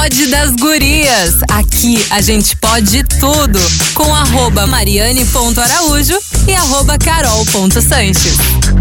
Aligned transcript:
Pod 0.00 0.26
das 0.28 0.52
Gurias. 0.52 1.34
Aqui 1.50 2.02
a 2.08 2.22
gente 2.22 2.56
pode 2.56 3.04
tudo. 3.20 3.60
Com 3.92 4.14
arroba 4.14 4.66
mariane.araújo 4.66 6.18
e 6.48 6.54
arroba 6.54 6.96
carol.sanches. 6.96 8.79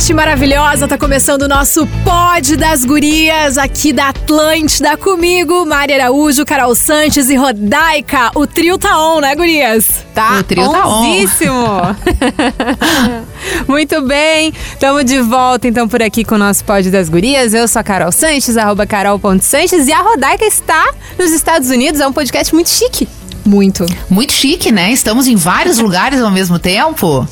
gente 0.00 0.14
maravilhosa! 0.14 0.88
Tá 0.88 0.96
começando 0.96 1.42
o 1.42 1.48
nosso 1.48 1.86
Pod 2.02 2.56
das 2.56 2.86
Gurias 2.86 3.58
aqui 3.58 3.92
da 3.92 4.08
Atlântida 4.08 4.96
comigo, 4.96 5.66
Mari 5.66 5.92
Araújo, 5.92 6.46
Carol 6.46 6.74
Sanches 6.74 7.28
e 7.28 7.36
Rodaica. 7.36 8.30
O 8.34 8.46
trio 8.46 8.78
tá 8.78 8.98
on, 8.98 9.20
né, 9.20 9.34
gurias? 9.34 10.06
Tá 10.14 10.38
O 10.38 10.42
trio 10.42 10.70
tá 10.70 10.88
on. 10.88 11.04
Muito 13.68 14.00
bem, 14.00 14.54
estamos 14.72 15.04
de 15.04 15.20
volta 15.20 15.68
então 15.68 15.86
por 15.86 16.02
aqui 16.02 16.24
com 16.24 16.36
o 16.36 16.38
nosso 16.38 16.64
Pod 16.64 16.90
das 16.90 17.10
Gurias. 17.10 17.52
Eu 17.52 17.68
sou 17.68 17.80
a 17.80 17.82
Carol 17.82 18.10
Sanches, 18.10 18.56
arroba 18.56 18.86
carol.sanches 18.86 19.86
e 19.86 19.92
a 19.92 20.00
Rodaica 20.00 20.46
está 20.46 20.94
nos 21.18 21.30
Estados 21.30 21.68
Unidos. 21.68 22.00
É 22.00 22.06
um 22.06 22.12
podcast 22.12 22.54
muito 22.54 22.70
chique. 22.70 23.06
Muito. 23.44 23.86
Muito 24.08 24.32
chique, 24.32 24.70
né? 24.70 24.92
Estamos 24.92 25.26
em 25.26 25.36
vários 25.36 25.78
lugares 25.78 26.20
ao 26.20 26.30
mesmo 26.30 26.58
tempo. 26.58 27.26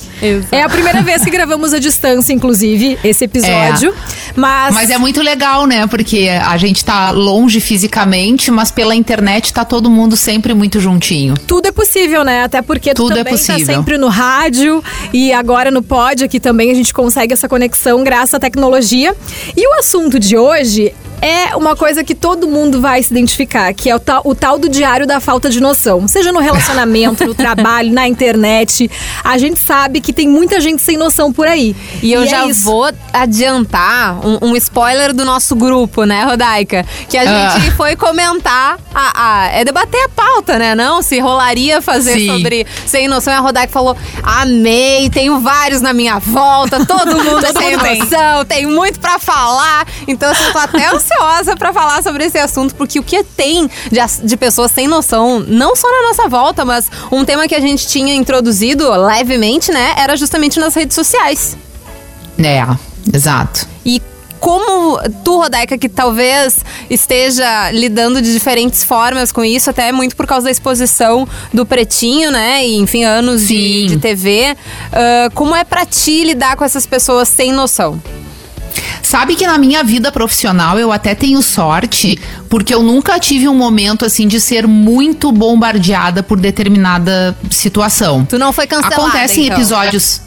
É 0.51 0.63
a 0.63 0.69
primeira 0.69 1.03
vez 1.03 1.23
que 1.25 1.31
gravamos 1.31 1.73
à 1.73 1.79
distância, 1.79 2.33
inclusive, 2.33 2.99
esse 3.05 3.25
episódio. 3.25 3.95
Mas, 4.35 4.75
Mas 4.75 4.91
é 4.91 4.99
muito 4.99 5.23
legal, 5.23 5.67
né? 5.67 5.87
Porque 5.87 6.29
a 6.29 6.57
gente 6.57 6.85
tá 6.85 7.11
longe 7.11 7.61
fisicamente, 7.61 8.51
mas 8.51 8.71
pela 8.71 8.95
internet 8.95 9.53
tá 9.53 9.65
todo 9.65 9.91
mundo 9.91 10.17
sempre 10.17 10.55
muito 10.55 10.81
juntinho. 10.81 11.35
tudo 11.47 11.67
é 11.67 11.73
possível, 11.73 12.25
né? 12.25 12.45
Até 12.45 12.63
porque 12.63 12.95
tu 12.95 13.03
Tudo 13.03 13.13
é 13.13 13.17
também 13.19 13.33
tá 13.35 13.39
possível. 13.39 13.77
sempre 13.77 13.99
no 13.99 14.09
rádio 14.09 14.83
e 15.13 15.33
agora 15.33 15.71
no 15.71 15.83
pod 15.83 16.25
aqui 16.25 16.41
também 16.41 16.71
a 16.71 16.75
gente 16.75 16.93
consegue 16.93 17.33
essa 17.33 17.49
conexão 17.49 18.03
graças 18.03 18.35
à 18.35 18.39
tecnologia. 18.41 19.15
E 19.57 19.67
o 19.67 19.79
assunto 19.79 20.19
de 20.19 20.37
hoje 20.37 20.93
é 21.21 21.57
uma 21.57 21.75
coisa 21.77 22.05
que 22.05 22.15
todo 22.15 22.47
mundo 22.47 22.81
vai 22.81 23.03
se 23.03 23.13
identificar, 23.13 23.73
que 23.75 23.91
é 23.91 23.95
o 23.97 23.99
tal, 24.01 24.23
o 24.25 24.35
tal 24.35 24.59
do 24.59 24.69
diário 24.69 25.07
da 25.07 25.21
falta 25.21 25.51
de 25.51 25.61
noção. 25.61 26.07
Seja 26.07 26.31
no 26.33 26.39
relacionamento, 26.41 27.27
no 27.27 27.35
trabalho, 27.37 27.93
na 27.93 28.07
internet. 28.07 28.91
A 29.25 29.37
gente 29.39 29.59
sabe 29.59 30.01
que 30.01 30.13
tem 30.13 30.29
muita 30.29 30.61
gente 30.61 30.81
sem 30.83 30.97
noção 30.97 31.33
por 31.33 31.47
aí. 31.47 31.75
E 32.03 32.13
eu 32.13 32.23
é 32.23 32.27
já 32.27 32.47
isso. 32.47 32.63
vou 32.65 32.89
adiantar 33.13 34.25
um, 34.27 34.49
um 34.51 34.57
spoiler 34.57 35.13
do 35.13 35.25
nosso 35.25 35.55
grupo, 35.57 36.05
né, 36.05 36.25
Rodaica? 36.25 36.85
Que 37.09 37.17
a 37.19 37.23
Ah. 37.49 37.59
gente 37.59 37.73
foi 37.73 37.97
comentar, 37.97 38.79
a, 38.95 39.13
a- 39.45 39.49
é 39.49 39.65
debater 39.65 40.01
a 40.05 40.09
pauta, 40.09 40.59
né? 40.59 40.75
Não, 40.75 41.03
se 41.03 41.19
rolaria 41.19 41.81
fazer 41.83 42.15
Sim. 42.15 42.27
sobre 42.29 42.67
sem 42.87 43.09
noção. 43.09 43.33
E 43.33 43.37
a 43.37 43.41
Rodaica 43.41 43.73
falou: 43.73 43.97
amei, 44.23 45.11
tenho 45.11 45.41
vários 45.41 45.81
na 45.81 45.93
minha 45.93 46.19
volta, 46.19 46.85
todo 46.87 47.17
mundo 47.23 47.45
é 47.45 47.53
Todo 47.53 47.59
sem 47.63 47.71
mundo 47.73 47.83
tem. 47.83 47.99
noção, 47.99 48.45
tem 48.45 48.67
muito 48.67 49.01
pra 49.01 49.19
falar. 49.19 49.87
Então, 50.07 50.31
assim, 50.31 50.45
eu 50.45 50.53
tô 50.53 50.59
até 50.59 50.95
ansiosa 51.09 51.57
pra 51.57 51.73
falar 51.73 52.03
sobre 52.03 52.25
esse 52.25 52.39
assunto, 52.39 52.75
porque 52.75 53.01
o 53.01 53.03
que 53.03 53.23
tem 53.25 53.69
de, 53.91 54.01
de 54.27 54.37
pessoas 54.37 54.71
sem 54.71 54.87
noção, 54.87 55.41
não 55.41 55.75
só 55.75 55.91
na 55.91 56.09
nossa 56.09 56.29
volta, 56.29 56.65
mas 56.65 56.91
um 57.11 57.25
tema 57.25 57.49
que 57.49 57.55
a 57.55 57.61
gente 57.61 57.87
tinha 57.89 58.15
introduzido 58.15 58.91
levemente, 58.91 59.73
né? 59.73 59.95
Era 59.97 60.17
justamente 60.17 60.59
nas 60.61 60.75
redes 60.75 60.95
sociais. 60.95 61.57
É, 62.39 62.65
exato. 63.13 63.67
E 63.85 64.01
como 64.39 65.01
tu, 65.25 65.39
Rodaica, 65.39 65.77
que 65.77 65.89
talvez 65.89 66.65
esteja 66.89 67.73
lidando 67.73 68.23
de 68.23 68.33
diferentes 68.33 68.85
formas 68.85 69.33
com 69.33 69.45
isso, 69.45 69.69
até 69.69 69.91
muito 69.91 70.15
por 70.15 70.29
causa 70.29 70.45
da 70.45 70.51
exposição 70.51 71.27
do 71.53 71.67
Pretinho, 71.67 72.31
né? 72.31 72.65
E, 72.65 72.77
enfim, 72.77 73.03
anos 73.03 73.49
de, 73.49 73.87
de 73.87 73.97
TV. 73.99 74.57
ah, 74.93 75.29
como 75.35 75.57
é 75.57 75.65
pra 75.65 75.85
ti 75.85 76.23
lidar 76.23 76.57
com 76.57 76.65
essas 76.65 76.87
pessoas 76.87 77.29
sem 77.29 77.51
noção? 77.51 78.01
Sabe 79.03 79.35
que 79.35 79.47
na 79.47 79.59
minha 79.59 79.83
vida 79.83 80.13
profissional 80.13 80.79
eu 80.79 80.93
até 80.93 81.15
tenho 81.15 81.41
sorte, 81.43 82.19
porque 82.49 82.75
eu 82.75 82.83
nunca 82.83 83.19
tive 83.19 83.49
um 83.49 83.55
momento 83.55 84.05
assim 84.05 84.27
de 84.29 84.41
ser 84.41 84.67
muito 84.67 85.33
bombardeada 85.33 86.23
por 86.23 86.39
determinada 86.39 87.37
situação. 87.51 88.25
Tu 88.25 88.39
não 88.39 88.53
foi 88.53 88.67
cancelada, 88.67 88.97
Acontecem 88.97 89.47
então. 89.47 89.57
episódios. 89.57 90.21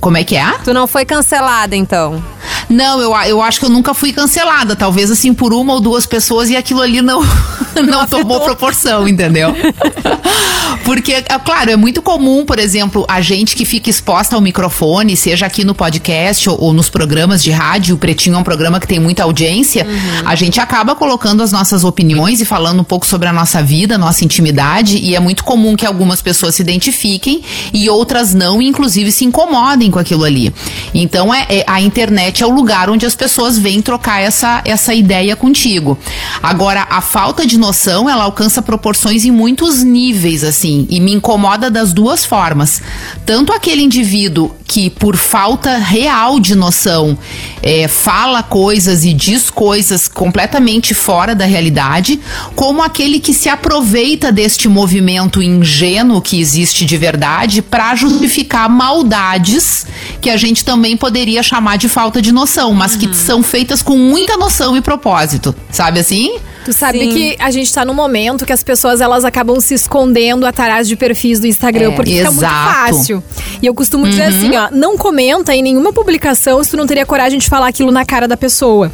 Como 0.00 0.16
é 0.16 0.22
que 0.22 0.36
é? 0.36 0.52
Tu 0.64 0.72
não 0.72 0.86
foi 0.86 1.04
cancelada, 1.04 1.74
então. 1.74 2.22
Não, 2.68 3.00
eu, 3.00 3.16
eu 3.26 3.42
acho 3.42 3.58
que 3.58 3.66
eu 3.66 3.70
nunca 3.70 3.92
fui 3.94 4.12
cancelada. 4.12 4.76
Talvez 4.76 5.10
assim 5.10 5.34
por 5.34 5.52
uma 5.52 5.72
ou 5.72 5.80
duas 5.80 6.06
pessoas 6.06 6.48
e 6.50 6.56
aquilo 6.56 6.80
ali 6.80 7.02
não, 7.02 7.20
não 7.84 8.06
tomou 8.06 8.40
proporção, 8.40 9.08
entendeu? 9.08 9.54
Porque, 10.88 11.12
é 11.12 11.22
claro, 11.44 11.70
é 11.70 11.76
muito 11.76 12.00
comum, 12.00 12.46
por 12.46 12.58
exemplo, 12.58 13.04
a 13.06 13.20
gente 13.20 13.54
que 13.54 13.66
fica 13.66 13.90
exposta 13.90 14.34
ao 14.34 14.40
microfone, 14.40 15.18
seja 15.18 15.44
aqui 15.44 15.62
no 15.62 15.74
podcast 15.74 16.48
ou, 16.48 16.58
ou 16.58 16.72
nos 16.72 16.88
programas 16.88 17.42
de 17.42 17.50
rádio, 17.50 17.94
o 17.94 17.98
Pretinho 17.98 18.36
é 18.36 18.38
um 18.38 18.42
programa 18.42 18.80
que 18.80 18.86
tem 18.88 18.98
muita 18.98 19.22
audiência, 19.24 19.86
a 20.24 20.34
gente 20.34 20.58
acaba 20.58 20.94
colocando 20.94 21.42
as 21.42 21.52
nossas 21.52 21.84
opiniões 21.84 22.40
e 22.40 22.46
falando 22.46 22.80
um 22.80 22.84
pouco 22.84 23.04
sobre 23.04 23.28
a 23.28 23.34
nossa 23.34 23.62
vida, 23.62 23.98
nossa 23.98 24.24
intimidade, 24.24 24.96
e 24.96 25.14
é 25.14 25.20
muito 25.20 25.44
comum 25.44 25.76
que 25.76 25.84
algumas 25.84 26.22
pessoas 26.22 26.54
se 26.54 26.62
identifiquem 26.62 27.42
e 27.70 27.90
outras 27.90 28.32
não, 28.32 28.62
e 28.62 28.66
inclusive 28.66 29.12
se 29.12 29.26
incomodem 29.26 29.90
com 29.90 29.98
aquilo 29.98 30.24
ali. 30.24 30.54
Então, 30.94 31.34
é, 31.34 31.46
é- 31.50 31.64
a 31.66 31.82
internet 31.82 32.42
é 32.42 32.46
o 32.46 32.50
lugar 32.50 32.88
onde 32.88 33.04
as 33.04 33.14
pessoas 33.14 33.58
vêm 33.58 33.82
trocar 33.82 34.22
essa, 34.22 34.62
essa 34.64 34.94
ideia 34.94 35.36
contigo. 35.36 35.98
Agora, 36.42 36.86
a 36.88 37.02
falta 37.02 37.44
de 37.46 37.58
noção, 37.58 38.08
ela 38.08 38.24
alcança 38.24 38.62
proporções 38.62 39.26
em 39.26 39.30
muitos 39.30 39.82
níveis, 39.82 40.42
assim, 40.42 40.77
e 40.88 41.00
me 41.00 41.12
incomoda 41.12 41.70
das 41.70 41.92
duas 41.92 42.24
formas. 42.24 42.82
Tanto 43.24 43.52
aquele 43.52 43.82
indivíduo 43.82 44.54
que, 44.66 44.90
por 44.90 45.16
falta 45.16 45.78
real 45.78 46.38
de 46.38 46.54
noção, 46.54 47.16
é, 47.62 47.88
fala 47.88 48.42
coisas 48.42 49.04
e 49.04 49.12
diz 49.12 49.50
coisas 49.50 50.08
completamente 50.08 50.94
fora 50.94 51.34
da 51.34 51.44
realidade, 51.44 52.20
como 52.54 52.82
aquele 52.82 53.18
que 53.18 53.32
se 53.32 53.48
aproveita 53.48 54.30
deste 54.30 54.68
movimento 54.68 55.42
ingênuo 55.42 56.20
que 56.20 56.40
existe 56.40 56.84
de 56.84 56.96
verdade 56.96 57.62
para 57.62 57.94
justificar 57.94 58.68
maldades 58.68 59.86
que 60.20 60.30
a 60.30 60.36
gente 60.36 60.64
também 60.64 60.96
poderia 60.96 61.42
chamar 61.42 61.78
de 61.78 61.88
falta 61.88 62.20
de 62.20 62.32
noção, 62.32 62.74
mas 62.74 62.96
que 62.96 63.14
são 63.14 63.42
feitas 63.42 63.82
com 63.82 63.96
muita 63.96 64.36
noção 64.36 64.76
e 64.76 64.80
propósito, 64.80 65.54
sabe 65.70 66.00
assim? 66.00 66.38
Tu 66.68 66.74
sabe 66.74 66.98
Sim. 67.00 67.08
que 67.10 67.36
a 67.38 67.50
gente 67.50 67.72
tá 67.72 67.82
num 67.84 67.94
momento 67.94 68.44
que 68.44 68.52
as 68.52 68.62
pessoas 68.62 69.00
elas 69.00 69.24
acabam 69.24 69.58
se 69.60 69.72
escondendo 69.74 70.46
atrás 70.46 70.86
de 70.86 70.96
perfis 70.96 71.40
do 71.40 71.46
Instagram 71.46 71.92
É, 71.92 71.96
porque 71.96 72.10
fica 72.18 72.30
muito 72.30 72.44
exato. 72.44 72.74
fácil. 72.94 73.24
E 73.62 73.66
eu 73.66 73.74
costumo 73.74 74.06
dizer 74.06 74.30
Uhum. 74.30 74.36
assim, 74.38 74.56
ó, 74.56 74.68
não 74.70 74.98
comenta 74.98 75.54
em 75.54 75.62
nenhuma 75.62 75.92
publicação 75.92 76.62
se 76.62 76.70
tu 76.70 76.76
não 76.76 76.86
teria 76.86 77.06
coragem 77.06 77.38
de 77.38 77.48
falar 77.48 77.68
aquilo 77.68 77.90
na 77.90 78.04
cara 78.04 78.28
da 78.28 78.36
pessoa. 78.36 78.92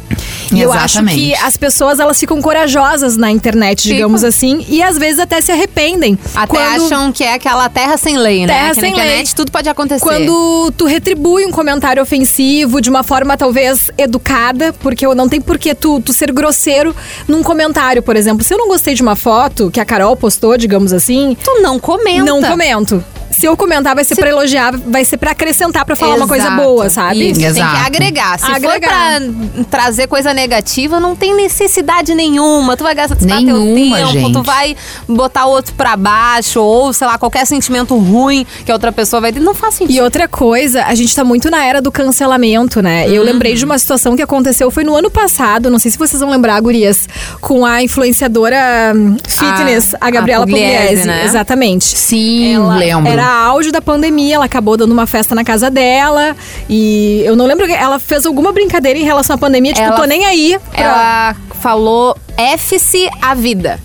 E 0.53 0.61
eu 0.61 0.71
acho 0.71 0.99
Exatamente. 0.99 1.17
que 1.19 1.35
as 1.35 1.57
pessoas 1.57 1.99
elas 1.99 2.19
ficam 2.19 2.39
corajosas 2.41 3.17
na 3.17 3.31
internet, 3.31 3.83
digamos 3.83 4.23
assim, 4.23 4.63
e 4.69 4.81
às 4.81 4.95
vezes 4.97 5.19
até 5.19 5.41
se 5.41 5.51
arrependem. 5.51 6.17
Até 6.35 6.57
acham 6.75 7.11
que 7.11 7.23
é 7.23 7.33
aquela 7.33 7.67
terra 7.67 7.97
sem 7.97 8.15
lei, 8.17 8.45
né? 8.45 8.53
Terra 8.53 8.69
que 8.69 8.75
sem 8.75 8.83
na 8.83 8.89
internet 8.89 9.25
lei. 9.27 9.35
tudo 9.35 9.51
pode 9.51 9.67
acontecer. 9.67 9.99
Quando 10.05 10.71
tu 10.77 10.85
retribui 10.85 11.45
um 11.45 11.51
comentário 11.51 12.01
ofensivo 12.01 12.79
de 12.79 12.89
uma 12.91 13.01
forma 13.03 13.35
talvez 13.35 13.91
educada, 13.97 14.71
porque 14.73 15.05
não 15.15 15.27
tem 15.27 15.41
por 15.41 15.57
que 15.57 15.73
tu, 15.73 15.99
tu 15.99 16.13
ser 16.13 16.31
grosseiro 16.31 16.95
num 17.27 17.41
comentário, 17.41 17.64
por 18.01 18.15
exemplo. 18.15 18.43
Se 18.43 18.53
eu 18.53 18.57
não 18.57 18.67
gostei 18.67 18.93
de 18.93 19.01
uma 19.01 19.15
foto 19.15 19.69
que 19.71 19.79
a 19.79 19.85
Carol 19.85 20.15
postou, 20.15 20.57
digamos 20.57 20.93
assim, 20.93 21.35
Tu 21.43 21.61
não 21.61 21.79
comenta. 21.79 22.23
não 22.23 22.41
comento. 22.41 23.03
Se 23.37 23.45
eu 23.45 23.55
comentar, 23.57 23.93
vai 23.95 24.03
ser 24.03 24.15
pra 24.15 24.29
elogiar, 24.29 24.75
vai 24.77 25.03
ser 25.03 25.17
pra 25.17 25.31
acrescentar, 25.31 25.85
pra 25.85 25.95
falar 25.95 26.15
uma 26.15 26.27
coisa 26.27 26.47
Exato. 26.47 26.61
boa, 26.63 26.89
sabe? 26.89 27.29
Isso, 27.31 27.39
tem 27.39 27.49
Exato. 27.49 27.75
que 27.75 27.85
agregar. 27.85 28.39
Se 28.39 28.45
for 28.45 28.55
Agregar. 28.55 28.89
pra 28.89 29.63
trazer 29.69 30.07
coisa 30.07 30.33
negativa, 30.33 30.99
não 30.99 31.15
tem 31.15 31.35
necessidade 31.35 32.13
nenhuma. 32.15 32.77
Tu 32.77 32.83
vai 32.83 32.95
gastar 32.95 33.15
teu 33.15 33.27
Nenhuma, 33.27 33.97
tempo, 33.97 34.11
gente. 34.11 34.33
tu 34.33 34.43
vai 34.43 34.75
botar 35.07 35.45
o 35.45 35.49
outro 35.51 35.73
pra 35.75 35.95
baixo, 35.97 36.61
ou, 36.61 36.93
sei 36.93 37.07
lá, 37.07 37.17
qualquer 37.17 37.45
sentimento 37.45 37.95
ruim 37.97 38.45
que 38.65 38.71
a 38.71 38.75
outra 38.75 38.91
pessoa 38.91 39.21
vai 39.21 39.31
ter. 39.33 39.39
Não 39.39 39.53
faz 39.53 39.75
sentido. 39.75 39.95
E 39.95 40.01
outra 40.01 40.27
coisa, 40.27 40.83
a 40.85 40.95
gente 40.95 41.15
tá 41.15 41.23
muito 41.23 41.49
na 41.49 41.63
era 41.65 41.81
do 41.81 41.91
cancelamento, 41.91 42.81
né? 42.81 43.09
Eu 43.09 43.23
lembrei 43.23 43.55
de 43.55 43.65
uma 43.65 43.77
situação 43.77 44.15
que 44.15 44.21
aconteceu, 44.21 44.71
foi 44.71 44.83
no 44.83 44.95
ano 44.95 45.09
passado, 45.11 45.69
não 45.69 45.79
sei 45.79 45.91
se 45.91 45.97
vocês 45.97 46.19
vão 46.21 46.29
lembrar, 46.29 46.59
gurias, 46.61 47.07
com 47.41 47.65
a 47.65 47.81
influenciadora 47.83 48.93
hum, 48.95 49.17
fitness, 49.27 49.93
a, 49.99 50.07
a 50.07 50.09
Gabriela 50.09 50.45
Pugliese, 50.45 50.77
Pugliese. 50.87 51.07
né? 51.07 51.25
Exatamente. 51.25 51.85
Sim, 51.85 52.55
Ela 52.55 52.75
lembro. 52.75 53.11
Era 53.25 53.45
auge 53.47 53.71
da 53.71 53.81
pandemia, 53.81 54.35
ela 54.35 54.45
acabou 54.45 54.77
dando 54.77 54.91
uma 54.91 55.07
festa 55.07 55.33
na 55.33 55.43
casa 55.43 55.69
dela. 55.69 56.35
E 56.69 57.21
eu 57.25 57.35
não 57.35 57.45
lembro, 57.45 57.65
ela 57.71 57.99
fez 57.99 58.25
alguma 58.25 58.51
brincadeira 58.51 58.97
em 58.99 59.03
relação 59.03 59.35
à 59.35 59.37
pandemia, 59.37 59.73
tipo, 59.73 59.85
Ela- 59.85 59.95
tô 59.95 60.03
nem 60.05 60.25
aí. 60.25 60.57
pra- 60.71 60.81
Ela 60.83 61.35
falou 61.61 62.15
F-se 62.37 63.09
a 63.21 63.33
vida. 63.33 63.79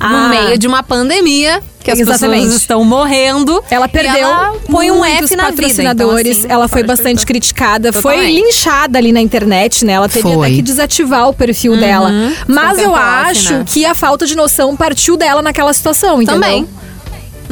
Ah. 0.00 0.08
No 0.08 0.28
meio 0.30 0.58
de 0.58 0.66
uma 0.66 0.82
pandemia, 0.82 1.62
que 1.84 1.88
as 1.90 1.98
Exatamente. 2.00 2.40
pessoas 2.42 2.60
estão 2.60 2.84
morrendo. 2.84 3.62
Ela 3.70 3.86
perdeu 3.86 4.14
E 4.14 4.20
ela 4.20 4.52
põe 4.68 4.90
um 4.90 5.04
F 5.04 5.36
na 5.36 5.44
vida. 5.50 5.56
patrocinadores. 5.62 6.38
Então, 6.38 6.44
assim, 6.46 6.52
ela 6.52 6.66
foi 6.68 6.82
bastante 6.82 7.24
criticada. 7.24 7.92
Foi 7.92 8.14
Totalmente. 8.14 8.34
linchada 8.42 8.98
ali 8.98 9.12
na 9.12 9.20
internet, 9.20 9.84
né? 9.84 9.92
Ela 9.92 10.08
teve 10.08 10.22
Foi. 10.32 10.46
até 10.48 10.56
que 10.56 10.62
desativar 10.62 11.28
o 11.28 11.32
perfil 11.34 11.76
dela. 11.76 12.10
Mas 12.48 12.76
Foi 12.78 12.84
eu 12.86 12.90
off, 12.92 13.00
acho 13.02 13.52
né? 13.54 13.64
que 13.66 13.84
a 13.84 13.94
falta 13.94 14.26
de 14.26 14.34
noção 14.36 14.76
partiu 14.76 15.16
dela 15.16 15.40
naquela 15.42 15.72
situação, 15.72 16.20
entendeu? 16.20 16.40
Também. 16.40 16.68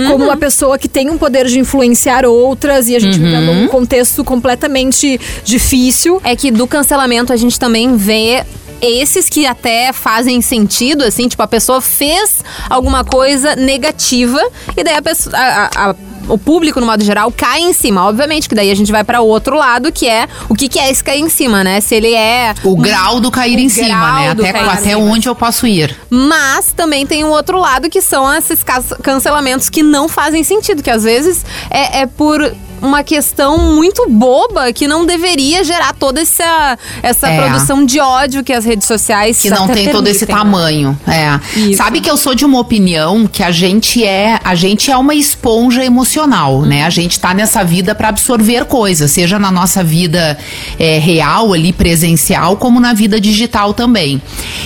Como 0.08 0.24
uma 0.24 0.36
pessoa 0.36 0.78
que 0.78 0.88
tem 0.88 1.10
um 1.10 1.18
poder 1.18 1.46
de 1.46 1.58
influenciar 1.58 2.24
outras 2.26 2.88
e 2.88 2.96
a 2.96 2.98
gente 3.00 3.18
Uhum. 3.18 3.24
vivendo 3.24 3.50
um 3.52 3.68
contexto 3.68 4.22
completamente 4.24 5.20
difícil. 5.44 6.20
É 6.24 6.34
que 6.36 6.50
do 6.50 6.66
cancelamento 6.66 7.32
a 7.32 7.36
gente 7.36 7.58
também 7.58 7.96
vê 7.96 8.44
esses 8.82 9.28
que 9.28 9.44
até 9.46 9.92
fazem 9.92 10.40
sentido, 10.40 11.04
assim, 11.04 11.28
tipo, 11.28 11.42
a 11.42 11.46
pessoa 11.46 11.80
fez 11.82 12.42
alguma 12.68 13.04
coisa 13.04 13.54
negativa 13.54 14.40
e 14.76 14.82
daí 14.82 14.94
a 14.96 15.02
pessoa. 15.02 15.36
a- 15.36 15.90
a- 15.90 15.94
o 16.30 16.38
público, 16.38 16.80
no 16.80 16.86
modo 16.86 17.04
geral, 17.04 17.32
cai 17.36 17.60
em 17.60 17.72
cima. 17.72 18.06
Obviamente 18.08 18.48
que 18.48 18.54
daí 18.54 18.70
a 18.70 18.74
gente 18.74 18.90
vai 18.90 19.04
pra 19.04 19.20
outro 19.20 19.56
lado, 19.56 19.92
que 19.92 20.08
é 20.08 20.28
o 20.48 20.54
que, 20.54 20.68
que 20.68 20.78
é 20.78 20.90
esse 20.90 21.02
cair 21.02 21.20
em 21.20 21.28
cima, 21.28 21.62
né? 21.62 21.80
Se 21.80 21.94
ele 21.94 22.14
é. 22.14 22.54
O 22.64 22.76
grau 22.76 23.20
do 23.20 23.30
cair 23.30 23.56
o 23.56 23.60
em 23.60 23.68
cima, 23.68 24.20
né? 24.20 24.30
Até, 24.30 24.50
até 24.50 24.96
onde 24.96 25.28
eu 25.28 25.34
posso 25.34 25.66
ir. 25.66 25.96
Mas 26.08 26.72
também 26.72 27.06
tem 27.06 27.24
um 27.24 27.30
outro 27.30 27.58
lado 27.58 27.90
que 27.90 28.00
são 28.00 28.32
esses 28.34 28.64
cancelamentos 29.02 29.68
que 29.68 29.82
não 29.82 30.08
fazem 30.08 30.42
sentido, 30.44 30.82
que 30.82 30.90
às 30.90 31.04
vezes 31.04 31.44
é, 31.70 32.00
é 32.00 32.06
por 32.06 32.40
uma 32.80 33.02
questão 33.02 33.58
muito 33.74 34.08
boba 34.08 34.72
que 34.72 34.86
não 34.86 35.04
deveria 35.06 35.62
gerar 35.64 35.92
toda 35.94 36.20
essa, 36.20 36.78
essa 37.02 37.28
É. 37.28 37.36
produção 37.40 37.84
de 37.84 38.00
ódio 38.00 38.42
que 38.42 38.52
as 38.52 38.64
redes 38.64 38.86
sociais 38.86 39.40
que 39.40 39.50
não 39.50 39.68
tem 39.68 39.90
todo 39.90 40.06
esse 40.08 40.26
permitem, 40.26 40.34
né? 40.34 40.52
tamanho. 40.52 41.00
É. 41.06 41.40
Isso. 41.58 41.76
Sabe 41.76 42.00
que 42.00 42.10
eu 42.10 42.16
sou 42.16 42.34
de 42.34 42.44
uma 42.44 42.58
opinião 42.58 43.26
que 43.26 43.42
a 43.42 43.50
gente 43.50 44.04
é, 44.04 44.38
a 44.42 44.54
gente 44.54 44.90
é 44.90 44.96
uma 44.96 45.14
esponja 45.14 45.84
emocional, 45.84 46.62
né? 46.62 46.84
A 46.84 46.90
gente 46.90 47.18
tá 47.18 47.34
nessa 47.34 47.62
vida 47.62 47.94
para 47.94 48.08
absorver 48.08 48.64
coisas, 48.64 49.10
seja 49.10 49.38
na 49.38 49.50
nossa 49.50 49.82
vida 49.84 50.38
é, 50.78 50.98
real 50.98 51.52
ali 51.52 51.72
presencial, 51.72 52.56
como 52.56 52.80
na 52.80 52.92
vida 52.92 53.20
digital 53.20 53.74
também. 53.74 54.20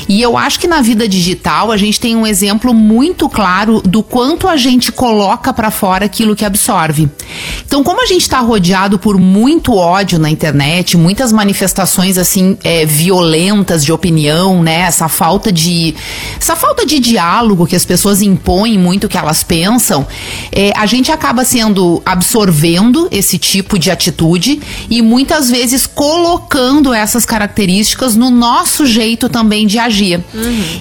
E 0.09 0.21
eu 0.21 0.37
acho 0.37 0.59
que 0.61 0.67
na 0.67 0.81
vida 0.81 1.09
digital 1.09 1.71
a 1.73 1.77
gente 1.77 2.01
tem 2.01 2.17
um 2.17 2.27
exemplo 2.27 2.73
muito 2.75 3.29
claro 3.29 3.81
do 3.85 4.03
quanto 4.03 4.49
a 4.49 4.57
gente 4.57 4.93
coloca 4.93 5.53
para 5.53 5.71
fora 5.71 6.05
aquilo 6.05 6.37
que 6.37 6.45
absorve. 6.45 7.09
Então, 7.67 7.83
como 7.83 8.03
a 8.03 8.04
gente 8.07 8.23
está 8.23 8.41
rodeado 8.41 8.99
por 8.99 9.19
muito 9.19 9.75
ódio 9.75 10.19
na 10.19 10.31
internet, 10.31 10.97
muitas 10.97 11.33
manifestações 11.33 12.19
assim 12.19 12.57
é, 12.63 12.85
violentas 12.85 13.85
de 13.85 13.93
opinião, 13.93 14.63
né? 14.63 14.81
Essa 14.81 15.09
falta 15.09 15.53
de 15.53 15.95
essa 16.39 16.57
falta 16.57 16.85
de 16.87 16.99
diálogo 16.99 17.67
que 17.67 17.77
as 17.77 17.85
pessoas 17.85 18.23
impõem 18.23 18.79
muito 18.79 19.05
o 19.05 19.09
que 19.09 19.17
elas 19.17 19.43
pensam, 19.43 20.07
é, 20.53 20.73
a 20.77 20.87
gente 20.87 21.11
acaba 21.13 21.45
sendo 21.45 22.03
absorvendo 22.05 23.09
esse 23.11 23.39
tipo 23.39 23.79
de 23.79 23.91
atitude 23.91 24.61
e 24.91 25.03
muitas 25.03 25.51
vezes 25.51 25.87
colocando 25.87 26.93
essas 26.93 27.25
características 27.25 28.17
no 28.17 28.31
nosso 28.31 28.87
jeito 28.87 29.29
também 29.29 29.67
de 29.67 29.79
agir. 29.79 30.23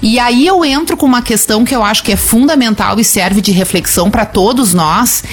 E 0.02 0.20
aí 0.20 0.46
eu 0.46 0.64
entro 0.66 0.98
com 0.98 1.06
uma 1.06 1.22
questão 1.22 1.64
que 1.64 1.76
eu 1.76 1.84
acho 1.84 2.04
que 2.04 2.12
é 2.12 2.16
fundamental 2.16 3.00
e 3.00 3.04
serve 3.04 3.42
de 3.42 3.52
reflexão 3.52 4.10
para 4.10 4.26
todos 4.26 4.74
nós, 4.74 5.24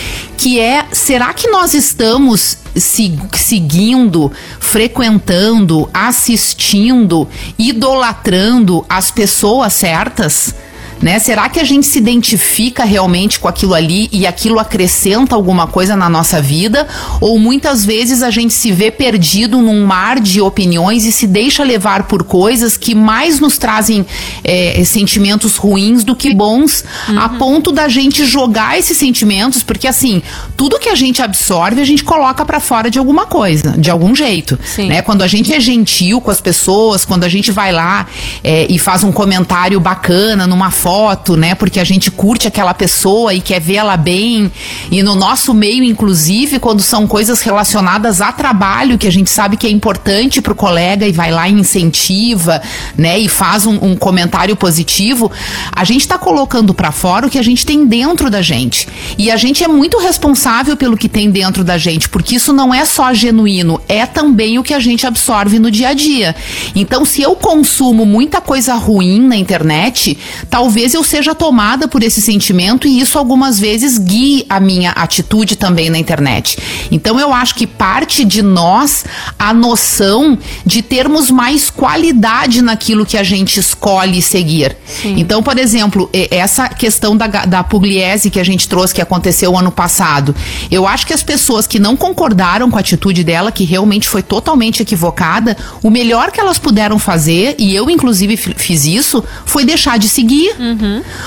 que 0.41 0.59
é 0.59 0.87
será 0.91 1.35
que 1.35 1.49
nós 1.51 1.75
estamos 1.75 2.57
se- 2.75 3.19
seguindo, 3.35 4.33
frequentando, 4.59 5.87
assistindo, 5.93 7.29
idolatrando 7.59 8.83
as 8.89 9.11
pessoas 9.11 9.75
certas? 9.75 10.55
Né? 11.02 11.19
Será 11.19 11.49
que 11.49 11.58
a 11.58 11.64
gente 11.64 11.87
se 11.87 11.99
identifica 11.99 12.85
realmente 12.85 13.41
com 13.41 13.49
aquilo 13.49 13.75
ali 13.75 14.08
e 14.12 14.26
aquilo 14.26 14.58
acrescenta 14.58 15.35
alguma 15.35 15.67
coisa 15.67 15.97
na 15.97 16.08
nossa 16.08 16.41
vida? 16.43 16.87
Ou 17.20 17.38
muitas 17.38 17.85
vezes 17.85 18.23
a 18.23 18.31
gente 18.31 18.52
se 18.52 18.70
vê 18.70 18.91
perdido 18.91 19.62
num 19.62 19.87
mar 19.87 20.20
de 20.20 20.41
opiniões 20.41 21.05
e 21.05 21.12
se 21.12 21.26
deixa 21.26 21.64
levar 21.64 22.05
por 22.05 22.23
coisas 22.23 22.76
que 22.76 22.94
mais 22.94 23.41
nos 23.41 23.56
trazem 23.56 24.05
é, 24.44 24.82
sentimentos 24.85 25.56
ruins 25.56 26.05
do 26.05 26.14
que 26.14 26.35
bons, 26.35 26.85
a 27.17 27.29
ponto 27.31 27.73
da 27.73 27.88
gente 27.88 28.25
jogar 28.26 28.79
esses 28.79 28.97
sentimentos, 28.97 29.62
porque 29.62 29.87
assim, 29.87 30.23
tudo 30.56 30.79
que 30.79 30.88
a 30.88 30.94
gente 30.94 31.23
absorve, 31.23 31.81
a 31.81 31.85
gente 31.85 32.05
coloca 32.05 32.44
pra 32.44 32.61
fora 32.61 32.91
de 32.91 32.99
alguma 32.99 33.26
coisa, 33.26 33.75
de 33.79 33.91
algum 33.91 34.14
jeito. 34.14 34.58
Sim. 34.64 34.88
Né? 34.88 35.02
Quando 35.02 35.23
a 35.23 35.26
gente 35.26 35.52
é 35.55 35.61
gentil 35.61 36.20
com 36.20 36.31
as 36.31 36.41
pessoas, 36.41 37.05
quando 37.05 37.25
a 37.25 37.29
gente 37.29 37.50
vai 37.50 37.73
lá 37.73 38.06
é, 38.44 38.67
e 38.69 38.79
faz 38.79 39.02
um 39.02 39.12
comentário 39.12 39.81
bacana 39.81 40.47
numa 40.47 40.70
foto, 40.70 40.90
né? 41.37 41.55
Porque 41.55 41.79
a 41.79 41.85
gente 41.85 42.11
curte 42.11 42.49
aquela 42.49 42.75
pessoa 42.75 43.33
e 43.33 43.41
quer 43.41 43.61
ver 43.61 43.77
ela 43.77 43.97
bem. 43.97 44.51
E 44.91 45.03
no 45.03 45.15
nosso 45.15 45.55
meio, 45.55 45.85
inclusive, 45.85 46.59
quando 46.59 46.83
são 46.83 47.07
coisas 47.07 47.41
relacionadas 47.41 48.21
a 48.21 48.33
trabalho, 48.33 48.99
que 48.99 49.07
a 49.07 49.13
gente 49.13 49.31
sabe 49.31 49.57
que 49.57 49.67
é 49.67 49.71
importante 49.71 50.41
pro 50.41 50.55
colega 50.55 51.07
e 51.07 51.13
vai 51.13 51.31
lá 51.31 51.49
e 51.49 51.53
incentiva, 51.53 52.61
né? 52.97 53.19
E 53.19 53.29
faz 53.29 53.67
um, 53.67 53.79
um 53.83 53.97
comentário 53.97 54.57
positivo, 54.57 55.31
a 55.73 55.85
gente 55.85 56.07
tá 56.07 56.19
colocando 56.19 56.75
pra 56.75 56.93
fora 56.93 57.27
o 57.27 57.31
que 57.31 57.39
a 57.39 57.43
gente 57.43 57.65
tem 57.65 57.87
dentro 57.87 58.31
da 58.31 58.43
gente. 58.43 58.89
E 59.17 59.31
a 59.31 59.37
gente 59.37 59.63
é 59.63 59.69
muito 59.69 59.99
responsável 59.99 60.77
pelo 60.77 60.97
que 60.97 61.09
tem 61.09 61.31
dentro 61.31 61.63
da 61.63 61.79
gente, 61.79 62.09
porque 62.09 62.37
isso 62.37 62.53
não 62.53 62.75
é 62.75 62.85
só 62.85 63.13
genuíno, 63.15 63.81
é 63.89 64.07
também 64.07 64.59
o 64.59 64.63
que 64.63 64.75
a 64.75 64.81
gente 64.81 65.07
absorve 65.07 65.59
no 65.59 65.71
dia 65.71 65.89
a 65.89 65.95
dia. 65.95 66.35
Então, 66.75 67.05
se 67.05 67.23
eu 67.23 67.35
consumo 67.35 68.05
muita 68.05 68.41
coisa 68.41 68.75
ruim 68.75 69.21
na 69.21 69.37
internet, 69.37 70.19
talvez 70.49 70.80
eu 70.94 71.05
seja 71.05 71.35
tomada 71.35 71.87
por 71.87 72.03
esse 72.03 72.21
sentimento 72.23 72.87
e 72.88 73.00
isso 73.00 73.19
algumas 73.19 73.59
vezes 73.59 73.99
guie 73.99 74.44
a 74.49 74.59
minha 74.59 74.91
atitude 74.93 75.56
também 75.56 75.91
na 75.91 75.99
internet. 75.99 76.59
Então, 76.91 77.19
eu 77.21 77.32
acho 77.32 77.55
que 77.55 77.67
parte 77.67 78.25
de 78.25 78.43
nós 78.43 79.05
a 79.38 79.53
noção 79.53 80.38
de 80.65 80.82
termos 80.82 81.31
mais 81.31 81.71
qualidade 81.71 82.62
naquilo 82.62 83.05
que 83.05 83.17
a 83.19 83.23
gente 83.23 83.59
escolhe 83.61 84.23
seguir. 84.23 84.77
Então, 85.05 85.43
por 85.43 85.59
exemplo, 85.59 86.09
essa 86.31 86.69
questão 86.69 87.17
da, 87.17 87.26
da 87.26 87.62
Pugliese 87.62 88.31
que 88.31 88.41
a 88.41 88.44
gente 88.44 88.69
trouxe, 88.69 88.94
que 88.94 89.00
aconteceu 89.03 89.56
ano 89.56 89.71
passado, 89.71 90.35
eu 90.71 90.87
acho 90.87 91.06
que 91.06 91.12
as 91.12 91.23
pessoas 91.23 91.67
que 91.67 91.79
não 91.79 91.97
concordaram 91.97 92.71
com 92.71 92.76
a 92.76 92.81
atitude 92.81 93.23
dela, 93.25 93.53
que 93.53 93.65
realmente 93.65 94.09
foi 94.09 94.23
totalmente 94.23 94.81
equivocada, 94.83 95.56
o 95.83 95.91
melhor 95.91 96.31
que 96.31 96.41
elas 96.41 96.59
puderam 96.59 96.99
fazer, 96.99 97.55
e 97.59 97.75
eu 97.75 97.91
inclusive 97.91 98.37
fi- 98.37 98.55
fiz 98.56 98.85
isso, 98.85 99.23
foi 99.44 99.65
deixar 99.65 99.99
de 99.99 100.09
seguir. 100.09 100.55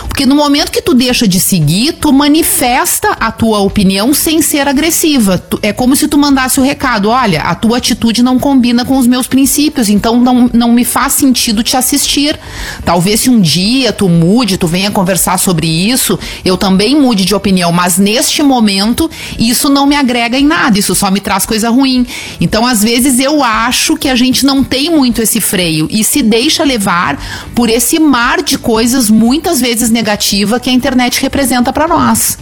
Porque 0.07 0.25
no 0.25 0.35
momento 0.35 0.71
que 0.71 0.81
tu 0.81 0.93
deixa 0.93 1.27
de 1.27 1.39
seguir, 1.39 1.93
tu 1.93 2.11
manifesta 2.13 3.09
a 3.19 3.31
tua 3.31 3.59
opinião 3.59 4.13
sem 4.13 4.41
ser 4.41 4.67
agressiva. 4.67 5.37
Tu- 5.37 5.59
é 5.61 5.71
como 5.73 5.95
se 5.95 6.07
tu 6.07 6.17
mandasse 6.17 6.59
o 6.59 6.63
recado: 6.63 7.09
olha, 7.09 7.41
a 7.41 7.55
tua 7.55 7.77
atitude 7.77 8.21
não 8.23 8.37
combina 8.39 8.85
com 8.85 8.97
os 8.97 9.07
meus 9.07 9.27
princípios, 9.27 9.89
então 9.89 10.19
não, 10.19 10.49
não 10.53 10.71
me 10.71 10.83
faz 10.85 11.13
sentido 11.13 11.63
te 11.63 11.75
assistir. 11.77 12.39
Talvez 12.85 13.21
se 13.21 13.29
um 13.29 13.39
dia 13.39 13.91
tu 13.93 14.07
mude, 14.09 14.57
tu 14.57 14.67
venha 14.67 14.91
conversar 14.91 15.37
sobre 15.37 15.67
isso, 15.67 16.17
eu 16.43 16.57
também 16.57 16.99
mude 16.99 17.25
de 17.25 17.33
opinião, 17.35 17.71
mas 17.71 17.97
neste 17.97 18.43
momento 18.43 19.09
isso 19.39 19.69
não 19.69 19.85
me 19.87 19.95
agrega 19.95 20.37
em 20.37 20.45
nada, 20.45 20.77
isso 20.77 20.93
só 20.95 21.09
me 21.09 21.19
traz 21.19 21.45
coisa 21.45 21.69
ruim. 21.69 22.05
Então, 22.39 22.65
às 22.65 22.81
vezes, 22.83 23.19
eu 23.19 23.43
acho 23.43 23.95
que 23.95 24.09
a 24.09 24.15
gente 24.15 24.45
não 24.45 24.63
tem 24.63 24.89
muito 24.89 25.21
esse 25.21 25.39
freio 25.41 25.87
e 25.89 26.03
se 26.03 26.21
deixa 26.21 26.63
levar 26.63 27.17
por 27.55 27.69
esse 27.69 27.99
mar 27.99 28.41
de 28.41 28.57
coisas 28.57 29.09
muitas 29.33 29.59
vezes 29.59 29.89
negativa 29.89 30.59
que 30.59 30.69
a 30.69 30.73
internet 30.73 31.19
representa 31.19 31.73
pra 31.73 31.87
nós. 31.87 32.37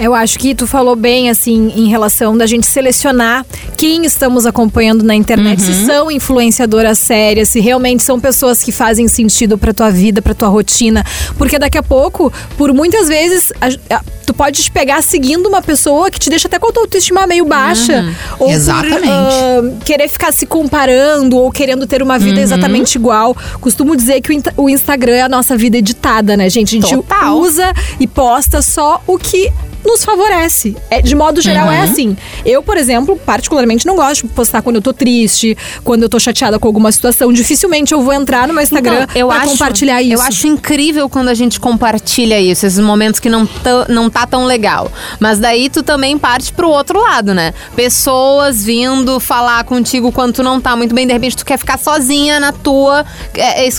Eu 0.00 0.14
acho 0.14 0.38
que 0.38 0.54
tu 0.54 0.66
falou 0.66 0.96
bem, 0.96 1.28
assim, 1.28 1.72
em 1.76 1.88
relação 1.88 2.36
da 2.36 2.46
gente 2.46 2.66
selecionar 2.66 3.44
quem 3.76 4.04
estamos 4.06 4.46
acompanhando 4.46 5.02
na 5.04 5.14
internet, 5.14 5.60
se 5.60 5.86
são 5.86 6.10
influenciadoras 6.10 6.98
sérias, 6.98 7.50
se 7.50 7.60
realmente 7.60 8.02
são 8.02 8.18
pessoas 8.18 8.62
que 8.62 8.72
fazem 8.72 9.06
sentido 9.08 9.58
pra 9.58 9.72
tua 9.74 9.90
vida, 9.90 10.22
pra 10.22 10.32
tua 10.34 10.48
rotina. 10.48 11.04
Porque 11.36 11.58
daqui 11.58 11.76
a 11.78 11.82
pouco, 11.82 12.32
por 12.56 12.72
muitas 12.72 13.08
vezes, 13.08 13.52
a- 13.60 13.94
a- 13.96 14.02
tu 14.24 14.32
pode 14.32 14.62
te 14.62 14.70
pegar 14.70 15.02
seguindo 15.02 15.46
uma 15.46 15.60
pessoa 15.60 16.10
que 16.10 16.18
te 16.18 16.30
deixa 16.30 16.48
até 16.48 16.58
com 16.58 16.68
a 16.68 16.72
tua 16.72 16.84
autoestima 16.84 17.26
meio 17.26 17.44
baixa. 17.44 18.04
Ou 18.38 18.50
Exatamente. 18.50 19.00
por 19.02 19.08
ah, 19.10 19.62
querer 19.84 20.08
ficar 20.08 20.32
se 20.32 20.46
comparando 20.46 21.36
ou 21.36 21.50
querendo 21.50 21.86
ter 21.86 22.02
uma 22.02 22.18
vida 22.18 22.40
exatamente 22.40 22.94
igual. 22.96 23.36
Costumo 23.60 23.94
dizer 23.96 24.20
que 24.22 24.32
o, 24.32 24.42
o 24.64 24.70
Instagram 24.70 25.14
é 25.16 25.22
a 25.22 25.28
nossa 25.28 25.56
vida 25.56 25.76
editada, 25.78 26.36
né, 26.36 26.48
gente? 26.48 26.76
A 26.78 26.80
gente 26.80 26.94
Total. 26.96 27.36
usa 27.38 27.72
e 27.98 28.06
posta 28.06 28.62
só 28.62 29.02
o 29.06 29.18
que 29.18 29.50
nos 29.84 30.04
favorece. 30.04 30.76
É, 30.90 31.00
de 31.00 31.14
modo 31.14 31.40
geral, 31.40 31.70
é 31.70 31.82
assim. 31.82 32.16
Eu, 32.44 32.62
por 32.62 32.76
exemplo, 32.76 33.16
particularmente 33.16 33.86
não 33.86 33.96
gosto 33.96 34.26
de 34.26 34.32
postar 34.32 34.62
quando 34.62 34.76
eu 34.76 34.82
tô 34.82 34.92
triste, 34.92 35.56
quando 35.84 36.02
eu 36.02 36.08
tô 36.08 36.18
chateada 36.18 36.58
com 36.58 36.66
alguma 36.66 36.90
situação. 36.92 37.32
Dificilmente 37.32 37.92
eu 37.92 38.02
vou 38.02 38.12
entrar 38.12 38.46
no 38.48 38.54
meu 38.54 38.62
Instagram 38.62 39.02
Então, 39.02 39.16
eu 39.16 39.28
pra 39.28 39.38
acho, 39.38 39.50
compartilhar 39.50 40.02
isso. 40.02 40.14
Eu 40.14 40.20
acho 40.20 40.46
incrível 40.46 41.08
quando 41.08 41.28
a 41.28 41.34
gente 41.34 41.58
compartilha 41.58 42.40
isso, 42.40 42.66
esses 42.66 42.78
momentos 42.78 43.20
que 43.20 43.28
não, 43.28 43.48
não 43.88 44.10
tá 44.10 44.26
tão 44.26 44.44
legal. 44.44 44.90
Mas 45.18 45.38
daí 45.38 45.68
tu 45.68 45.82
também 45.82 46.18
parte 46.18 46.52
pro 46.52 46.68
outro 46.68 47.00
lado, 47.00 47.34
né? 47.34 47.54
Pessoas 47.74 48.64
vindo 48.64 49.18
falar 49.20 49.64
contigo 49.64 50.12
quando 50.12 50.34
tu 50.34 50.42
não 50.42 50.60
tá 50.60 50.76
muito 50.76 50.94
bem, 50.94 51.06
de 51.06 51.12
repente 51.12 51.36
tu 51.36 51.44
quer 51.44 51.58
ficar 51.58 51.78
sozinha 51.78 52.38
na 52.38 52.52
tua. 52.52 53.04
é, 53.34 53.66
é, 53.66 53.70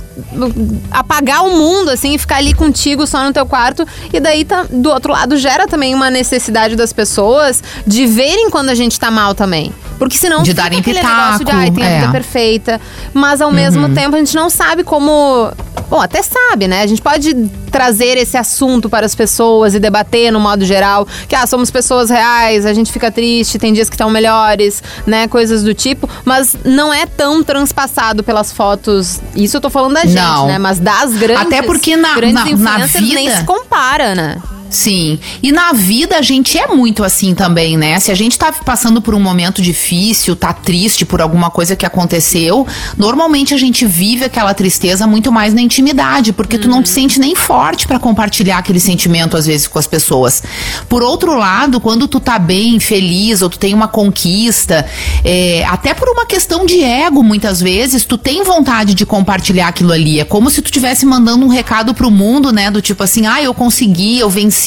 apagar 0.92 1.46
o 1.46 1.52
mundo, 1.52 1.90
assim, 1.90 2.14
e 2.14 2.18
ficar 2.18 2.38
ali 2.38 2.54
contigo 2.54 3.06
só 3.06 3.24
no 3.24 3.34
teu 3.34 3.46
quarto. 3.46 3.88
E 4.12 4.20
daí 4.20 4.46
tá, 4.46 4.66
do 4.70 4.90
outro 4.90 5.14
lado 5.14 5.38
gera 5.38 5.68
também 5.68 5.91
uma 5.96 6.10
necessidade 6.10 6.76
das 6.76 6.92
pessoas 6.94 7.64
de 7.86 8.06
verem 8.06 8.50
quando 8.50 8.70
a 8.70 8.76
gente 8.76 9.00
tá 9.00 9.10
mal 9.12 9.34
também. 9.36 9.74
Porque 9.98 10.18
senão 10.18 10.42
De 10.42 10.52
darem 10.54 10.80
aquele 10.80 11.00
negócio 11.00 11.40
de, 11.40 11.46
pitaco, 11.46 11.58
ai, 11.60 11.70
tem 11.72 11.84
a 11.86 11.90
vida 12.00 12.06
é. 12.08 12.12
perfeita. 12.12 12.82
Mas 13.14 13.40
ao 13.40 13.52
mesmo 13.52 13.88
tempo 13.94 14.16
a 14.16 14.20
gente 14.20 14.36
não 14.36 14.50
sabe 14.50 14.84
como. 14.84 15.52
Bom, 15.92 16.00
até 16.02 16.24
sabe, 16.24 16.68
né? 16.68 16.82
A 16.82 16.88
gente 16.88 17.02
pode 17.02 17.36
trazer 17.70 18.18
esse 18.18 18.36
assunto 18.38 18.90
para 18.90 19.06
as 19.06 19.14
pessoas 19.14 19.76
e 19.76 19.80
debater 19.80 20.32
no 20.32 20.40
modo 20.40 20.66
geral. 20.66 21.06
Que, 21.28 21.36
ah, 21.36 21.46
somos 21.46 21.70
pessoas 21.70 22.10
reais, 22.10 22.66
a 22.66 22.74
gente 22.74 22.92
fica 22.92 23.12
triste, 23.12 23.60
tem 23.60 23.74
dias 23.74 23.90
que 23.90 23.96
estão 23.96 24.10
melhores, 24.10 24.82
né? 25.06 25.28
Coisas 25.28 25.62
do 25.62 25.74
tipo. 25.74 26.10
Mas 26.26 26.56
não 26.66 26.92
é 26.92 27.06
tão 27.06 27.44
transpassado 27.44 28.24
pelas 28.24 28.52
fotos. 28.52 29.20
Isso 29.36 29.58
eu 29.58 29.62
tô 29.62 29.70
falando 29.70 29.94
da 29.94 30.02
gente, 30.02 30.16
Não. 30.16 30.48
né? 30.48 30.58
Mas 30.58 30.80
das 30.80 31.12
grandes. 31.14 31.46
Até 31.46 31.62
porque 31.62 31.96
na- 31.96 32.16
grandes 32.16 32.34
na- 32.36 32.46
na 32.46 32.52
influencers 32.86 33.14
nem 33.14 33.28
vida- 33.28 33.38
se 33.38 33.44
compara, 33.44 34.16
né? 34.16 34.38
Sim. 34.72 35.20
E 35.44 35.52
na 35.52 35.74
vida 35.74 36.18
a 36.18 36.22
gente 36.22 36.58
é 36.58 36.68
muito 36.68 37.04
assim 37.04 37.36
também, 37.36 37.78
né? 37.78 38.00
Se 38.00 38.10
a 38.10 38.16
gente 38.16 38.40
tá 38.40 38.52
passando 38.52 39.02
por 39.02 39.14
um 39.14 39.20
momento 39.20 39.62
difícil, 39.62 40.36
tá 40.36 40.54
triste 40.54 41.06
por 41.06 41.22
alguma 41.22 41.52
coisa 41.52 41.76
que 41.76 41.86
aconteceu, 41.86 42.66
normalmente 42.98 43.54
a 43.54 43.58
gente 43.58 43.86
vive 43.86 44.24
aquela 44.24 44.54
tristeza 44.54 45.06
muito 45.06 45.32
mais 45.32 45.54
na 45.54 45.62
intimidade, 45.62 46.32
porque 46.32 46.58
tu 46.58 46.70
não 46.70 46.82
te 46.82 46.90
sente 46.90 47.20
nem 47.20 47.36
forte 47.36 47.86
pra 47.86 48.00
compartilhar 48.00 48.60
aquele 48.60 48.80
sentimento 48.80 49.36
às 49.36 49.46
vezes 49.46 49.68
com 49.68 49.78
as 49.78 49.88
pessoas. 49.88 50.42
Por 50.88 51.04
outro 51.04 51.38
lado, 51.38 51.82
quando 51.82 52.08
tu 52.08 52.20
tá 52.20 52.40
bem, 52.40 52.80
feliz, 52.80 53.42
ou 53.42 53.50
tu 53.50 53.60
tem 53.60 53.74
uma 53.74 53.90
conquista, 53.90 54.86
é, 55.24 55.66
até 55.66 55.94
por 55.94 56.08
uma 56.08 56.26
questão 56.26 56.66
de 56.66 56.82
ego, 56.82 57.22
muitas 57.22 57.60
vezes, 57.60 58.06
tu 58.06 58.18
tem 58.18 58.44
vontade 58.44 58.94
de 58.94 59.06
compartilhar 59.06 59.68
aquilo 59.68 59.92
ali. 59.92 60.20
É 60.20 60.24
como 60.24 60.50
se 60.50 60.62
tu 60.62 60.68
estivesse 60.68 61.06
mandando 61.06 61.46
um 61.46 61.50
recado 61.50 61.94
pro 61.94 62.10
mundo, 62.10 62.52
né? 62.54 62.72
Do 62.72 62.82
tipo 62.82 63.04
assim, 63.04 63.26
ah, 63.26 63.42
eu 63.42 63.54
consegui, 63.54 64.20
eu 64.20 64.30
venci, 64.30 64.61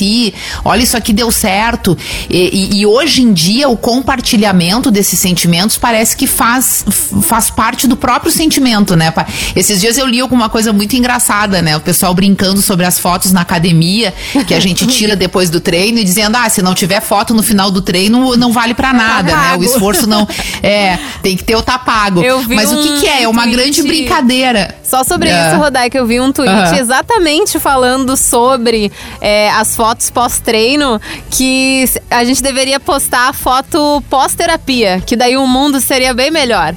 olha, 0.64 0.82
isso 0.82 0.96
aqui 0.96 1.12
deu 1.12 1.30
certo. 1.30 1.96
E, 2.28 2.70
e- 2.74 2.80
e 2.80 2.86
hoje 2.86 3.22
em 3.22 3.32
dia, 3.32 3.68
o 3.68 3.76
compartilhamento 3.76 4.90
desses 4.90 5.18
sentimentos 5.18 5.76
parece 5.76 6.16
que 6.16 6.26
faz, 6.26 6.84
faz 7.22 7.50
parte 7.50 7.86
do 7.86 7.96
próprio 7.96 8.30
sentimento, 8.32 8.96
né? 8.96 9.12
Esses 9.54 9.80
dias 9.80 9.98
eu 9.98 10.06
li 10.06 10.20
alguma 10.20 10.48
coisa 10.48 10.72
muito 10.72 10.94
engraçada, 10.96 11.60
né? 11.62 11.76
O 11.76 11.80
pessoal 11.80 12.14
brincando 12.14 12.60
sobre 12.62 12.86
as 12.86 12.98
fotos 12.98 13.32
na 13.32 13.40
academia 13.42 14.12
que 14.46 14.54
a 14.54 14.60
gente 14.60 14.86
tira 14.86 15.14
depois 15.16 15.50
do 15.50 15.60
treino 15.60 15.98
e 15.98 16.04
dizendo, 16.04 16.36
ah, 16.36 16.48
se 16.48 16.62
não 16.62 16.74
tiver 16.74 17.00
foto 17.00 17.34
no 17.34 17.42
final 17.42 17.70
do 17.70 17.82
treino, 17.82 18.36
não 18.36 18.52
vale 18.52 18.74
pra 18.74 18.92
nada, 18.92 19.34
né? 19.36 19.56
O 19.58 19.64
esforço 19.64 20.06
não. 20.06 20.26
É, 20.62 20.98
tem 21.22 21.36
que 21.36 21.44
ter 21.44 21.56
o 21.56 21.62
tá 21.62 21.78
pago. 21.78 22.22
Mas 22.48 22.72
o 22.72 22.76
que, 22.82 22.88
um 22.88 23.00
que 23.00 23.06
é? 23.06 23.22
É 23.24 23.28
uma 23.28 23.42
tweet- 23.42 23.56
grande 23.56 23.82
brincadeira. 23.82 24.74
Só 24.82 25.04
sobre 25.04 25.28
É. 25.28 25.48
isso, 25.48 25.58
Rodai, 25.58 25.90
que 25.90 25.98
eu 25.98 26.06
vi 26.06 26.20
um 26.20 26.32
tweet 26.32 26.50
Aham. 26.50 26.76
exatamente 26.76 27.58
falando 27.58 28.16
sobre 28.16 28.90
é, 29.20 29.50
as 29.50 29.74
fotos 29.76 29.83
pós-treino, 30.12 31.00
que 31.30 31.84
a 32.10 32.24
gente 32.24 32.42
deveria 32.42 32.80
postar 32.80 33.28
a 33.28 33.32
foto 33.32 34.02
pós-terapia, 34.08 35.02
que 35.04 35.16
daí 35.16 35.36
o 35.36 35.46
mundo 35.46 35.80
seria 35.80 36.14
bem 36.14 36.30
melhor. 36.30 36.74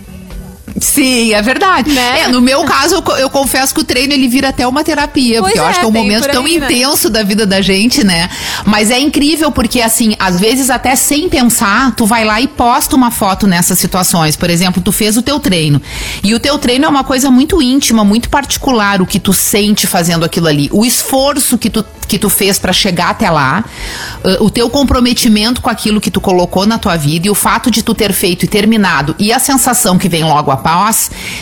Sim, 0.80 1.34
é 1.34 1.42
verdade. 1.42 1.92
Né? 1.92 2.22
É, 2.22 2.28
no 2.28 2.42
meu 2.42 2.64
caso, 2.64 2.96
eu, 2.96 3.18
eu 3.18 3.30
confesso 3.30 3.74
que 3.74 3.82
o 3.82 3.84
treino 3.84 4.14
ele 4.14 4.28
vira 4.28 4.50
até 4.50 4.68
uma 4.68 4.84
terapia, 4.84 5.42
Pois 5.42 5.54
porque 5.54 5.60
eu 5.60 5.66
é, 5.66 5.70
acho 5.70 5.80
que 5.80 5.86
é 5.86 5.90
um 5.90 5.92
momento 5.92 6.24
por 6.24 6.32
tão 6.32 6.46
aí, 6.46 6.60
né? 6.60 6.66
intenso 6.66 7.10
da 7.10 7.24
vida 7.24 7.46
da 7.46 7.62
gente, 7.62 8.04
né? 8.04 8.30
Mas 8.66 8.92
é 8.92 9.00
incrível 9.00 9.52
porque, 9.52 9.82
assim, 9.82 10.16
às 10.20 10.40
vezes 10.40 10.70
até 10.70 10.96
sem 10.96 11.30
pensar, 11.30 11.96
tu 11.96 12.06
vai 12.06 12.24
lá 12.24 12.40
e 12.40 12.48
posta 12.48 12.96
uma 12.96 13.12
foto 13.12 13.48
nessas 13.48 13.80
situações. 13.80 14.36
Por 14.36 14.50
exemplo, 14.50 14.82
tu 14.82 14.92
fez 14.92 15.18
o 15.18 15.22
teu 15.22 15.40
treino. 15.40 15.82
E 16.24 16.34
o 16.34 16.40
teu 16.40 16.58
treino 16.60 16.86
é 16.86 16.88
uma 16.88 17.04
coisa 17.04 17.32
muito 17.32 17.62
íntima, 17.62 18.04
muito 18.04 18.30
particular, 18.30 19.02
o 19.02 19.06
que 19.06 19.20
tu 19.20 19.34
sente 19.34 19.88
fazendo 19.88 20.24
aquilo 20.26 20.48
ali. 20.48 20.70
O 20.72 20.86
esforço 20.86 21.58
que 21.58 21.70
tu, 21.70 21.84
que 22.08 22.20
tu 22.20 22.30
fez 22.30 22.60
pra 22.60 22.72
chegar 22.72 23.10
até 23.10 23.30
lá, 23.30 23.66
o 24.40 24.50
teu 24.50 24.70
comprometimento 24.70 25.62
com 25.62 25.70
aquilo 25.70 26.00
que 26.00 26.12
tu 26.12 26.22
colocou 26.22 26.66
na 26.66 26.78
tua 26.78 26.96
vida 26.96 27.28
e 27.28 27.30
o 27.30 27.36
fato 27.36 27.72
de 27.72 27.82
tu 27.82 27.94
ter 27.94 28.14
feito 28.14 28.46
e 28.46 28.48
terminado 28.48 29.16
e 29.20 29.34
a 29.34 29.40
sensação 29.40 29.98
que 29.98 30.10
vem 30.10 30.24
logo 30.24 30.52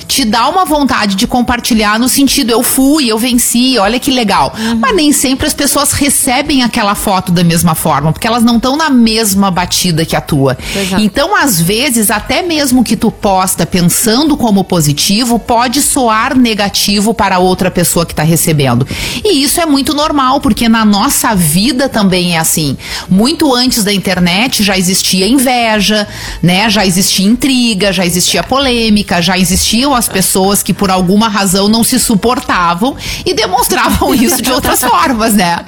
te 0.08 0.24
dá 0.26 0.48
uma 0.48 0.66
vontade 0.66 1.16
de 1.16 1.28
compartilhar 1.28 2.00
no 2.00 2.08
sentido 2.08 2.52
eu 2.52 2.64
fui, 2.64 3.08
eu 3.08 3.18
venci, 3.18 3.78
olha 3.78 4.00
que 4.00 4.12
legal. 4.12 4.54
Mas 4.80 4.96
nem 4.96 5.12
sempre 5.12 5.48
as 5.48 5.54
pessoas 5.54 5.92
recebem 5.92 6.64
aquela 6.64 6.96
foto 6.96 7.32
da 7.32 7.44
mesma 7.44 7.76
forma, 7.76 8.12
porque 8.12 8.28
elas 8.28 8.44
não 8.44 8.58
estão 8.58 8.76
na 8.76 8.90
mesma 8.90 9.50
batida 9.52 10.06
que 10.06 10.16
a 10.16 10.22
tua. 10.22 10.58
É. 10.76 11.02
Então, 11.02 11.36
às 11.36 11.60
vezes, 11.60 12.10
até 12.12 12.42
mesmo 12.42 12.84
que 12.84 12.96
tu 12.96 13.12
posta 13.12 13.66
pensando 13.66 14.38
como 14.38 14.64
positivo, 14.64 15.40
pode 15.40 15.82
soar 15.82 16.38
negativo 16.38 17.14
para 17.14 17.40
outra 17.40 17.72
pessoa 17.72 18.06
que 18.06 18.14
está 18.14 18.24
recebendo. 18.24 18.88
E 19.24 19.44
isso 19.44 19.60
é 19.60 19.66
muito 19.66 19.94
normal, 19.94 20.40
porque 20.40 20.70
na 20.70 20.86
nossa 20.86 21.36
vida 21.36 21.90
também 21.90 22.36
é 22.36 22.40
assim. 22.40 22.78
Muito 23.10 23.54
antes 23.54 23.84
da 23.84 23.94
internet 23.94 24.64
já 24.64 24.78
existia 24.78 25.28
inveja, 25.28 26.08
né? 26.42 26.70
Já 26.70 26.86
existia 26.86 27.26
intriga, 27.26 27.92
já 27.92 28.06
existia 28.06 28.44
polêmica, 28.44 29.15
já 29.22 29.38
existiam 29.38 29.94
as 29.94 30.08
pessoas 30.08 30.62
que 30.64 30.74
por 30.74 30.90
alguma 30.92 31.28
razão 31.28 31.68
não 31.68 31.84
se 31.84 32.00
suportavam 32.00 32.96
e 33.26 33.34
demonstravam 33.34 34.14
isso 34.16 34.42
de 34.42 34.52
outras 34.52 34.84
formas, 34.84 35.34
né? 35.34 35.66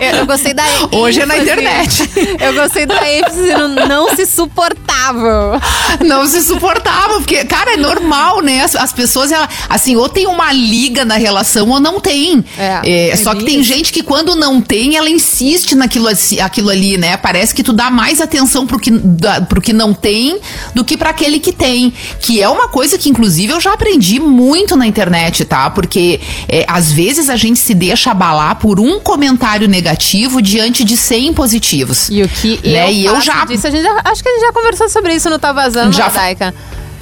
Eu, 0.00 0.18
eu 0.18 0.26
gostei 0.26 0.54
da 0.54 0.64
Hoje 0.92 1.20
é 1.20 1.26
na 1.26 1.36
ênfase. 1.36 1.50
internet. 1.50 2.10
Eu 2.40 2.54
gostei 2.54 2.86
da 2.86 3.10
ênfase 3.10 3.54
no 3.54 3.68
não 3.86 4.14
se 4.16 4.26
suportável. 4.26 5.60
não 6.04 6.26
se 6.26 6.42
suportava, 6.42 7.14
porque, 7.14 7.44
cara, 7.44 7.74
é 7.74 7.76
normal, 7.76 8.40
né? 8.42 8.62
As, 8.62 8.74
as 8.74 8.92
pessoas, 8.92 9.30
ela, 9.32 9.48
assim, 9.68 9.96
ou 9.96 10.08
tem 10.08 10.26
uma 10.26 10.52
liga 10.52 11.04
na 11.04 11.16
relação 11.16 11.68
ou 11.70 11.80
não 11.80 12.00
tem. 12.00 12.44
É, 12.58 13.10
é 13.10 13.16
só 13.16 13.34
que 13.34 13.44
tem 13.44 13.62
gente 13.62 13.92
que 13.92 14.02
quando 14.02 14.34
não 14.36 14.60
tem, 14.60 14.96
ela 14.96 15.08
insiste 15.10 15.74
naquilo 15.74 16.08
assim- 16.08 16.40
aquilo 16.40 16.70
ali, 16.70 16.96
né? 16.96 17.16
Parece 17.16 17.54
que 17.54 17.62
tu 17.62 17.72
dá 17.72 17.90
mais 17.90 18.20
atenção 18.20 18.66
pro 18.66 18.78
que, 18.78 18.90
da, 18.90 19.40
pro 19.40 19.60
que 19.60 19.72
não 19.72 19.92
tem 19.94 20.38
do 20.74 20.84
que 20.84 20.96
para 20.96 21.10
aquele 21.10 21.38
que 21.38 21.52
tem. 21.52 21.92
Que 22.20 22.42
é 22.42 22.48
uma 22.54 22.68
coisa 22.68 22.96
que, 22.96 23.08
inclusive, 23.08 23.52
eu 23.52 23.60
já 23.60 23.72
aprendi 23.74 24.18
muito 24.20 24.76
na 24.76 24.86
internet, 24.86 25.44
tá? 25.44 25.68
Porque 25.70 26.20
é, 26.48 26.64
às 26.68 26.90
vezes 26.92 27.28
a 27.28 27.36
gente 27.36 27.58
se 27.58 27.74
deixa 27.74 28.10
abalar 28.12 28.56
por 28.56 28.80
um 28.80 28.98
comentário 29.00 29.68
negativo 29.68 30.40
diante 30.40 30.84
de 30.84 30.96
100 30.96 31.34
positivos. 31.34 32.08
E 32.10 32.22
o 32.22 32.28
que 32.28 32.60
Né? 32.66 32.88
eu, 32.88 32.92
E 32.92 33.04
eu 33.06 33.20
já- 33.20 33.44
disso, 33.44 33.66
a 33.66 33.70
gente 33.70 33.82
já- 33.82 34.00
acho 34.04 34.22
que 34.22 34.28
a 34.28 34.32
gente 34.32 34.40
já 34.42 34.52
conversou 34.52 34.88
sobre 34.88 35.14
isso 35.14 35.28
no 35.28 35.38
Tá 35.38 35.52
Vazando, 35.52 35.92
Já 35.92 36.04
já 36.04 36.10
fa- 36.10 36.20
Daica. 36.20 36.54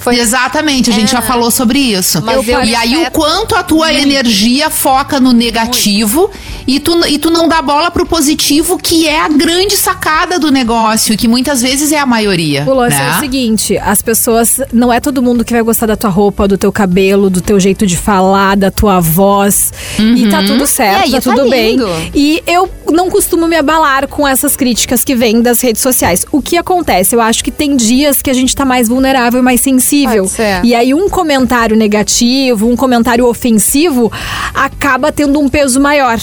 Foi 0.02 0.18
Exatamente, 0.18 0.90
a 0.90 0.92
gente 0.92 1.09
É. 1.09 1.12
já 1.12 1.23
falou 1.23 1.50
sobre 1.50 1.78
isso. 1.78 2.23
Mas 2.23 2.47
eu- 2.49 2.62
e 2.64 2.75
aí 2.75 2.97
o 3.06 3.11
quanto 3.11 3.54
a 3.54 3.62
tua 3.62 3.92
energia 3.92 4.68
foca 4.71 5.21
no 5.21 5.32
negativo 5.32 6.30
e 6.66 6.80
tu, 6.80 7.06
e 7.06 7.18
tu 7.18 7.30
não 7.30 7.49
dá 7.49 7.61
bola 7.62 7.90
pro 7.90 8.04
positivo, 8.06 8.78
que 8.78 9.06
é 9.09 9.21
a 9.21 9.28
grande 9.28 9.76
sacada 9.76 10.38
do 10.38 10.50
negócio, 10.50 11.16
que 11.16 11.28
muitas 11.28 11.61
vezes 11.62 11.92
é 11.92 11.99
a 11.99 12.06
maioria. 12.06 12.64
O 12.66 12.75
lance 12.75 12.97
né? 12.97 13.09
é 13.12 13.16
o 13.16 13.21
seguinte, 13.21 13.78
as 13.78 14.02
pessoas, 14.02 14.61
não 14.73 14.92
é 14.92 15.00
todo 15.00 15.23
mundo 15.23 15.44
que 15.44 15.52
vai 15.52 15.62
gostar 15.62 15.87
da 15.87 15.97
tua 15.97 16.11
roupa, 16.11 16.47
do 16.49 16.56
teu 16.59 16.73
cabelo, 16.73 17.28
do 17.30 17.40
teu 17.40 17.59
jeito 17.61 17.87
de 17.87 17.97
falar, 17.97 18.56
da 18.56 18.71
tua 18.71 19.00
voz. 19.00 19.73
E 19.99 20.28
tá 20.28 20.42
tudo 20.42 20.66
certo, 20.66 21.04
aí, 21.04 21.11
tá 21.12 21.21
tá 21.21 21.35
tudo 21.35 21.49
bem. 21.50 21.78
E 22.14 22.42
eu 22.47 22.68
não 22.90 23.09
costumo 23.11 23.47
me 23.47 23.56
abalar 23.56 24.09
com 24.09 24.26
essas 24.26 24.56
críticas 24.56 25.04
que 25.04 25.14
vêm 25.14 25.40
das 25.40 25.61
redes 25.61 25.80
sociais. 25.82 26.25
O 26.32 26.42
que 26.42 26.56
acontece? 26.56 27.14
Eu 27.14 27.21
acho 27.21 27.42
que 27.44 27.50
tem 27.50 27.76
dias 27.76 28.21
que 28.21 28.30
a 28.30 28.35
gente 28.35 28.54
tá 28.54 28.64
mais 28.64 28.88
vulnerável 28.88 29.40
e 29.40 29.42
mais 29.42 29.61
sensível. 29.61 29.92
Ser. 30.27 30.65
E 30.65 30.75
aí 30.75 30.95
um 30.95 31.09
comentário 31.09 31.77
negativo, 31.77 32.69
um 32.69 32.77
comentário 32.77 33.27
ofensivo 33.27 34.11
acaba 34.55 35.13
tendo 35.13 35.39
um 35.39 35.49
peso 35.49 35.81
maior 35.81 36.19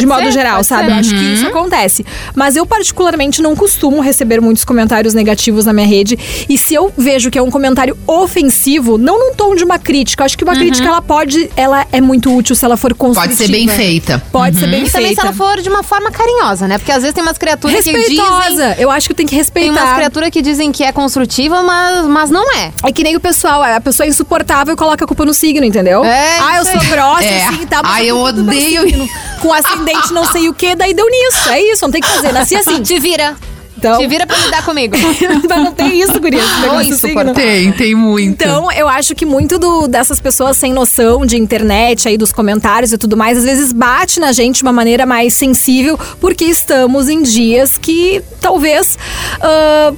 de 0.00 0.06
modo 0.06 0.22
ser, 0.24 0.32
geral, 0.32 0.64
sabe? 0.64 0.84
ser. 0.86 0.90
Eu 0.90 0.96
acho 0.96 1.10
que 1.10 1.24
isso 1.34 1.46
acontece. 1.46 2.04
Mas 2.34 2.56
eu, 2.56 2.64
particularmente, 2.66 3.40
não 3.42 3.54
costumo 3.54 4.00
receber 4.00 4.40
muitos 4.40 4.64
comentários 4.64 5.14
negativos 5.14 5.64
na 5.66 5.72
minha 5.72 5.86
rede. 5.86 6.18
E 6.48 6.58
se 6.58 6.74
eu 6.74 6.92
vejo 6.96 7.30
que 7.30 7.38
é 7.38 7.42
um 7.42 7.50
comentário 7.50 7.96
ofensivo, 8.06 8.96
não 8.98 9.18
num 9.18 9.34
tom 9.34 9.54
de 9.54 9.64
uma 9.64 9.78
crítica. 9.78 10.22
Eu 10.22 10.26
acho 10.26 10.36
que 10.38 10.44
uma 10.44 10.54
crítica, 10.54 10.86
ela 10.88 11.02
pode. 11.02 11.50
Ela 11.56 11.86
é 11.92 12.00
muito 12.00 12.34
útil 12.34 12.54
se 12.56 12.64
ela 12.64 12.76
for 12.76 12.94
construtiva. 12.94 13.36
Pode 13.36 13.46
ser 13.46 13.50
bem 13.52 13.68
feita. 13.68 14.22
Pode 14.32 14.58
ser 14.58 14.66
bem 14.68 14.84
E 14.84 14.90
também 14.90 15.08
se 15.10 15.14
feita. 15.14 15.22
ela 15.22 15.32
for 15.32 15.60
de 15.60 15.68
uma 15.68 15.82
forma 15.82 16.10
carinhosa, 16.10 16.66
né? 16.68 16.78
Porque 16.78 16.92
às 16.92 16.98
vezes 17.02 17.14
tem 17.14 17.22
umas 17.22 17.38
criaturas 17.38 17.82
que 17.84 17.92
dizem... 17.92 18.16
Respeitosa. 18.16 18.76
Eu 18.78 18.90
acho 18.90 19.08
que 19.08 19.14
tem 19.14 19.26
que 19.26 19.30
Tem 19.30 19.38
respeitar. 19.38 19.70
umas 19.72 19.94
criaturas 19.96 20.30
que 20.30 20.42
dizem 20.42 20.72
que 20.72 20.82
é 20.84 20.92
construtiva, 20.92 21.62
mas, 21.62 22.06
mas 22.06 22.30
não 22.30 22.44
é. 22.56 22.72
É 22.84 22.92
que 22.92 23.02
nem 23.02 23.16
o 23.16 23.20
pessoal, 23.20 23.62
a 23.62 23.80
pessoa 23.80 24.06
é 24.06 24.08
insuportável 24.10 24.74
e 24.74 24.76
coloca 24.76 25.04
a 25.04 25.06
culpa 25.08 25.24
no 25.24 25.34
signo, 25.34 25.64
entendeu? 25.64 26.04
É, 26.04 26.38
ah, 26.40 26.56
eu 26.58 26.64
sou 26.64 26.80
grossa, 26.90 27.24
É. 27.24 27.44
assim, 27.46 27.66
tá? 27.66 27.82
mas 27.82 28.02
é 28.04 28.06
eu 28.06 28.18
odeio 28.18 28.82
signo. 28.82 29.08
Com 29.40 29.52
ascendente 29.82 30.12
não 30.12 30.24
sei 30.26 30.48
o 30.48 30.54
que, 30.54 30.74
daí 30.74 30.94
deu 30.94 31.08
nisso. 31.08 31.48
É 31.48 31.60
isso, 31.60 31.84
não 31.84 31.90
tem 31.90 32.00
o 32.00 32.04
que 32.04 32.10
fazer. 32.10 32.32
Nasci 32.32 32.56
assim. 32.56 32.82
Te 32.82 32.98
vira. 32.98 33.36
Então, 33.76 33.98
Te 33.98 34.06
vira 34.06 34.24
pra 34.24 34.36
lidar 34.36 34.64
comigo. 34.64 34.94
Mas 35.48 35.64
não 35.64 35.72
tem 35.72 36.00
isso, 36.00 36.20
guria. 36.20 36.38
esse 36.38 36.60
negócio 36.60 36.90
de 36.92 36.96
signo. 37.00 37.34
Tem, 37.34 37.72
tem 37.72 37.94
muito. 37.96 38.42
Então, 38.44 38.70
eu 38.70 38.86
acho 38.88 39.12
que 39.12 39.26
muito 39.26 39.58
do- 39.58 39.88
dessas 39.88 40.20
pessoas 40.20 40.56
sem 40.56 40.72
noção 40.72 41.26
de 41.26 41.36
internet, 41.36 42.06
aí 42.06 42.16
dos 42.16 42.32
comentários 42.32 42.92
e 42.92 42.98
tudo 42.98 43.16
mais, 43.16 43.38
às 43.38 43.44
vezes 43.44 43.72
bate 43.72 44.20
na 44.20 44.30
gente 44.30 44.58
de 44.58 44.62
uma 44.62 44.72
maneira 44.72 45.04
mais 45.04 45.34
sensível, 45.34 45.98
porque 46.20 46.44
estamos 46.44 47.08
em 47.08 47.22
dias 47.22 47.76
que 47.76 48.22
talvez. 48.40 48.96
ah, 49.40 49.92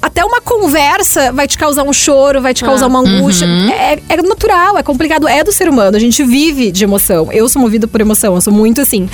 até 0.00 0.24
uma 0.24 0.40
conversa 0.40 1.32
vai 1.32 1.46
te 1.46 1.58
causar 1.58 1.82
um 1.82 1.92
choro, 1.92 2.40
vai 2.40 2.54
te 2.54 2.64
causar 2.64 2.86
uma 2.86 3.00
angústia. 3.00 3.46
É, 3.46 3.98
é 4.08 4.22
natural, 4.22 4.78
é 4.78 4.82
complicado, 4.82 5.28
é 5.28 5.42
do 5.42 5.52
ser 5.52 5.68
humano. 5.68 5.96
A 5.96 6.00
gente 6.00 6.22
vive 6.22 6.70
de 6.70 6.84
emoção. 6.84 7.30
Eu 7.32 7.48
sou 7.48 7.60
movida 7.60 7.86
por 7.86 8.00
emoção, 8.00 8.34
eu 8.34 8.40
sou 8.40 8.52
muito 8.52 8.80
assim. 8.80 9.08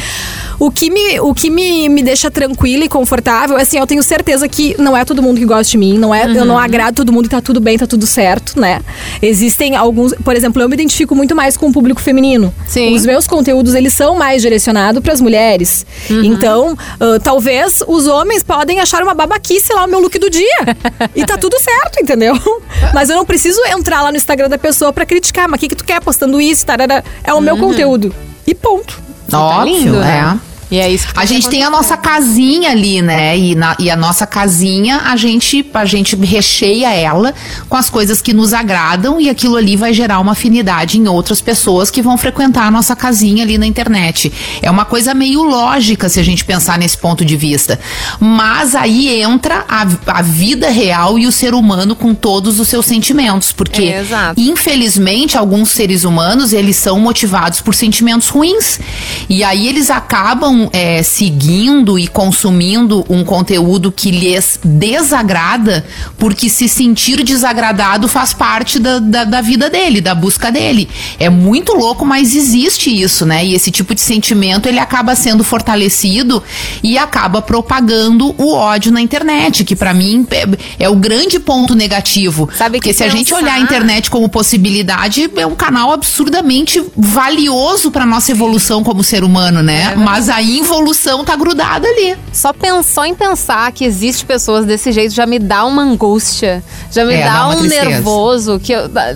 O 0.58 0.70
que 0.70 0.90
me, 0.90 1.20
o 1.20 1.34
que 1.34 1.50
me, 1.50 1.88
me 1.88 2.02
deixa 2.02 2.30
tranquila 2.30 2.84
e 2.84 2.88
confortável, 2.88 3.56
assim, 3.56 3.78
eu 3.78 3.86
tenho 3.86 4.02
certeza 4.02 4.48
que 4.48 4.80
não 4.80 4.96
é 4.96 5.04
todo 5.04 5.22
mundo 5.22 5.38
que 5.38 5.44
gosta 5.44 5.70
de 5.70 5.78
mim, 5.78 5.98
não 5.98 6.14
é, 6.14 6.24
eu 6.24 6.44
não 6.44 6.58
agrado 6.58 6.94
todo 6.94 7.12
mundo 7.12 7.26
e 7.26 7.28
tá 7.28 7.40
tudo 7.40 7.60
bem, 7.60 7.76
tá 7.76 7.86
tudo 7.86 8.06
certo, 8.06 8.58
né? 8.60 8.80
Existem 9.20 9.74
alguns, 9.74 10.14
por 10.24 10.36
exemplo, 10.36 10.62
eu 10.62 10.68
me 10.68 10.74
identifico 10.74 11.14
muito 11.14 11.34
mais 11.34 11.56
com 11.56 11.66
o 11.66 11.72
público 11.72 12.00
feminino. 12.00 12.54
Sim. 12.66 12.94
Os 12.94 13.04
meus 13.04 13.26
conteúdos, 13.26 13.74
eles 13.74 13.92
são 13.92 14.16
mais 14.16 14.42
direcionados 14.42 15.02
para 15.02 15.12
as 15.12 15.20
mulheres. 15.20 15.84
Então, 16.08 16.76
ah, 17.00 17.18
talvez 17.22 17.82
os 17.86 18.06
homens 18.06 18.42
podem 18.42 18.80
achar 18.80 19.02
uma 19.02 19.14
babaquice 19.14 19.72
lá 19.72 19.84
o 19.84 19.88
meu 19.88 19.98
look 19.98 20.18
do 20.18 20.30
dia. 20.30 20.73
E 21.14 21.24
tá 21.24 21.36
tudo 21.36 21.58
certo, 21.58 22.00
entendeu? 22.00 22.34
Mas 22.92 23.10
eu 23.10 23.16
não 23.16 23.24
preciso 23.24 23.60
entrar 23.66 24.02
lá 24.02 24.10
no 24.10 24.16
Instagram 24.16 24.48
da 24.48 24.58
pessoa 24.58 24.92
para 24.92 25.06
criticar, 25.06 25.48
mas 25.48 25.58
o 25.58 25.60
que 25.60 25.68
que 25.68 25.76
tu 25.76 25.84
quer 25.84 26.00
postando 26.00 26.40
isso, 26.40 26.64
tarará. 26.64 27.02
É 27.22 27.32
o 27.32 27.40
meu 27.40 27.56
conteúdo. 27.56 28.14
E 28.46 28.54
ponto. 28.54 29.00
tá 29.30 29.40
Óbvio, 29.40 29.74
lindo, 29.74 30.00
né? 30.00 30.38
E 30.74 30.78
é 30.78 30.90
isso 30.90 31.06
que 31.06 31.18
A 31.18 31.24
gente 31.24 31.48
tem 31.48 31.62
a 31.62 31.70
nossa 31.70 31.96
casinha 31.96 32.70
ali, 32.70 33.00
né? 33.00 33.38
E, 33.38 33.54
na- 33.54 33.76
e 33.78 33.90
a 33.90 33.96
nossa 33.96 34.26
casinha, 34.26 35.02
a 35.04 35.16
gente, 35.16 35.64
a 35.72 35.84
gente 35.84 36.16
recheia 36.16 36.90
ela 36.92 37.32
com 37.68 37.76
as 37.76 37.88
coisas 37.88 38.20
que 38.20 38.32
nos 38.32 38.52
agradam 38.52 39.20
e 39.20 39.28
aquilo 39.30 39.56
ali 39.56 39.76
vai 39.76 39.92
gerar 39.94 40.18
uma 40.20 40.32
afinidade 40.32 40.98
em 40.98 41.06
outras 41.08 41.40
pessoas 41.40 41.90
que 41.90 42.02
vão 42.02 42.16
frequentar 42.18 42.66
a 42.66 42.70
nossa 42.70 42.96
casinha 42.96 43.44
ali 43.44 43.56
na 43.58 43.66
internet. 43.66 44.32
É 44.62 44.70
uma 44.70 44.84
coisa 44.84 45.14
meio 45.14 45.42
lógica 45.44 46.08
se 46.08 46.18
a 46.18 46.22
gente 46.24 46.44
pensar 46.44 46.76
nesse 46.78 46.98
ponto 46.98 47.24
de 47.24 47.36
vista. 47.36 47.78
Mas 48.18 48.74
aí 48.74 49.22
entra 49.22 49.64
a, 49.68 49.86
a 50.08 50.22
vida 50.22 50.68
real 50.70 51.18
e 51.18 51.26
o 51.26 51.32
ser 51.32 51.54
humano 51.54 51.94
com 51.94 52.14
todos 52.14 52.58
os 52.58 52.68
seus 52.68 52.86
sentimentos. 52.86 53.52
Porque, 53.52 53.82
É, 53.84 54.02
infelizmente, 54.36 55.36
alguns 55.36 55.70
seres 55.70 56.04
humanos, 56.04 56.52
eles 56.52 56.76
são 56.76 56.98
motivados 56.98 57.60
por 57.60 57.74
sentimentos 57.74 58.28
ruins. 58.28 58.80
E 59.28 59.44
aí 59.44 59.68
eles 59.68 59.90
acabam 59.90 60.63
é, 60.72 61.02
seguindo 61.02 61.98
e 61.98 62.06
consumindo 62.06 63.04
um 63.08 63.24
conteúdo 63.24 63.90
que 63.90 64.10
lhes 64.10 64.58
desagrada, 64.64 65.84
porque 66.18 66.48
se 66.48 66.68
sentir 66.68 67.22
desagradado 67.22 68.08
faz 68.08 68.32
parte 68.32 68.78
da, 68.78 68.98
da, 68.98 69.24
da 69.24 69.40
vida 69.40 69.68
dele, 69.70 70.00
da 70.00 70.14
busca 70.14 70.50
dele. 70.50 70.88
É 71.18 71.28
muito 71.28 71.72
louco, 71.74 72.04
mas 72.04 72.34
existe 72.34 72.90
isso, 72.90 73.24
né? 73.26 73.44
E 73.44 73.54
esse 73.54 73.70
tipo 73.70 73.94
de 73.94 74.00
sentimento, 74.00 74.68
ele 74.68 74.78
acaba 74.78 75.14
sendo 75.14 75.42
fortalecido 75.44 76.42
e 76.82 76.96
acaba 76.98 77.42
propagando 77.42 78.34
o 78.38 78.54
ódio 78.54 78.92
na 78.92 79.00
internet, 79.00 79.64
que 79.64 79.76
pra 79.76 79.92
mim 79.92 80.26
é, 80.30 80.84
é 80.84 80.88
o 80.88 80.96
grande 80.96 81.38
ponto 81.38 81.74
negativo. 81.74 82.48
Sabe 82.56 82.78
porque 82.78 82.90
que 82.90 82.94
se 82.94 83.04
a 83.04 83.08
gente 83.08 83.32
olhar 83.32 83.54
a 83.54 83.60
internet 83.60 84.10
como 84.10 84.28
possibilidade, 84.28 85.30
é 85.36 85.46
um 85.46 85.54
canal 85.54 85.92
absurdamente 85.92 86.82
valioso 86.96 87.90
pra 87.90 88.06
nossa 88.06 88.30
evolução 88.30 88.82
como 88.82 89.02
ser 89.02 89.24
humano, 89.24 89.62
né? 89.62 89.94
Mas 89.96 90.28
a 90.28 90.40
involução 90.44 91.24
tá 91.24 91.36
grudada 91.36 91.86
ali. 91.86 92.16
Só 92.32 92.52
pensou 92.52 93.04
em 93.04 93.14
pensar 93.14 93.70
que 93.72 93.84
existe 93.84 94.24
pessoas 94.24 94.64
desse 94.64 94.90
jeito 94.92 95.14
já 95.14 95.26
me 95.26 95.38
dá 95.38 95.64
uma 95.64 95.82
angústia, 95.82 96.62
já 96.90 97.04
me 97.04 97.14
É, 97.14 97.24
dá 97.24 97.32
dá 97.32 97.48
um 97.48 97.58
tristeza. 97.58 97.84
nervoso 97.84 98.60
que 98.62 98.72
eu, 98.72 98.84
a- 98.84 99.12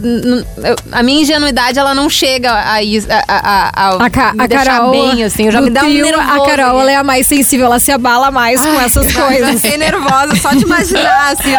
eu- 0.98 1.02
minha 1.04 1.22
ingenuidade 1.22 1.78
ela 1.78 1.94
não 1.94 2.08
chega 2.08 2.52
a 2.52 2.78
a, 2.78 3.24
a, 3.28 3.70
a, 3.74 4.04
A, 4.06 4.10
Ca- 4.10 4.32
me 4.34 4.44
a 4.44 4.46
deixar 4.46 4.64
Carol. 4.64 4.90
bem 4.90 5.24
assim, 5.24 5.46
eu 5.46 5.52
já 5.52 5.60
me 5.60 5.70
dá 5.70 5.80
um 5.80 5.84
trio, 5.84 6.04
nervoso. 6.04 6.42
A 6.42 6.46
Carol 6.46 6.80
ela 6.80 6.90
é 6.92 6.96
a 6.96 7.04
mais 7.04 7.26
sensível, 7.26 7.66
ela 7.66 7.78
se 7.78 7.90
abala 7.92 8.30
mais 8.30 8.60
com 8.60 8.80
essas 8.80 9.12
coisas. 9.12 9.60
fiquei 9.60 9.76
nervosa 9.76 10.34
só 10.40 10.50
de 10.50 10.62
imaginar 10.64 11.32
assim. 11.32 11.50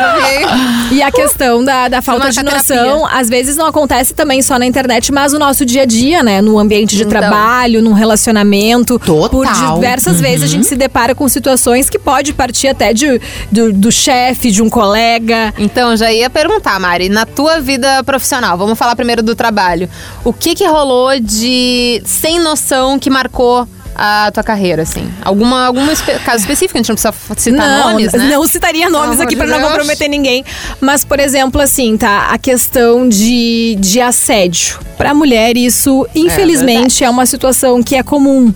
E 0.92 1.02
a 1.02 1.12
questão 1.12 1.64
da, 1.64 1.88
da 1.88 2.02
falta 2.02 2.30
de 2.30 2.36
terapia. 2.36 2.84
noção, 2.84 3.06
às 3.08 3.30
vezes 3.30 3.56
não 3.56 3.66
acontece 3.68 4.14
também 4.14 4.42
só 4.42 4.58
na 4.58 4.66
internet, 4.66 5.12
mas 5.12 5.34
no 5.34 5.40
nosso 5.40 5.66
dia 5.66 5.84
a 5.84 5.86
dia, 5.86 6.24
né? 6.24 6.42
No 6.42 6.58
ambiente 6.60 6.96
de 6.96 7.04
Então. 7.04 7.10
trabalho, 7.20 7.82
num 7.82 7.94
relacionamento. 7.94 8.98
Total. 9.00 9.30
Por 9.30 9.46
diversas 9.75 10.20
vezes 10.22 10.44
a 10.44 10.48
gente 10.48 10.66
se 10.66 10.75
depara 10.75 11.13
com 11.16 11.28
situações 11.28 11.89
que 11.89 12.00
pode 12.00 12.34
partir 12.34 12.68
até 12.68 12.94
de, 12.94 13.20
do, 13.51 13.74
do 13.74 13.92
chefe, 13.92 14.51
de 14.51 14.62
um 14.62 14.70
colega. 14.70 15.54
Então, 15.58 15.96
já 15.96 16.12
ia 16.12 16.30
perguntar, 16.30 16.80
Mari, 16.80 17.10
na 17.10 17.25
tua 17.25 17.60
vida 17.60 18.04
profissional, 18.04 18.58
vamos 18.58 18.78
falar 18.78 18.96
primeiro 18.96 19.22
do 19.24 19.36
trabalho. 19.36 19.89
O 20.24 20.32
que 20.34 20.56
que 20.56 20.66
rolou 20.66 21.20
de 21.20 22.01
sem 22.06 22.39
noção 22.39 22.98
que 23.00 23.10
marcou 23.10 23.68
a 24.01 24.32
tua 24.32 24.44
carreira, 24.44 24.84
assim? 24.84 25.12
Alguma, 25.22 25.66
algum 25.66 25.92
espe- 25.92 26.18
caso 26.20 26.38
específico? 26.39 26.78
A 26.78 26.82
gente 26.82 26.88
não 26.89 26.96
precisa 26.96 27.13
citar 27.36 27.68
não, 27.68 27.92
nomes, 27.92 28.13
né? 28.13 28.30
não 28.30 28.48
citaria 28.48 28.89
nomes 28.89 29.19
aqui 29.19 29.36
de 29.36 29.45
não 29.45 29.60
comprometer 29.62 30.10
ninguém. 30.10 30.45
Mas, 30.80 31.04
por 31.04 31.19
exemplo, 31.19 31.60
assim, 31.60 31.98
tá? 31.98 32.28
A 32.32 32.38
questão 32.38 33.10
de, 33.10 33.76
de 33.78 34.00
assédio. 34.00 34.80
Pra 34.98 35.13
mulher, 35.13 35.58
isso, 35.58 36.08
infelizmente, 36.15 37.04
é, 37.04 37.10
uma 37.10 37.26
situação 37.26 37.84
que 37.84 37.95
é 37.95 38.04
comum. 38.04 38.54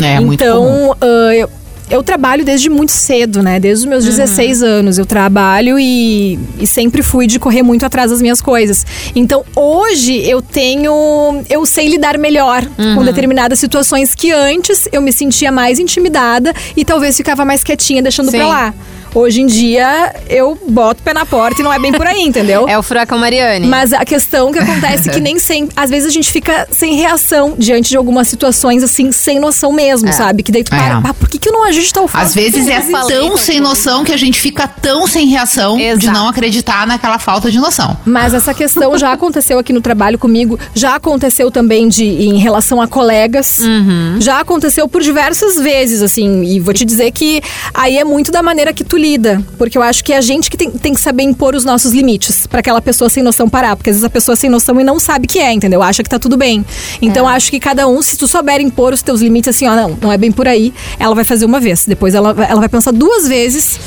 É 0.00 0.20
muito 0.20 0.42
então, 0.42 0.62
comum. 0.62 0.92
ah, 1.00 1.34
eu, 1.34 1.50
eu 1.90 2.02
trabalho 2.02 2.44
desde 2.44 2.70
muito 2.70 2.92
cedo, 2.92 3.42
né? 3.42 3.60
Desde 3.60 3.84
os 3.84 3.88
meus 3.90 4.04
Uhum. 4.04 4.10
16 4.10 4.62
anos 4.62 4.98
eu 4.98 5.04
trabalho 5.04 5.78
e, 5.78 6.38
e 6.58 6.66
sempre 6.66 7.02
fui 7.02 7.26
de 7.26 7.38
correr 7.38 7.62
muito 7.62 7.84
atrás 7.84 8.10
das 8.10 8.22
minhas 8.22 8.40
coisas. 8.40 8.86
Então, 9.14 9.44
hoje 9.54 10.16
eu 10.28 10.40
tenho. 10.40 11.42
Eu 11.50 11.66
sei 11.66 11.88
lidar 11.88 12.16
melhor 12.18 12.62
Uhum. 12.78 12.94
com 12.94 13.04
determinadas 13.04 13.58
situações 13.58 14.14
que 14.14 14.32
antes 14.32 14.88
eu 14.92 15.02
me 15.02 15.12
sentia 15.12 15.52
mais 15.52 15.78
intimidada 15.78 16.54
e 16.76 16.84
talvez 16.84 17.16
ficava 17.16 17.44
mais 17.44 17.62
quietinha, 17.62 18.00
deixando 18.02 18.30
Sim. 18.30 18.38
pra 18.38 18.46
lá. 18.48 18.74
Hoje 19.14 19.42
em 19.42 19.46
dia, 19.46 20.14
eu 20.28 20.58
boto 20.68 21.00
o 21.00 21.04
pé 21.04 21.12
na 21.12 21.26
porta 21.26 21.60
e 21.60 21.64
não 21.64 21.72
é 21.72 21.78
bem 21.78 21.92
por 21.92 22.06
aí, 22.06 22.22
entendeu? 22.24 22.66
É 22.66 22.78
o 22.78 22.82
furacão 22.82 23.18
Mariane. 23.18 23.66
Mas 23.66 23.92
a 23.92 24.04
questão 24.04 24.50
que 24.50 24.58
acontece 24.58 25.10
é 25.10 25.12
que 25.12 25.20
nem 25.20 25.38
sempre. 25.38 25.72
Às 25.76 25.90
vezes 25.90 26.08
a 26.08 26.10
gente 26.10 26.30
fica 26.30 26.66
sem 26.70 26.94
reação 26.94 27.54
diante 27.58 27.90
de 27.90 27.96
algumas 27.96 28.28
situações, 28.28 28.82
assim, 28.82 29.12
sem 29.12 29.38
noção 29.38 29.70
mesmo, 29.72 30.10
sabe? 30.12 30.42
Que 30.42 30.50
daí 30.50 30.64
tu 30.64 30.74
É. 30.74 30.78
para. 30.78 31.02
"Ah, 31.10 31.14
por 31.14 31.28
que, 31.28 31.38
que 31.38 31.48
eu 31.48 31.52
não 31.52 31.64
ajusto 31.64 31.88
de 31.88 31.92
tal 31.92 32.08
forma? 32.08 32.26
Às 32.26 32.34
vezes 32.34 32.66
é 32.68 32.80
tão 32.80 33.36
sem 33.36 33.60
noção 33.60 34.02
que 34.04 34.12
a 34.12 34.16
gente 34.16 34.40
fica 34.40 34.66
tão 34.66 35.06
sem 35.06 35.26
reação 35.26 35.76
de 35.76 35.82
Exato. 35.84 36.10
não 36.18 36.28
acreditar 36.28 36.86
naquela 36.86 37.18
falta 37.18 37.50
de 37.50 37.58
noção. 37.58 37.96
Mas 38.06 38.32
essa 38.32 38.54
questão 38.54 38.96
já 38.96 39.12
aconteceu 39.12 39.58
aqui 39.58 39.72
no 39.74 39.80
trabalho 39.82 40.18
comigo, 40.18 40.58
já 40.74 40.94
aconteceu 40.94 41.50
também 41.50 41.88
de 41.88 42.04
em 42.04 42.38
relação 42.38 42.80
a 42.80 42.88
colegas, 42.88 43.58
Uhum. 43.58 44.16
já 44.20 44.40
aconteceu 44.40 44.88
por 44.88 45.02
diversas 45.02 45.56
vezes, 45.60 46.00
assim, 46.02 46.44
e 46.44 46.58
vou 46.60 46.72
te 46.72 46.84
dizer 46.84 47.10
que 47.12 47.42
aí 47.74 47.98
é 47.98 48.04
muito 48.04 48.32
da 48.32 48.42
maneira 48.42 48.72
que 48.72 48.82
tu 48.84 48.96
lida, 49.02 49.42
porque 49.58 49.76
eu 49.76 49.82
acho 49.82 50.04
que 50.04 50.12
é 50.12 50.16
a 50.16 50.20
gente 50.20 50.48
que 50.48 50.56
tem, 50.56 50.70
tem 50.70 50.94
que 50.94 51.00
saber 51.00 51.24
impor 51.24 51.54
os 51.56 51.64
nossos 51.64 51.92
limites 51.92 52.46
pra 52.46 52.60
aquela 52.60 52.80
pessoa 52.80 53.10
sem 53.10 53.22
noção 53.22 53.48
parar, 53.48 53.74
porque 53.76 53.90
às 53.90 53.96
vezes 53.96 54.04
a 54.04 54.10
pessoa 54.10 54.36
sem 54.36 54.48
noção 54.48 54.80
e 54.80 54.84
não 54.84 55.00
sabe 55.00 55.26
que 55.26 55.38
é, 55.40 55.52
entendeu? 55.52 55.82
Acha 55.82 56.02
que 56.02 56.08
tá 56.08 56.18
tudo 56.18 56.36
bem. 56.36 56.64
Então 57.00 57.28
É. 57.28 57.34
acho 57.34 57.50
que 57.50 57.58
cada 57.58 57.88
um, 57.88 58.00
se 58.00 58.16
tu 58.16 58.28
souber 58.28 58.60
impor 58.60 58.92
os 58.92 59.02
teus 59.02 59.20
limites 59.20 59.54
assim, 59.54 59.66
ó, 59.66 59.74
não, 59.74 59.98
não 60.00 60.12
é 60.12 60.16
bem 60.16 60.30
por 60.30 60.46
aí, 60.46 60.72
ela 60.98 61.14
vai 61.14 61.24
fazer 61.24 61.44
uma 61.44 61.58
vez, 61.58 61.84
depois 61.86 62.14
ela, 62.14 62.30
ela 62.48 62.60
vai 62.60 62.68
pensar 62.68 62.92
duas 62.92 63.26
vezes 63.26 63.80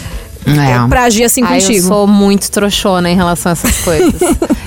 É. 0.46 0.88
pra 0.88 1.04
agir 1.04 1.24
assim 1.24 1.42
Ai, 1.44 1.60
contigo. 1.62 1.86
eu 1.86 1.88
sou 1.88 2.08
muito 2.08 2.50
trouxona 2.52 3.10
em 3.10 3.16
relação 3.16 3.52
a 3.52 3.54
essas 3.54 3.78
coisas. 3.80 4.14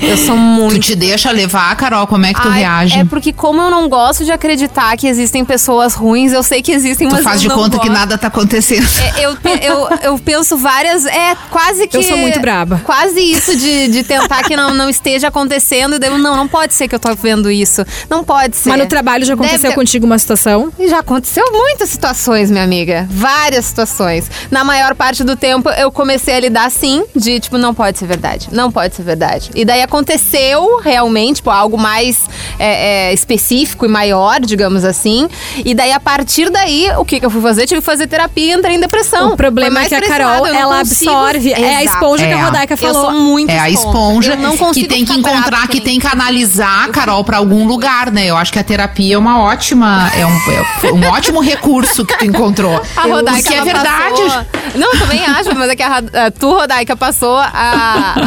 eu 0.03 0.17
sou 0.17 0.35
Tu 0.38 0.41
muito. 0.41 0.81
te 0.81 0.95
deixa 0.97 1.31
levar, 1.31 1.75
Carol? 1.77 2.07
Como 2.07 2.27
é 2.27 2.35
que 2.35 2.41
tu 2.43 2.49
Ai, 2.49 2.61
reage? 2.61 2.99
É 2.99 3.05
porque 3.05 3.33
como 3.33 3.61
eu 3.62 3.71
não 3.71 3.88
gosto 3.88 4.25
de 4.25 4.33
acreditar 4.33 4.97
que 4.97 5.07
existem 5.07 5.45
pessoas 5.45 5.95
ruins, 5.95 6.33
eu 6.33 6.43
sei 6.43 6.62
que 6.62 6.73
existem, 6.73 7.09
Tu 7.09 7.14
mas 7.14 7.23
faz 7.25 7.37
eu 7.37 7.43
de 7.43 7.49
não 7.49 7.57
conta 7.57 7.79
que 7.79 7.88
gosto. 7.88 7.99
nada 7.99 8.19
tá 8.19 8.27
acontecendo. 8.29 8.87
É, 9.17 9.25
eu, 9.25 9.37
eu, 9.62 9.88
eu 10.03 10.19
penso 10.19 10.57
várias. 10.57 11.07
É 11.07 11.37
quase 11.51 11.87
que. 11.87 11.97
Eu 11.97 12.03
sou 12.03 12.17
muito 12.17 12.41
braba. 12.41 12.81
Quase 12.85 13.21
isso 13.21 13.57
de, 13.57 13.88
de 13.88 14.03
tentar 14.03 14.43
que 14.45 14.57
não, 14.57 14.75
não 14.75 14.88
esteja 14.91 15.29
acontecendo. 15.29 15.95
E 15.95 16.09
não, 16.11 16.37
não 16.37 16.49
pode 16.49 16.75
ser 16.75 16.88
que 16.88 16.95
eu 16.95 16.99
tô 16.99 17.14
vendo 17.14 17.51
isso. 17.51 17.85
Não 18.11 18.25
pode 18.25 18.57
ser. 18.57 18.71
Mas 18.71 18.79
no 18.81 18.87
trabalho 18.87 19.25
já 19.25 19.35
aconteceu 19.35 19.71
ter- 19.71 19.75
contigo 19.77 20.07
uma 20.07 20.19
situação? 20.19 20.73
E 20.79 20.88
já 20.88 20.99
aconteceu 21.01 21.45
muitas 21.53 21.88
situações, 21.91 22.51
minha 22.51 22.64
amiga. 22.64 23.07
Várias 23.11 23.64
situações. 23.67 24.31
Na 24.51 24.64
maior 24.64 24.95
parte 24.95 25.23
do 25.25 25.37
tempo, 25.37 25.67
eu 25.70 25.90
comecei 25.92 26.35
a 26.35 26.40
lidar 26.40 26.66
assim, 26.66 27.04
de 27.14 27.40
tipo, 27.40 27.59
não 27.59 27.74
pode 27.74 27.98
ser 27.98 28.07
verdade. 28.07 28.48
Não 28.52 28.70
pode 28.70 28.94
ser 28.94 29.02
verdade. 29.02 29.50
E 29.54 29.64
daí 29.64 29.83
aconteceu 29.83 30.81
realmente, 30.83 31.37
tipo, 31.37 31.50
algo 31.50 31.76
mais 31.78 32.24
é, 32.59 33.11
é, 33.11 33.12
específico 33.14 33.85
e 33.85 33.88
maior, 33.88 34.40
digamos 34.40 34.85
assim. 34.85 35.28
E 35.64 35.74
daí, 35.74 35.92
a 35.92 36.00
partir 36.00 36.50
daí, 36.50 36.90
o 36.98 37.04
que, 37.04 37.20
que 37.20 37.26
eu 37.26 37.31
fui 37.31 37.40
fazer? 37.40 37.66
Tive 37.66 37.81
que 37.81 37.87
fazer 37.87 38.07
terapia 38.07 38.54
e 38.54 38.59
entrei 38.59 38.76
em 38.76 38.81
depressão. 38.81 39.33
O 39.33 39.37
problema 39.37 39.83
é 39.83 39.88
que 39.88 39.94
a 39.94 40.02
Carol, 40.02 40.46
eu 40.46 40.54
ela 40.54 40.78
consigo- 40.78 41.11
absorve. 41.11 41.52
É 41.52 41.76
a 41.76 41.83
Exato. 41.83 41.96
esponja 41.96 42.26
que 42.26 42.33
a 42.33 42.38
É. 42.38 42.42
Rodaica 42.42 42.74
Eu 42.74 42.78
falou. 42.78 43.02
sou 43.02 43.12
muito 43.12 43.50
É 43.50 43.59
a 43.59 43.70
esponja. 43.70 43.88
esponja 43.88 44.33
Eu 44.33 44.37
não 44.38 44.52
que 44.52 44.59
consigo 44.59 44.88
tem 44.88 45.04
que 45.04 45.12
ficar 45.12 45.22
brava 45.22 45.38
encontrar, 45.38 45.68
que 45.68 45.81
tem 45.81 45.98
que 46.00 46.07
canalizar, 46.09 46.88
Carol, 46.90 47.22
pra 47.24 47.37
algum 47.38 47.66
lugar, 47.66 48.11
né? 48.11 48.26
Eu 48.26 48.37
acho 48.37 48.52
que 48.52 48.59
a 48.59 48.64
terapia 48.64 49.14
é 49.14 49.18
uma 49.18 49.40
ótima, 49.42 50.11
é 50.16 50.26
um, 50.26 50.88
é 50.88 50.92
um 50.92 51.11
ótimo 51.12 51.40
recurso 51.40 52.04
que 52.04 52.18
tu 52.18 52.24
encontrou. 52.24 52.81
A 52.96 53.02
Rodaica, 53.02 53.42
Porque 53.42 53.54
é 53.54 53.57
ela 53.59 53.64
verdade. 53.64 54.22
passou- 54.22 54.46
Não, 54.74 54.92
eu 54.92 54.98
também 55.00 55.24
acho, 55.24 55.54
mas 55.59 55.68
é 55.71 55.77
que 55.77 55.83
a, 55.83 55.97
a 55.99 56.31
tu, 56.31 56.53
Rodaica, 56.53 56.97
passou 56.97 57.37
a, 57.37 57.49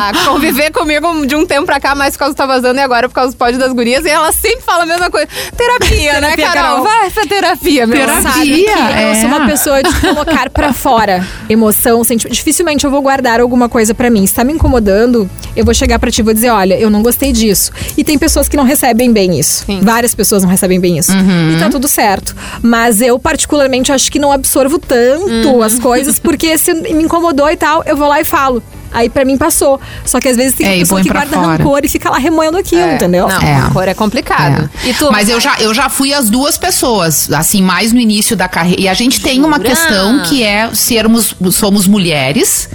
a, 0.10 0.12
conviver 0.26 0.72
comigo 0.74 1.26
de 1.26 1.36
um 1.36 1.46
tempo 1.46 1.65
pra 1.65 1.80
cá, 1.80 1.96
mais 1.96 2.13
por 2.13 2.20
causa 2.20 2.34
do 2.34 2.38
Tá 2.38 2.46
Vazando 2.46 2.80
e 2.80 2.84
agora 2.84 3.08
por 3.08 3.15
causa 3.15 3.30
dos 3.30 3.36
pódios 3.38 3.58
das 3.58 3.74
gurias. 3.74 4.06
E 4.06 4.10
ela 4.10 4.32
sempre 4.32 4.62
fala 4.62 4.84
a 4.84 4.86
mesma 4.86 5.10
coisa. 5.10 5.28
Terapia, 5.56 6.22
né, 6.22 6.36
Terapia, 6.36 6.52
Carol? 6.52 6.84
Carol. 6.84 6.84
Vai 6.84 7.10
pra 7.10 7.26
terapia, 7.26 7.88
meu 7.88 7.98
Terapia. 7.98 8.70
é. 8.70 9.12
eu 9.12 9.15
sou 9.15 9.26
uma 9.26 9.46
pessoa 9.46 9.82
de 9.82 10.02
colocar 10.02 10.50
pra 10.50 10.74
fora 10.74 11.26
emoção, 11.50 12.04
sentimento. 12.04 12.36
Dificilmente 12.36 12.86
eu 12.86 12.91
vou 12.91 13.02
guardar 13.02 13.39
alguma 13.39 13.70
coisa 13.70 13.94
pra 13.94 14.10
mim. 14.10 14.26
Se 14.26 14.34
tá 14.34 14.44
me 14.44 14.54
incomodando, 14.54 15.30
eu 15.56 15.66
vou 15.66 15.74
chegar 15.74 16.00
pra 16.00 16.10
ti 16.12 16.20
e 16.22 16.24
vou 16.24 16.34
dizer, 16.34 16.50
olha, 16.50 16.76
eu 16.80 16.90
não 16.90 17.02
gostei 17.02 17.32
disso. 17.32 17.72
E 17.98 18.04
tem 18.04 18.18
pessoas 18.18 18.48
que 18.48 18.56
não 18.58 18.64
recebem 18.64 19.12
bem 19.12 19.40
isso. 19.40 19.66
Sim. 19.66 19.80
Várias 19.82 20.14
pessoas 20.16 20.44
não 20.44 20.50
recebem 20.50 20.80
bem 20.80 20.98
isso. 20.98 21.12
E 21.12 21.60
tá 21.60 21.70
tudo 21.70 21.88
certo. 21.88 22.36
Mas 22.62 23.02
eu, 23.02 23.18
particularmente, 23.20 23.92
acho 23.92 24.12
que 24.12 24.20
não 24.20 24.32
absorvo 24.32 24.80
tanto 24.80 25.62
as 25.62 25.78
coisas, 25.80 26.20
porque 26.20 26.58
se 26.58 26.74
me 26.74 27.04
incomodou 27.04 27.50
e 27.50 27.58
tal, 27.58 27.84
eu 27.86 27.96
vou 27.98 28.08
lá 28.08 28.22
e 28.22 28.26
falo. 28.26 28.62
Aí 28.94 29.08
pra 29.10 29.24
mim 29.24 29.38
passou. 29.38 29.80
Só 30.06 30.20
que 30.20 30.28
às 30.28 30.36
vezes 30.36 30.54
tem 30.54 30.68
É, 30.68 30.80
pessoa 30.80 31.02
que 31.02 31.08
guarda 31.10 31.38
fora. 31.38 31.58
rancor 31.64 31.80
e 31.84 31.88
fica 31.88 32.10
lá 32.10 32.18
remoendo 32.18 32.58
aquilo, 32.58 32.82
É, 32.82 32.96
entendeu? 32.96 33.26
Não, 33.26 33.42
É. 33.42 33.56
a 33.56 33.70
cor 33.70 33.88
é 33.88 33.94
complicado. 33.94 34.70
É. 34.84 34.90
E 34.90 34.94
tu? 34.94 35.10
Mas 35.10 35.30
eu 35.30 35.40
já, 35.40 35.56
eu 35.62 35.74
já 35.74 35.88
fui 35.88 36.14
as 36.14 36.30
duas 36.30 36.58
pessoas, 36.58 37.32
assim, 37.32 37.62
mais 37.62 37.94
no 37.94 38.00
início 38.02 38.36
da 38.36 38.50
carreira. 38.50 38.82
E 38.82 38.88
a 38.90 38.94
gente 38.94 39.22
tem 39.22 39.40
uma 39.46 39.56
Jura? 39.56 39.70
questão 39.70 40.24
que 40.24 40.44
é 40.44 40.70
sermos, 40.74 41.34
somos 41.52 41.88
mulheres. 41.88 42.68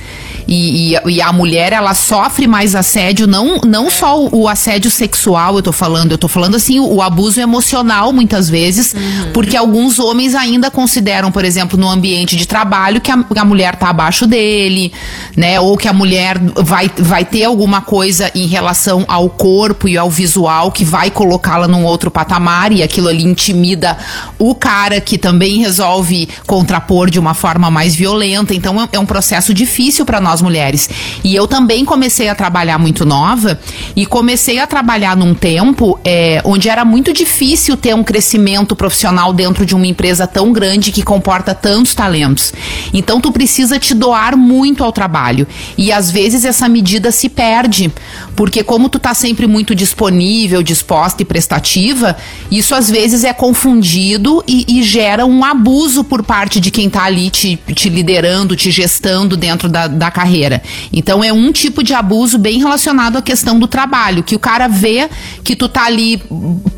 E, 0.48 0.94
e- 0.94 1.10
e 1.10 1.20
a 1.22 1.32
mulher, 1.32 1.72
ela 1.72 1.92
sofre 1.94 2.46
mais 2.46 2.74
assédio, 2.74 3.26
não, 3.26 3.58
não 3.64 3.90
só 3.90 4.20
o, 4.20 4.42
o 4.42 4.48
assédio 4.48 4.90
sexual, 4.90 5.56
eu 5.56 5.62
tô 5.62 5.72
falando, 5.72 6.12
eu 6.12 6.18
tô 6.18 6.28
falando 6.28 6.54
assim, 6.54 6.78
o, 6.78 6.94
o 6.94 7.02
abuso 7.02 7.40
emocional, 7.40 8.12
muitas 8.12 8.48
vezes, 8.48 8.94
porque 9.34 9.56
alguns 9.56 9.98
homens 9.98 10.34
ainda 10.34 10.70
consideram, 10.70 11.32
por 11.32 11.44
exemplo, 11.44 11.78
no 11.78 11.88
ambiente 11.88 12.36
de 12.36 12.46
trabalho, 12.46 13.00
que 13.00 13.10
a, 13.10 13.18
a 13.36 13.44
mulher 13.44 13.76
tá 13.76 13.88
abaixo 13.90 14.26
dele, 14.26 14.92
né? 15.36 15.58
Ou 15.60 15.76
que 15.76 15.88
a 15.88 15.92
mulher 15.92 16.38
vai, 16.56 16.90
vai 16.96 17.24
ter 17.24 17.44
alguma 17.44 17.80
coisa 17.80 18.30
em 18.34 18.46
relação 18.46 19.04
ao 19.08 19.28
corpo 19.28 19.88
e 19.88 19.96
ao 19.98 20.08
visual 20.10 20.70
que 20.70 20.84
vai 20.84 21.10
colocá-la 21.10 21.66
num 21.66 21.84
outro 21.84 22.10
patamar 22.10 22.72
e 22.72 22.82
aquilo 22.82 23.08
ali 23.08 23.24
intimida 23.24 23.96
o 24.38 24.54
cara 24.54 25.00
que 25.00 25.18
também 25.18 25.58
resolve 25.58 26.28
contrapor 26.46 27.10
de 27.10 27.18
uma 27.18 27.34
forma 27.34 27.70
mais 27.70 27.94
violenta. 27.94 28.54
Então 28.54 28.80
é, 28.80 28.88
é 28.92 28.98
um 28.98 29.06
processo 29.06 29.52
difícil 29.52 30.04
para 30.06 30.20
nós 30.20 30.35
mulheres. 30.42 30.88
E 31.22 31.34
eu 31.34 31.46
também 31.46 31.84
comecei 31.84 32.28
a 32.28 32.34
trabalhar 32.34 32.78
muito 32.78 33.04
nova 33.04 33.58
e 33.94 34.06
comecei 34.06 34.58
a 34.58 34.66
trabalhar 34.66 35.16
num 35.16 35.34
tempo 35.34 35.98
é, 36.04 36.40
onde 36.44 36.68
era 36.68 36.84
muito 36.84 37.12
difícil 37.12 37.76
ter 37.76 37.94
um 37.94 38.04
crescimento 38.04 38.76
profissional 38.76 39.32
dentro 39.32 39.64
de 39.64 39.74
uma 39.74 39.86
empresa 39.86 40.26
tão 40.26 40.52
grande 40.52 40.92
que 40.92 41.02
comporta 41.02 41.54
tantos 41.54 41.94
talentos. 41.94 42.52
Então 42.92 43.20
tu 43.20 43.32
precisa 43.32 43.78
te 43.78 43.94
doar 43.94 44.36
muito 44.36 44.84
ao 44.84 44.92
trabalho. 44.92 45.46
E 45.76 45.92
às 45.92 46.10
vezes 46.10 46.44
essa 46.44 46.68
medida 46.68 47.10
se 47.10 47.28
perde, 47.28 47.92
porque 48.34 48.62
como 48.62 48.88
tu 48.88 48.98
tá 48.98 49.14
sempre 49.14 49.46
muito 49.46 49.74
disponível, 49.74 50.62
disposta 50.62 51.22
e 51.22 51.24
prestativa, 51.24 52.16
isso 52.50 52.74
às 52.74 52.90
vezes 52.90 53.24
é 53.24 53.32
confundido 53.32 54.42
e, 54.46 54.78
e 54.78 54.82
gera 54.82 55.24
um 55.26 55.44
abuso 55.44 56.04
por 56.04 56.22
parte 56.22 56.60
de 56.60 56.70
quem 56.70 56.88
tá 56.88 57.04
ali 57.04 57.30
te, 57.30 57.58
te 57.74 57.88
liderando, 57.88 58.56
te 58.56 58.70
gestando 58.70 59.36
dentro 59.36 59.68
da, 59.68 59.86
da 59.86 60.10
carreira. 60.10 60.25
Então 60.92 61.22
é 61.22 61.32
um 61.32 61.52
tipo 61.52 61.82
de 61.82 61.94
abuso 61.94 62.38
bem 62.38 62.58
relacionado 62.58 63.16
à 63.16 63.22
questão 63.22 63.58
do 63.58 63.66
trabalho, 63.66 64.22
que 64.22 64.34
o 64.34 64.38
cara 64.38 64.68
vê 64.68 65.08
que 65.42 65.56
tu 65.56 65.68
tá 65.68 65.84
ali 65.84 66.20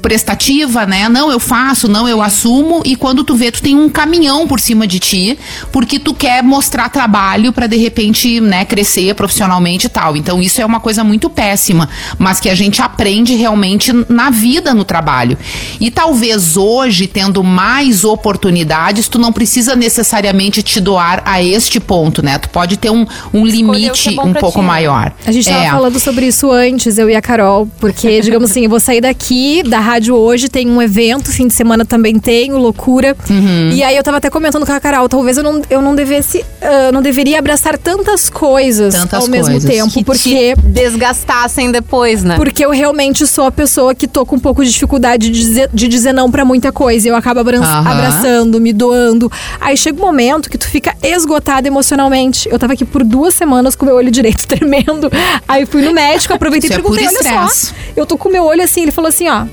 prestativa, 0.00 0.86
né? 0.86 1.08
Não, 1.08 1.30
eu 1.30 1.40
faço, 1.40 1.88
não, 1.88 2.08
eu 2.08 2.22
assumo, 2.22 2.82
e 2.84 2.96
quando 2.96 3.24
tu 3.24 3.34
vê, 3.34 3.50
tu 3.50 3.62
tem 3.62 3.76
um 3.76 3.88
caminhão 3.88 4.46
por 4.46 4.60
cima 4.60 4.86
de 4.86 4.98
ti, 4.98 5.38
porque 5.72 5.98
tu 5.98 6.14
quer 6.14 6.42
mostrar 6.42 6.88
trabalho 6.88 7.52
pra 7.52 7.66
de 7.66 7.76
repente, 7.76 8.40
né, 8.40 8.64
crescer 8.64 9.14
profissionalmente 9.14 9.86
e 9.86 9.88
tal. 9.88 10.16
Então 10.16 10.40
isso 10.40 10.60
é 10.60 10.66
uma 10.66 10.80
coisa 10.80 11.02
muito 11.02 11.28
péssima, 11.28 11.88
mas 12.18 12.40
que 12.40 12.48
a 12.48 12.54
gente 12.54 12.80
aprende 12.82 13.34
realmente 13.34 13.92
na 14.08 14.30
vida 14.30 14.74
no 14.74 14.84
trabalho. 14.84 15.36
E 15.80 15.90
talvez 15.90 16.56
hoje, 16.56 17.06
tendo 17.06 17.42
mais 17.42 18.04
oportunidades, 18.04 19.08
tu 19.08 19.18
não 19.18 19.32
precisa 19.32 19.74
necessariamente 19.74 20.62
te 20.62 20.80
doar 20.80 21.22
a 21.24 21.42
este 21.42 21.80
ponto, 21.80 22.22
né? 22.22 22.38
Tu 22.38 22.48
pode 22.48 22.76
ter 22.76 22.90
um, 22.90 23.06
um 23.32 23.37
o 23.42 23.44
que 23.46 23.50
limite 23.52 24.16
é 24.18 24.22
um 24.22 24.32
pouco 24.34 24.60
ti, 24.60 24.64
maior. 24.66 25.12
A 25.26 25.32
gente 25.32 25.48
tava 25.48 25.64
É. 25.64 25.70
falando 25.70 25.98
sobre 25.98 26.26
isso 26.26 26.50
antes, 26.50 26.98
eu 26.98 27.08
e 27.10 27.16
a 27.16 27.22
Carol, 27.22 27.68
porque, 27.80 28.20
digamos 28.22 28.50
assim, 28.50 28.64
eu 28.64 28.70
vou 28.70 28.80
sair 28.80 29.00
daqui 29.00 29.62
da 29.62 29.80
rádio 29.80 30.14
hoje, 30.14 30.48
tem 30.48 30.68
um 30.68 30.80
evento, 30.80 31.30
fim 31.30 31.46
de 31.48 31.54
semana 31.54 31.84
também 31.84 32.18
tenho, 32.18 32.56
loucura. 32.58 33.16
Uhum. 33.28 33.70
E 33.72 33.82
aí 33.82 33.96
eu 33.96 34.02
tava 34.02 34.16
até 34.18 34.30
comentando 34.30 34.64
com 34.66 34.72
a 34.72 34.80
Carol, 34.80 35.08
talvez 35.08 35.36
eu 35.36 35.42
não, 35.42 35.62
eu 35.70 35.80
não 35.82 35.94
devesse, 35.94 36.44
ah, 36.62 36.90
não 36.92 37.02
deveria 37.02 37.38
abraçar 37.38 37.76
tantas 37.78 38.28
coisas 38.30 38.94
Tantas 38.94 39.22
ao 39.24 39.28
mesmo 39.28 39.52
coisas. 39.52 39.70
tempo, 39.70 39.90
que 39.92 40.04
porque 40.04 40.54
te 40.54 40.60
desgastassem 40.62 41.70
depois, 41.70 42.22
né? 42.22 42.36
porque 42.36 42.64
eu 42.64 42.70
realmente 42.70 43.26
sou 43.26 43.46
a 43.46 43.50
pessoa 43.52 43.94
que 43.94 44.06
tô 44.06 44.24
com 44.26 44.36
um 44.36 44.40
pouco 44.40 44.64
de 44.64 44.70
dificuldade 44.70 45.28
de 45.30 45.38
dizer, 45.38 45.70
de 45.72 45.88
dizer 45.88 46.12
não 46.12 46.30
pra 46.30 46.44
muita 46.44 46.70
coisa. 46.72 47.08
Eu 47.08 47.16
acabo 47.16 47.40
abra- 47.40 47.58
Aham. 47.58 47.90
abraçando, 47.90 48.60
me 48.60 48.72
doando. 48.72 49.30
Aí 49.60 49.76
chega 49.76 50.00
um 50.00 50.06
momento 50.06 50.48
que 50.50 50.56
tu 50.58 50.68
fica 50.68 50.94
esgotada 51.02 51.66
emocionalmente. 51.66 52.48
Eu 52.50 52.58
tava 52.58 52.72
aqui 52.74 52.84
por 52.84 53.02
duas 53.04 53.27
semanas 53.34 53.74
com 53.76 53.86
meu 53.86 53.94
olho 53.94 54.10
direito 54.10 54.46
tremendo. 54.48 55.10
Aí 55.46 55.66
fui 55.66 55.82
no 55.82 55.92
médico, 55.92 56.34
aproveitei 56.34 56.70
e 56.70 56.72
é 56.72 56.76
perguntei: 56.76 57.06
puro 57.06 57.18
olha 57.24 57.48
só, 57.48 57.74
eu 57.96 58.06
tô 58.06 58.16
com 58.16 58.28
meu 58.28 58.44
olho 58.44 58.62
assim. 58.62 58.82
Ele 58.82 58.92
falou 58.92 59.08
assim: 59.08 59.28
ó, 59.28 59.44
o 59.44 59.48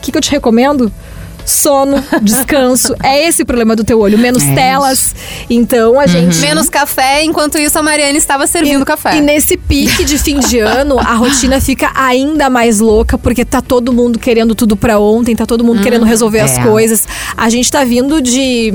que, 0.00 0.12
que 0.12 0.18
eu 0.18 0.22
te 0.22 0.30
recomendo? 0.30 0.92
Sono, 1.44 2.02
descanso. 2.22 2.94
é 3.02 3.26
esse 3.26 3.42
o 3.42 3.46
problema 3.46 3.74
do 3.74 3.84
teu 3.84 4.00
olho. 4.00 4.18
Menos 4.18 4.42
É 4.42 4.54
telas. 4.54 5.14
Então 5.50 5.98
a 5.98 6.06
gente. 6.06 6.38
Menos 6.38 6.68
café, 6.68 7.24
enquanto 7.24 7.58
isso 7.58 7.78
a 7.78 7.82
Mariane 7.82 8.18
estava 8.18 8.46
servindo 8.46 8.84
café. 8.84 9.16
E 9.16 9.20
nesse 9.20 9.56
pique 9.56 10.04
de 10.04 10.18
fim 10.18 10.38
de 10.38 10.58
ano, 10.58 10.98
a 10.98 11.14
rotina 11.14 11.60
fica 11.60 11.90
ainda 11.94 12.48
mais 12.48 12.80
louca, 12.80 13.18
porque 13.18 13.44
tá 13.44 13.60
todo 13.60 13.92
mundo 13.92 14.18
querendo 14.18 14.54
tudo 14.54 14.76
pra 14.76 14.98
ontem, 14.98 15.34
tá 15.34 15.46
todo 15.46 15.64
mundo 15.64 15.82
querendo 15.82 16.04
resolver 16.04 16.40
as 16.40 16.58
é. 16.58 16.62
coisas. 16.62 17.06
A 17.36 17.48
gente 17.48 17.70
tá 17.70 17.84
vindo 17.84 18.20
de, 18.20 18.72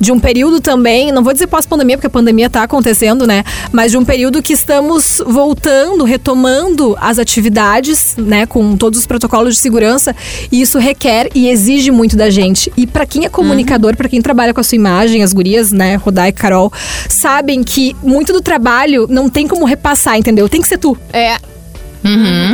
de 0.00 0.12
um 0.12 0.20
período 0.20 0.60
também, 0.60 1.10
não 1.12 1.22
vou 1.22 1.32
dizer 1.32 1.46
pós-pandemia, 1.46 1.96
porque 1.96 2.06
a 2.06 2.10
pandemia 2.10 2.50
tá 2.50 2.62
acontecendo, 2.62 3.26
né? 3.26 3.44
Mas 3.70 3.90
de 3.90 3.98
um 3.98 4.04
período 4.04 4.42
que 4.42 4.52
estamos 4.52 5.20
voltando, 5.26 6.04
retomando 6.04 6.96
as 7.00 7.18
atividades, 7.18 8.14
né? 8.16 8.46
Com 8.46 8.76
todos 8.76 8.98
os 8.98 9.06
protocolos 9.06 9.54
de 9.54 9.60
segurança. 9.60 10.14
E 10.50 10.60
isso 10.60 10.78
requer 10.78 11.28
e 11.34 11.48
exige 11.48 11.90
muito 11.90 12.01
da 12.08 12.30
gente. 12.30 12.72
E 12.76 12.86
pra 12.86 13.06
quem 13.06 13.24
é 13.24 13.28
comunicador, 13.28 13.96
pra 13.96 14.08
quem 14.08 14.20
trabalha 14.20 14.52
com 14.52 14.60
a 14.60 14.64
sua 14.64 14.76
imagem, 14.76 15.22
as 15.22 15.32
gurias, 15.32 15.72
né, 15.72 15.96
Rodai 15.96 16.30
e 16.30 16.32
Carol, 16.32 16.72
sabem 17.08 17.62
que 17.62 17.96
muito 18.02 18.32
do 18.32 18.40
trabalho 18.40 19.06
não 19.08 19.28
tem 19.28 19.46
como 19.46 19.64
repassar, 19.64 20.16
entendeu? 20.16 20.48
Tem 20.48 20.60
que 20.60 20.68
ser 20.68 20.78
tu. 20.78 20.96
É, 21.12 21.36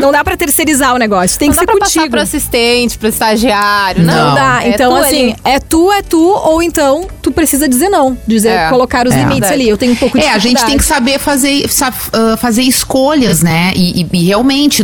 Não 0.01 0.13
dá 0.13 0.23
pra 0.23 0.37
terceirizar 0.37 0.95
o 0.95 0.99
negócio, 0.99 1.39
tem 1.39 1.49
não 1.49 1.55
que 1.55 1.59
ser 1.61 1.67
pra 1.67 1.75
contigo. 1.75 1.95
passar 1.95 2.11
pro 2.11 2.21
assistente, 2.21 2.99
pro 2.99 3.09
estagiário. 3.09 4.03
Não, 4.05 4.29
Não 4.29 4.35
dá. 4.35 4.61
É 4.65 4.69
então, 4.71 4.93
tu 4.93 4.97
assim, 4.99 5.25
ali. 5.33 5.37
é 5.45 5.59
tu, 5.61 5.93
é 5.93 6.03
tu, 6.03 6.21
ou 6.23 6.63
então 6.63 7.07
tu 7.23 7.31
precisa 7.33 7.69
dizer 7.69 7.89
não. 7.89 8.17
Dizer, 8.27 8.49
É. 8.51 8.69
colocar 8.69 9.07
os 9.07 9.13
É. 9.15 9.19
limites 9.19 9.41
Verdade. 9.41 9.55
ali. 9.55 9.69
Eu 9.69 9.77
tenho 9.79 9.93
um 9.93 9.97
pouco 9.97 10.19
de 10.19 10.25
É, 10.25 10.31
a 10.33 10.39
gente 10.39 10.65
tem 10.65 10.77
que 10.77 10.85
saber 10.85 11.19
fazer, 11.19 11.65
ah, 12.13 12.37
fazer 12.37 12.63
escolhas, 12.63 13.43
né? 13.43 13.73
E, 13.75 14.03
e- 14.03 14.09
e 14.13 14.25
realmente 14.27 14.83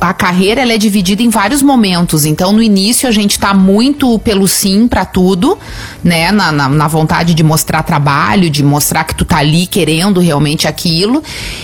a 0.00 0.12
carreira 0.12 0.60
ela 0.62 0.72
é 0.72 0.78
dividida 0.78 1.22
em 1.22 1.28
vários 1.30 1.62
momentos. 1.62 2.24
Então, 2.24 2.52
no 2.52 2.62
início 2.62 3.08
a 3.08 3.12
gente 3.12 3.38
tá 3.38 3.54
muito 3.54 4.18
pelo 4.20 4.46
sim 4.48 4.86
pra 4.88 5.04
tudo, 5.04 5.58
né? 6.02 6.30
Na, 6.32 6.52
na, 6.52 6.68
na 6.68 6.88
vontade 6.88 7.34
de 7.34 7.42
mostrar 7.42 7.82
trabalho, 7.82 8.50
de 8.50 8.62
mostrar 8.62 9.04
que 9.04 9.14
tu 9.14 9.24
tá 9.24 9.38
ali 9.38 9.66
querendo 9.66 10.20
realmente 10.20 10.66
aquilo. 10.68 11.22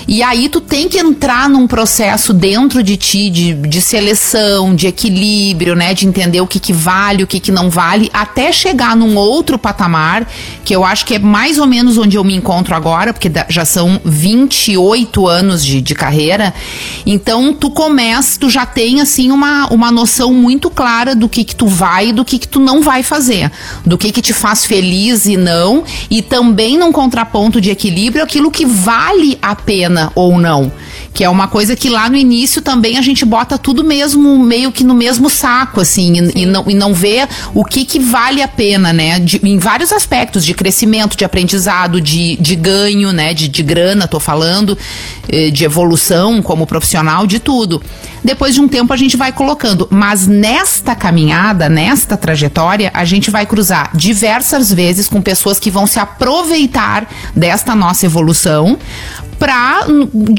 E 0.09 0.23
aí 0.23 0.49
tu 0.49 0.61
tem 0.61 0.89
que 0.89 0.99
entrar 0.99 1.49
num 1.49 1.67
processo 1.67 2.30
dentro 2.33 2.83
de 2.83 2.97
ti 2.97 3.31
de, 3.31 3.55
de 3.55 3.81
seleção, 3.81 4.75
de 4.75 4.87
equilíbrio, 4.87 5.75
né? 5.75 5.95
De 5.95 6.07
entender 6.07 6.41
o 6.41 6.47
que, 6.47 6.59
que 6.59 6.73
vale, 6.73 7.23
o 7.23 7.27
que, 7.27 7.41
que 7.41 7.53
não 7.53 7.71
vale, 7.71 8.11
até 8.13 8.53
chegar 8.53 8.97
num 8.97 9.17
outro 9.17 9.59
patamar, 9.59 10.27
que 10.65 10.75
eu 10.75 10.85
acho 10.85 11.05
que 11.07 11.15
é 11.15 11.19
mais 11.19 11.59
ou 11.59 11.67
menos 11.67 11.99
onde 11.99 12.17
eu 12.17 12.25
me 12.25 12.35
encontro 12.35 12.75
agora, 12.75 13.13
porque 13.13 13.31
já 13.49 13.65
são 13.65 14.01
28 14.05 15.27
anos 15.27 15.65
de, 15.65 15.81
de 15.81 15.95
carreira. 15.95 16.55
Então, 17.07 17.53
tu 17.53 17.71
começa, 17.71 18.39
tu 18.39 18.49
já 18.49 18.67
tem, 18.67 19.01
assim, 19.01 19.31
uma, 19.31 19.67
uma 19.69 19.91
noção 19.91 20.33
muito 20.33 20.71
clara 20.71 21.15
do 21.15 21.29
que 21.29 21.45
que 21.45 21.55
tu 21.55 21.67
vai 21.67 22.09
e 22.09 22.13
do 22.13 22.25
que 22.25 22.39
que 22.39 22.49
tu 22.49 22.61
não 22.61 22.83
vai 22.83 23.03
fazer. 23.03 23.51
Do 23.85 23.99
que 23.99 24.13
que 24.13 24.23
te 24.23 24.33
faz 24.33 24.65
feliz 24.65 25.27
e 25.27 25.37
não. 25.37 25.85
E 26.11 26.23
também 26.23 26.79
num 26.79 26.93
contraponto 26.93 27.61
de 27.61 27.71
equilíbrio, 27.71 28.23
aquilo 28.23 28.51
que 28.51 28.65
vale 28.65 29.39
a 29.43 29.55
pena 29.55 30.11
ou 30.15 30.39
não. 30.39 30.71
Que 31.13 31.25
é 31.25 31.29
uma 31.29 31.49
coisa 31.49 31.75
que 31.75 31.89
lá 31.89 32.09
no 32.09 32.17
início 32.17 32.63
também 32.63 32.97
a 32.97 33.03
gente 33.03 33.25
bota 33.25 33.59
tudo 33.59 33.83
mesmo, 33.83 34.39
meio 34.39 34.71
que 34.71 34.85
no 34.85 34.95
mesmo 34.95 35.29
saco, 35.29 35.81
assim, 35.81 36.31
e, 36.35 36.43
e, 36.43 36.47
não, 36.47 36.65
e 36.69 36.75
não 36.75 36.95
vê 36.95 37.27
o 37.53 37.65
que 37.65 37.85
que 37.85 37.99
vale 37.99 38.41
a 38.43 38.49
pena, 38.49 38.93
né? 38.93 39.19
De, 39.19 39.41
em 39.43 39.59
vários 39.59 39.93
aspectos, 39.93 40.45
de 40.45 40.55
crescimento, 40.55 41.17
de 41.17 41.25
aprendizado, 41.25 42.01
de, 42.01 42.37
de 42.37 42.55
ganho, 42.55 43.13
né? 43.13 43.35
De, 43.35 43.49
de 43.49 43.63
grana, 43.63 44.07
tô 44.07 44.21
falando, 44.21 44.79
eh, 45.29 45.51
de 45.51 45.65
evolução 45.65 46.41
como 46.41 46.67
profissional, 46.67 47.27
de 47.27 47.39
tudo. 47.39 47.83
Depois 48.23 48.55
de 48.55 48.61
um 48.61 48.69
tempo 48.69 48.93
a 48.93 48.97
gente 48.97 49.17
vai 49.17 49.33
colocando, 49.33 49.89
mas 49.91 50.27
nesta 50.27 50.95
caminhada, 50.95 51.69
nesta 51.69 52.17
trajetória, 52.17 52.91
a 52.93 53.05
gente 53.05 53.31
vai 53.31 53.47
cruzar 53.47 53.91
diversas 53.95 54.73
vezes 54.73 55.09
com 55.09 55.23
pessoas 55.23 55.59
que 55.59 55.71
vão 55.71 55.87
se 55.87 55.99
aproveitar 55.99 57.09
desta 57.35 57.75
nossa 57.75 58.07
evolução 58.07 58.79
para 59.41 59.87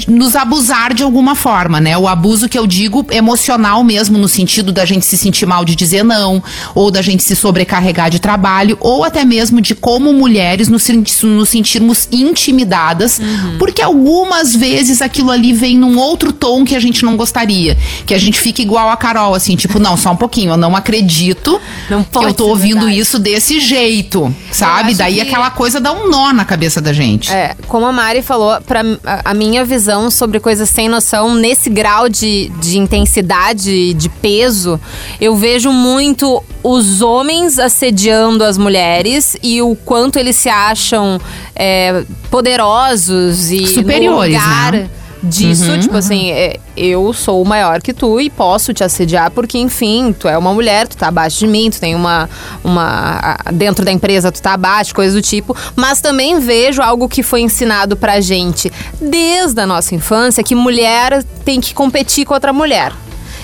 nos 0.07 0.35
abusar 0.35 0.93
de 0.93 1.01
alguma 1.01 1.33
forma, 1.33 1.81
né? 1.81 1.97
O 1.97 2.07
abuso 2.07 2.47
que 2.47 2.57
eu 2.57 2.67
digo 2.67 3.03
emocional 3.09 3.83
mesmo, 3.83 4.15
no 4.15 4.27
sentido 4.27 4.71
da 4.71 4.85
gente 4.85 5.07
se 5.07 5.17
sentir 5.17 5.47
mal 5.47 5.65
de 5.65 5.75
dizer 5.75 6.03
não, 6.03 6.41
ou 6.75 6.91
da 6.91 7.01
gente 7.01 7.23
se 7.23 7.35
sobrecarregar 7.35 8.11
de 8.11 8.19
trabalho, 8.19 8.77
ou 8.79 9.03
até 9.03 9.25
mesmo 9.25 9.59
de 9.59 9.73
como 9.73 10.13
mulheres 10.13 10.67
nos, 10.67 10.87
nos 11.23 11.49
sentirmos 11.49 12.07
intimidadas, 12.11 13.17
uhum. 13.17 13.57
porque 13.57 13.81
algumas 13.81 14.55
vezes 14.55 15.01
aquilo 15.01 15.31
ali 15.31 15.51
vem 15.51 15.79
num 15.79 15.97
outro 15.97 16.31
tom 16.31 16.63
que 16.63 16.75
a 16.75 16.79
gente 16.79 17.03
não 17.03 17.17
gostaria. 17.17 17.75
Que 18.05 18.13
a 18.13 18.19
gente 18.19 18.39
fica 18.39 18.61
igual 18.61 18.87
a 18.87 18.95
Carol, 18.95 19.33
assim, 19.33 19.55
tipo, 19.55 19.79
não, 19.79 19.97
só 19.97 20.11
um 20.11 20.15
pouquinho, 20.15 20.51
eu 20.51 20.57
não 20.57 20.75
acredito 20.75 21.59
não 21.89 22.03
que 22.03 22.23
eu 22.23 22.35
tô 22.35 22.49
ouvindo 22.49 22.81
verdade. 22.81 22.99
isso 22.99 23.17
desse 23.17 23.59
jeito, 23.59 24.33
sabe? 24.51 24.93
Daí 24.93 25.15
que... 25.15 25.21
aquela 25.21 25.49
coisa 25.49 25.79
dá 25.79 25.91
um 25.91 26.07
nó 26.07 26.31
na 26.31 26.45
cabeça 26.45 26.79
da 26.79 26.93
gente. 26.93 27.31
É, 27.31 27.55
como 27.67 27.87
a 27.87 27.91
Mari 27.91 28.21
falou, 28.21 28.61
pra 28.61 28.90
a, 29.03 29.33
minha 29.33 29.63
visão 29.63 30.09
sobre 30.09 30.39
coisas 30.39 30.69
sem 30.69 30.87
noção, 30.87 31.35
nesse 31.35 31.69
grau 31.69 32.09
de, 32.09 32.49
de 32.59 32.77
intensidade, 32.77 33.93
de 33.93 34.09
peso, 34.09 34.79
eu 35.19 35.35
vejo 35.35 35.71
muito 35.71 36.43
os 36.63 37.01
homens 37.01 37.59
assediando 37.59 38.43
as 38.43 38.57
mulheres 38.57 39.35
e 39.41 39.61
o 39.61 39.75
quanto 39.75 40.17
eles 40.19 40.35
se 40.35 40.49
acham 40.49 41.19
é, 41.55 42.03
poderosos 42.29 43.51
e 43.51 43.65
superiores, 43.67 44.35
lugar, 44.35 44.73
né? 44.73 44.89
Disso, 45.23 45.71
uhum, 45.71 45.79
tipo 45.79 45.95
assim, 45.95 46.31
é, 46.31 46.59
eu 46.75 47.13
sou 47.13 47.43
maior 47.45 47.81
que 47.81 47.93
tu 47.93 48.19
e 48.19 48.29
posso 48.29 48.73
te 48.73 48.83
assediar 48.83 49.29
porque, 49.31 49.57
enfim, 49.57 50.15
tu 50.17 50.27
é 50.27 50.37
uma 50.37 50.53
mulher, 50.53 50.87
tu 50.87 50.97
tá 50.97 51.07
abaixo 51.07 51.39
de 51.39 51.47
mim, 51.47 51.69
tu 51.69 51.79
tem 51.79 51.95
uma. 51.95 52.29
uma 52.63 53.37
dentro 53.53 53.85
da 53.85 53.91
empresa 53.91 54.31
tu 54.31 54.41
tá 54.41 54.53
abaixo, 54.53 54.95
coisa 54.95 55.15
do 55.15 55.21
tipo. 55.21 55.55
Mas 55.75 56.01
também 56.01 56.39
vejo 56.39 56.81
algo 56.81 57.07
que 57.07 57.21
foi 57.21 57.41
ensinado 57.41 57.95
pra 57.95 58.19
gente 58.19 58.71
desde 58.99 59.61
a 59.61 59.67
nossa 59.67 59.93
infância, 59.93 60.43
que 60.43 60.55
mulher 60.55 61.23
tem 61.45 61.61
que 61.61 61.73
competir 61.73 62.25
com 62.25 62.33
outra 62.33 62.51
mulher. 62.51 62.91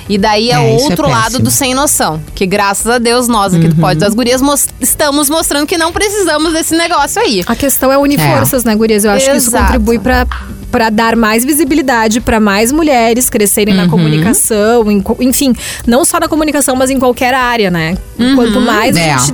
E 0.10 0.18
daí 0.18 0.50
é, 0.50 0.54
é, 0.54 0.72
é 0.72 0.84
outro 0.84 1.06
é 1.06 1.10
lado 1.10 1.40
do 1.40 1.52
sem 1.52 1.74
noção. 1.74 2.22
Que 2.34 2.46
graças 2.46 2.88
a 2.88 2.98
Deus, 2.98 3.28
nós 3.28 3.54
aqui 3.54 3.66
uhum. 3.66 3.70
do 3.72 3.76
Pode 3.76 4.00
das 4.00 4.14
Gurias 4.14 4.42
estamos 4.80 5.30
mostrando 5.30 5.68
que 5.68 5.78
não 5.78 5.92
precisamos 5.92 6.54
desse 6.54 6.76
negócio 6.76 7.22
aí. 7.22 7.44
A 7.46 7.56
questão 7.56 7.92
é 7.92 7.98
unir 7.98 8.20
é. 8.20 8.36
forças, 8.36 8.64
né, 8.64 8.76
Gurias? 8.76 9.04
Eu 9.04 9.12
acho 9.12 9.30
Exato. 9.30 9.32
que 9.32 9.38
isso 9.38 9.52
contribui 9.52 10.00
para 10.00 10.26
para 10.78 10.92
dar 10.92 11.16
mais 11.16 11.44
visibilidade 11.44 12.22
para 12.22 12.40
mais 12.40 12.72
mulheres 12.72 13.32
crescerem 13.32 13.74
uhum. 13.74 13.82
na 13.82 13.90
comunicação, 13.90 14.92
em, 14.92 15.04
enfim, 15.22 15.52
não 15.88 16.06
só 16.06 16.20
na 16.20 16.28
comunicação, 16.28 16.76
mas 16.76 16.92
em 16.92 17.00
qualquer 17.00 17.34
área, 17.34 17.72
né? 17.72 17.98
Uhum. 18.20 18.36
Quanto 18.36 18.62
mais 18.62 18.96
é. 18.96 19.12
a 19.12 19.18
gente 19.18 19.34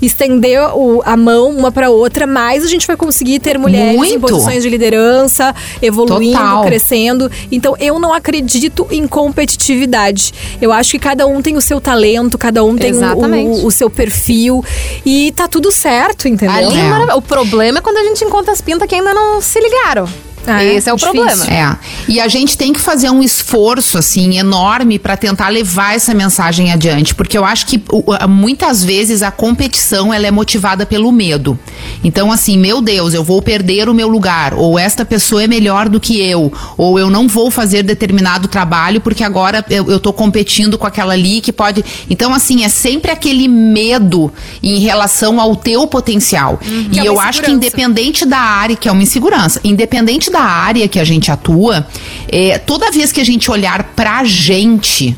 estender 0.00 0.60
o, 0.76 1.02
a 1.04 1.16
mão 1.16 1.50
uma 1.50 1.72
para 1.72 1.90
outra, 1.90 2.28
mais 2.28 2.64
a 2.64 2.68
gente 2.68 2.86
vai 2.86 2.96
conseguir 2.96 3.40
ter 3.40 3.58
mulheres 3.58 3.96
Muito. 3.96 4.14
em 4.14 4.20
posições 4.20 4.62
de 4.62 4.70
liderança, 4.70 5.52
evoluindo, 5.82 6.38
Total. 6.38 6.62
crescendo. 6.62 7.28
Então, 7.50 7.74
eu 7.80 7.98
não 7.98 8.14
acredito 8.14 8.86
em 8.88 9.04
competitividade. 9.08 10.32
Eu 10.62 10.70
acho 10.70 10.92
que 10.92 10.98
cada 11.00 11.26
um 11.26 11.42
tem 11.42 11.56
o 11.56 11.60
seu 11.60 11.80
talento, 11.80 12.38
cada 12.38 12.62
um 12.62 12.76
tem 12.76 12.92
o, 12.94 13.16
o, 13.16 13.66
o, 13.66 13.70
seu 13.72 13.90
perfil 13.90 14.64
e 15.04 15.32
tá 15.32 15.48
tudo 15.48 15.72
certo, 15.72 16.28
entendeu? 16.28 16.70
É. 16.70 17.14
O 17.16 17.20
problema 17.20 17.78
é 17.78 17.80
quando 17.80 17.96
a 17.96 18.04
gente 18.04 18.24
encontra 18.24 18.52
as 18.52 18.60
pintas 18.60 18.88
que 18.88 18.94
ainda 18.94 19.12
não 19.12 19.40
se 19.40 19.58
ligaram. 19.58 20.08
Ah, 20.50 20.64
Esse 20.64 20.88
é, 20.88 20.90
é 20.90 20.94
o 20.94 20.96
difícil. 20.96 21.24
problema. 21.24 21.46
É. 21.46 21.76
E 22.08 22.20
a 22.20 22.28
gente 22.28 22.56
tem 22.56 22.72
que 22.72 22.80
fazer 22.80 23.10
um 23.10 23.22
esforço, 23.22 23.98
assim, 23.98 24.38
enorme 24.38 24.98
para 24.98 25.16
tentar 25.16 25.48
levar 25.48 25.94
essa 25.94 26.14
mensagem 26.14 26.72
adiante. 26.72 27.14
Porque 27.14 27.36
eu 27.36 27.44
acho 27.44 27.66
que 27.66 27.82
muitas 28.28 28.84
vezes 28.84 29.22
a 29.22 29.30
competição 29.30 30.12
ela 30.12 30.26
é 30.26 30.30
motivada 30.30 30.86
pelo 30.86 31.12
medo. 31.12 31.58
Então, 32.02 32.30
assim, 32.32 32.58
meu 32.58 32.80
Deus, 32.80 33.14
eu 33.14 33.22
vou 33.24 33.42
perder 33.42 33.88
o 33.88 33.94
meu 33.94 34.08
lugar. 34.08 34.54
Ou 34.54 34.78
esta 34.78 35.04
pessoa 35.04 35.42
é 35.42 35.46
melhor 35.46 35.88
do 35.88 36.00
que 36.00 36.20
eu. 36.20 36.52
Ou 36.76 36.98
eu 36.98 37.10
não 37.10 37.28
vou 37.28 37.50
fazer 37.50 37.82
determinado 37.82 38.48
trabalho 38.48 39.00
porque 39.00 39.24
agora 39.24 39.64
eu, 39.70 39.90
eu 39.90 40.00
tô 40.00 40.12
competindo 40.12 40.78
com 40.78 40.86
aquela 40.86 41.12
ali 41.12 41.40
que 41.40 41.52
pode. 41.52 41.84
Então, 42.08 42.32
assim, 42.32 42.64
é 42.64 42.68
sempre 42.68 43.10
aquele 43.10 43.48
medo 43.48 44.32
em 44.62 44.78
relação 44.78 45.40
ao 45.40 45.54
teu 45.56 45.86
potencial. 45.86 46.58
Uhum. 46.64 46.88
E 46.92 46.98
é 46.98 47.04
eu 47.04 47.20
acho 47.20 47.42
que 47.42 47.50
independente 47.50 48.24
da 48.24 48.38
área, 48.38 48.76
que 48.76 48.88
é 48.88 48.92
uma 48.92 49.02
insegurança, 49.02 49.60
independente 49.64 50.30
da 50.30 50.37
da 50.38 50.44
área 50.44 50.86
que 50.86 51.00
a 51.00 51.04
gente 51.04 51.32
atua, 51.32 51.84
é, 52.28 52.58
toda 52.58 52.92
vez 52.92 53.10
que 53.10 53.20
a 53.20 53.24
gente 53.24 53.50
olhar 53.50 53.82
pra 53.96 54.22
gente, 54.22 55.16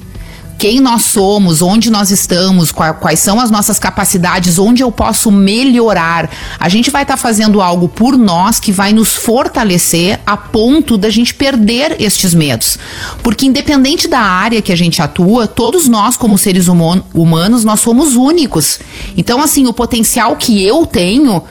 quem 0.57 0.81
nós 0.81 1.05
somos, 1.05 1.61
onde 1.61 1.91
nós 1.91 2.11
estamos, 2.11 2.73
quais, 2.73 2.97
quais 2.99 3.21
são 3.21 3.39
as 3.39 3.51
nossas 3.51 3.79
capacidades, 3.79 4.59
onde 4.59 4.83
eu 4.83 4.91
posso 4.91 5.31
melhorar. 5.31 6.31
A 6.59 6.71
gente 6.71 6.91
vai 6.91 7.03
estar 7.03 7.17
tá 7.17 7.21
fazendo 7.21 7.61
algo 7.61 7.87
por 7.87 8.17
nós 8.17 8.59
que 8.59 8.73
vai 8.73 8.95
nos 8.95 9.15
fortalecer 9.15 10.21
a 10.27 10.39
ponto 10.39 10.97
da 10.97 11.11
gente 11.11 11.35
perder 11.35 11.97
estes 11.99 12.33
medos. 12.33 12.79
Porque 13.23 13.45
independente 13.45 14.09
da 14.09 14.21
área 14.21 14.63
que 14.63 14.73
a 14.73 14.77
gente 14.77 15.03
atua, 15.03 15.47
todos 15.47 15.87
nós 15.87 16.17
como 16.17 16.39
seres 16.39 16.67
humanos, 16.67 17.63
nós 17.63 17.81
somos 17.81 18.17
únicos. 18.17 18.81
Então 19.19 19.43
assim, 19.43 19.67
o 19.67 19.73
potencial 19.73 20.35
que 20.37 20.65
eu 20.65 20.87
tenho 20.87 21.43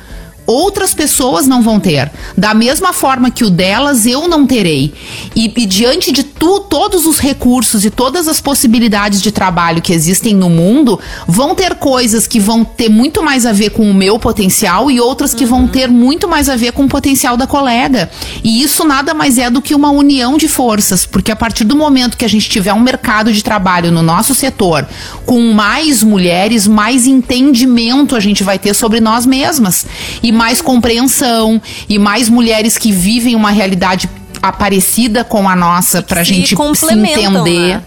outras 0.50 0.96
pessoas 0.96 1.46
não 1.46 1.62
vão 1.62 1.80
ter. 1.80 2.12
Da 2.36 2.56
mesma 2.56 2.92
forma 2.92 3.30
que 3.30 3.44
o 3.44 3.50
delas, 3.52 4.08
eu 4.08 4.28
não 4.28 4.48
terei. 4.48 4.92
E, 5.36 5.54
e 5.56 5.66
diante 5.66 6.12
de 6.12 6.24
tu, 6.24 6.62
todos 6.62 7.06
os 7.06 7.20
recursos 7.20 7.86
e 7.86 7.92
todas 7.92 8.28
as 8.28 8.42
possibilidades 8.42 9.22
de 9.22 9.32
trabalho 9.32 9.82
que 9.82 9.94
existem 9.94 10.34
no 10.34 10.50
mundo, 10.50 11.00
vão 11.28 11.54
ter 11.54 11.76
coisas 11.76 12.26
que 12.26 12.40
vão 12.40 12.66
ter 12.66 12.90
muito 12.90 13.22
mais 13.22 13.46
a 13.46 13.52
ver 13.52 13.70
com 13.70 13.90
o 13.90 13.94
meu 13.94 14.18
potencial 14.18 14.90
e 14.90 15.00
outras 15.00 15.36
que 15.36 15.44
uhum. 15.44 15.50
vão 15.50 15.68
ter 15.68 15.88
muito 15.88 16.28
mais 16.28 16.50
a 16.50 16.56
ver 16.56 16.72
com 16.72 16.86
o 16.86 16.90
potencial 16.90 17.38
da 17.38 17.46
colega. 17.46 18.10
E 18.44 18.64
isso 18.64 18.84
nada 18.84 19.14
mais 19.14 19.38
é 19.38 19.52
do 19.52 19.62
que 19.62 19.76
uma 19.76 19.92
união 19.92 20.36
de 20.36 20.48
forças, 20.48 21.06
porque 21.06 21.32
a 21.32 21.36
partir 21.36 21.64
do 21.64 21.76
momento 21.76 22.18
que 22.18 22.26
a 22.26 22.30
gente 22.30 22.50
tiver 22.50 22.74
um 22.74 22.80
mercado 22.80 23.32
de 23.32 23.44
trabalho 23.44 23.92
no 23.92 24.02
nosso 24.02 24.34
setor 24.34 24.88
com 25.26 25.54
mais 25.54 26.02
mulheres, 26.02 26.66
mais 26.66 27.06
entendimento 27.06 28.16
a 28.16 28.20
gente 28.20 28.44
vai 28.44 28.58
ter 28.58 28.74
sobre 28.74 29.00
nós 29.00 29.28
mesmas. 29.28 29.86
E 30.24 30.32
mais 30.40 30.62
compreensão 30.62 31.62
e 31.90 32.00
mais 32.00 32.30
mulheres 32.30 32.78
que 32.78 32.94
vivem 32.94 33.36
uma 33.36 33.52
realidade 33.52 34.10
parecida 34.58 35.22
com 35.22 35.50
a 35.50 35.54
nossa 35.54 36.02
para 36.02 36.22
a 36.22 36.24
gente 36.24 36.56
se 36.56 36.94
entender. 36.94 37.76
Né? 37.76 37.82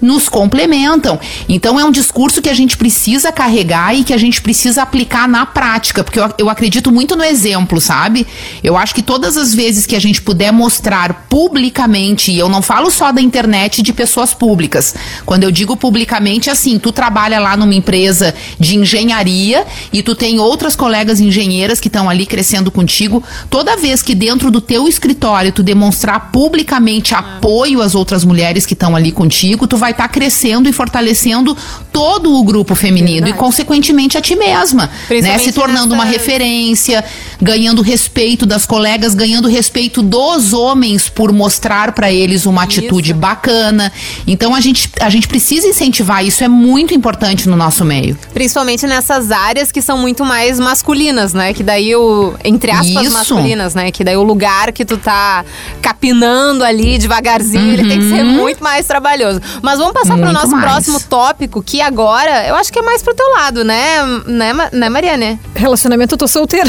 Nos 0.00 0.28
complementam. 0.28 1.18
Então 1.48 1.78
é 1.78 1.84
um 1.84 1.90
discurso 1.90 2.42
que 2.42 2.48
a 2.48 2.54
gente 2.54 2.76
precisa 2.76 3.32
carregar 3.32 3.94
e 3.94 4.04
que 4.04 4.12
a 4.12 4.18
gente 4.18 4.40
precisa 4.42 4.82
aplicar 4.82 5.28
na 5.28 5.46
prática, 5.46 6.02
porque 6.02 6.18
eu, 6.18 6.32
eu 6.38 6.50
acredito 6.50 6.90
muito 6.92 7.16
no 7.16 7.24
exemplo, 7.24 7.80
sabe? 7.80 8.26
Eu 8.62 8.76
acho 8.76 8.94
que 8.94 9.02
todas 9.02 9.36
as 9.36 9.54
vezes 9.54 9.86
que 9.86 9.96
a 9.96 10.00
gente 10.00 10.22
puder 10.22 10.52
mostrar 10.52 11.26
publicamente, 11.28 12.32
e 12.32 12.38
eu 12.38 12.48
não 12.48 12.62
falo 12.62 12.90
só 12.90 13.12
da 13.12 13.20
internet 13.20 13.82
de 13.82 13.92
pessoas 13.92 14.34
públicas. 14.34 14.94
Quando 15.24 15.44
eu 15.44 15.50
digo 15.50 15.76
publicamente, 15.76 16.48
é 16.48 16.52
assim, 16.52 16.78
tu 16.78 16.92
trabalha 16.92 17.38
lá 17.38 17.56
numa 17.56 17.74
empresa 17.74 18.34
de 18.58 18.76
engenharia 18.76 19.64
e 19.92 20.02
tu 20.02 20.14
tem 20.14 20.38
outras 20.38 20.76
colegas 20.76 21.20
engenheiras 21.20 21.80
que 21.80 21.88
estão 21.88 22.08
ali 22.08 22.26
crescendo 22.26 22.70
contigo, 22.70 23.22
toda 23.50 23.76
vez 23.76 24.02
que 24.02 24.14
dentro 24.14 24.50
do 24.50 24.60
teu 24.60 24.88
escritório 24.88 25.52
tu 25.52 25.62
demonstrar 25.62 26.30
publicamente 26.30 27.14
apoio 27.14 27.80
às 27.80 27.94
outras 27.94 28.24
mulheres 28.24 28.66
que 28.66 28.74
estão 28.74 28.94
ali 28.96 29.12
contigo, 29.12 29.63
tu 29.66 29.76
vai 29.76 29.90
estar 29.90 30.04
tá 30.04 30.08
crescendo 30.08 30.68
e 30.68 30.72
fortalecendo 30.72 31.56
todo 31.92 32.34
o 32.34 32.44
grupo 32.44 32.74
feminino 32.74 33.26
Verdade. 33.26 33.30
e, 33.30 33.38
consequentemente, 33.38 34.18
a 34.18 34.20
ti 34.20 34.36
mesma. 34.36 34.90
Né? 35.10 35.38
Se 35.38 35.52
tornando 35.52 35.94
nessa... 35.94 36.02
uma 36.02 36.04
referência, 36.04 37.04
ganhando 37.40 37.82
respeito 37.82 38.46
das 38.46 38.66
colegas, 38.66 39.14
ganhando 39.14 39.48
respeito 39.48 40.02
dos 40.02 40.52
homens 40.52 41.08
por 41.08 41.32
mostrar 41.32 41.92
para 41.92 42.12
eles 42.12 42.46
uma 42.46 42.62
atitude 42.62 43.12
isso. 43.12 43.20
bacana. 43.20 43.92
Então 44.26 44.54
a 44.54 44.60
gente, 44.60 44.90
a 45.00 45.08
gente 45.08 45.28
precisa 45.28 45.66
incentivar 45.66 46.24
isso, 46.24 46.42
é 46.42 46.48
muito 46.48 46.94
importante 46.94 47.48
no 47.48 47.56
nosso 47.56 47.84
meio. 47.84 48.18
Principalmente 48.32 48.86
nessas 48.86 49.30
áreas 49.30 49.70
que 49.70 49.80
são 49.80 49.98
muito 49.98 50.24
mais 50.24 50.58
masculinas, 50.58 51.32
né? 51.32 51.52
Que 51.52 51.62
daí 51.62 51.94
o, 51.94 52.34
entre 52.44 52.70
aspas, 52.70 53.04
isso. 53.04 53.12
masculinas, 53.12 53.74
né? 53.74 53.90
Que 53.90 54.02
daí 54.02 54.16
o 54.16 54.22
lugar 54.22 54.72
que 54.72 54.84
tu 54.84 54.96
tá 54.96 55.44
capinando 55.80 56.64
ali 56.64 56.98
devagarzinho, 56.98 57.64
uhum. 57.64 57.72
ele 57.72 57.88
tem 57.88 57.98
que 57.98 58.08
ser 58.08 58.24
uhum. 58.24 58.32
muito 58.32 58.62
mais 58.62 58.86
trabalhoso. 58.86 59.40
Mas 59.62 59.78
vamos 59.78 59.92
passar 59.92 60.14
pro 60.14 60.24
Muito 60.24 60.32
nosso 60.32 60.50
mais. 60.56 60.64
próximo 60.64 61.00
tópico, 61.00 61.62
que 61.62 61.80
agora 61.80 62.46
eu 62.46 62.54
acho 62.56 62.72
que 62.72 62.78
é 62.78 62.82
mais 62.82 63.02
pro 63.02 63.14
teu 63.14 63.28
lado, 63.30 63.64
né? 63.64 64.02
Né, 64.26 64.52
né 64.72 64.88
Mariane? 64.88 65.38
Relacionamento, 65.54 66.14
eu 66.14 66.18
tô 66.18 66.26
solteira. 66.28 66.68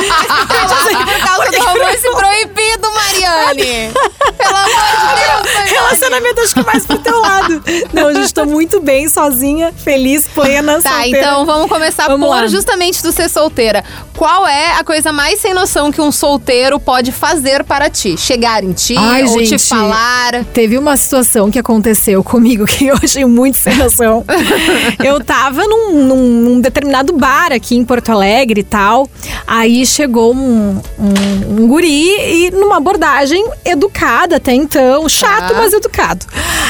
Por 0.00 1.26
causa 1.26 1.50
do 1.50 1.58
romance 1.64 2.10
proibido, 2.12 2.92
Mariane! 2.92 3.92
Pelo 4.36 4.56
amor 4.56 4.68
de 4.68 5.20
Deus, 5.20 5.54
Mariane! 5.54 5.70
Relacionamento, 5.70 6.40
acho 6.40 6.54
que 6.54 6.62
mais 6.64 6.86
pro 6.86 6.98
teu 6.98 7.20
lado. 7.20 7.62
Não, 7.92 8.12
gente, 8.14 8.32
tô 8.34 8.44
muito 8.46 8.80
bem, 8.80 9.08
sozinha, 9.08 9.72
feliz, 9.72 10.26
plena, 10.34 10.80
Tá, 10.80 10.90
solteira. 10.90 11.18
então 11.18 11.46
vamos 11.46 11.68
começar 11.68 12.06
Vamos 12.08 12.28
por 12.28 12.34
lá. 12.34 12.46
justamente 12.46 13.02
tu 13.02 13.12
ser 13.12 13.28
solteira. 13.28 13.84
Qual 14.16 14.46
é 14.46 14.78
a 14.78 14.84
coisa 14.84 15.12
mais 15.12 15.40
sem 15.40 15.54
noção 15.54 15.90
que 15.90 16.00
um 16.00 16.12
solteiro 16.12 16.78
pode 16.78 17.10
fazer 17.12 17.64
para 17.64 17.88
ti? 17.88 18.16
Chegar 18.18 18.62
em 18.62 18.72
ti 18.72 18.94
Ai, 18.98 19.24
ou 19.24 19.38
te 19.38 19.46
gente. 19.46 19.68
falar? 19.68 20.44
Teve 20.52 20.69
uma 20.78 20.96
situação 20.96 21.50
que 21.50 21.58
aconteceu 21.58 22.22
comigo 22.24 22.64
que 22.66 22.86
eu 22.86 22.96
achei 23.02 23.24
muito 23.24 23.56
sem 23.56 23.74
noção. 23.76 24.24
eu 25.04 25.22
tava 25.22 25.62
num, 25.66 26.04
num- 26.04 26.40
num 26.42 26.60
determinado 26.60 27.12
bar 27.12 27.52
aqui 27.52 27.76
em 27.76 27.84
Porto 27.84 28.10
Alegre 28.10 28.60
e 28.60 28.64
tal. 28.64 29.08
Aí 29.46 29.84
chegou 29.86 30.34
um, 30.34 30.80
um, 30.98 31.62
um 31.62 31.66
guri 31.68 32.08
e 32.46 32.50
numa 32.52 32.76
abordagem 32.78 33.44
educada 33.64 34.36
até 34.36 34.52
então. 34.52 35.08
Chato, 35.08 35.48
Tá. 35.52 35.54
mas 35.54 35.72
educado. 35.72 36.26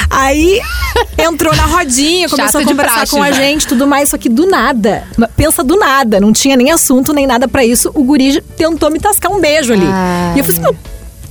Aí 0.09 0.59
entrou 1.17 1.55
na 1.55 1.63
rodinha, 1.65 2.27
começou 2.29 2.59
Chato 2.61 2.63
a 2.63 2.71
conversar 2.71 2.93
praxe, 2.95 3.11
com 3.15 3.21
a 3.23 3.27
já. 3.31 3.33
gente, 3.41 3.67
tudo 3.67 3.85
mais, 3.87 4.09
só 4.09 4.17
que 4.17 4.29
do 4.29 4.45
nada. 4.47 5.03
Pensa 5.35 5.63
do 5.63 5.77
nada, 5.77 6.19
não 6.19 6.31
tinha 6.33 6.55
nem 6.55 6.71
assunto, 6.71 7.13
nem 7.13 7.25
nada 7.27 7.47
pra 7.47 7.63
isso. 7.63 7.91
O 7.93 8.03
guri 8.03 8.41
tentou 8.57 8.89
me 8.91 8.99
tascar 8.99 9.31
um 9.31 9.39
beijo 9.39 9.73
ali. 9.73 9.85
Ai. 9.85 10.35
E 10.35 10.39
eu 10.39 10.45
falei 10.45 10.61
assim, 10.69 10.77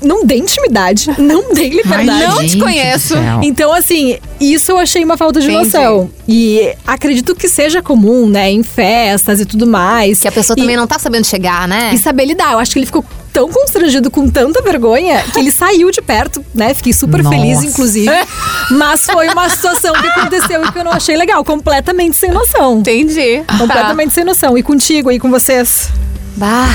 não, 0.03 0.25
dei 0.25 0.39
intimidade, 0.39 1.11
não 1.19 1.53
dei 1.53 1.69
liberdade. 1.71 2.11
Ai, 2.25 2.27
não 2.29 2.47
te 2.47 2.59
conheço. 2.59 3.15
Então, 3.43 3.73
assim, 3.73 4.19
isso 4.41 4.73
eu 4.73 4.79
achei 4.79 5.05
uma 5.05 5.17
falta 5.17 5.41
de 5.41 5.47
Entendi. 5.51 5.65
noção. 5.65 6.11
E 6.27 6.75
acredito 6.87 7.35
que 7.35 7.49
seja 7.49 7.83
comum, 7.83 8.29
né, 8.29 8.51
em 8.51 8.63
festas 8.63 9.41
e 9.41 9.45
tudo 9.45 9.67
mais. 9.67 10.21
Que 10.21 10.29
a 10.29 10.33
pessoa 10.33 10.55
E- 10.59 10.61
também 10.61 10.77
não 10.77 10.87
tá 10.87 10.99
sabendo 10.99 11.27
chegar, 11.27 11.67
né? 11.69 11.91
E 11.93 11.99
saber 11.99 12.25
lidar. 12.27 12.53
Eu 12.53 12.59
acho 12.59 12.73
que 12.73 12.79
ele 12.79 12.87
ficou 12.87 13.05
tão 13.33 13.49
constrangido 13.49 14.11
com 14.11 14.29
tanta 14.29 14.61
vergonha 14.63 15.23
que 15.33 15.39
ele 15.39 15.53
saiu 15.53 15.91
de 15.91 16.01
perto, 16.03 16.45
né? 16.55 16.75
Fiquei 16.75 16.93
super 16.93 17.23
Nossa. 17.23 17.37
feliz, 17.37 17.63
inclusive. 17.63 18.11
Mas 18.73 19.05
foi 19.05 19.29
uma 19.29 19.49
situação 19.49 19.93
que 19.95 20.07
aconteceu 20.07 20.65
e 20.65 20.73
que 20.73 20.79
eu 20.79 20.85
não 20.85 20.93
achei 20.93 21.17
legal. 21.17 21.45
Completamente 21.45 22.17
sem 22.17 22.31
noção. 22.31 22.79
Entendi. 22.81 23.43
Completamente 23.59 24.13
sem 24.13 24.25
noção. 24.25 24.57
E 24.59 24.63
contigo 24.63 25.11
aí 25.11 25.19
com 25.19 25.31
vocês? 25.31 25.89
Bah, 26.37 26.67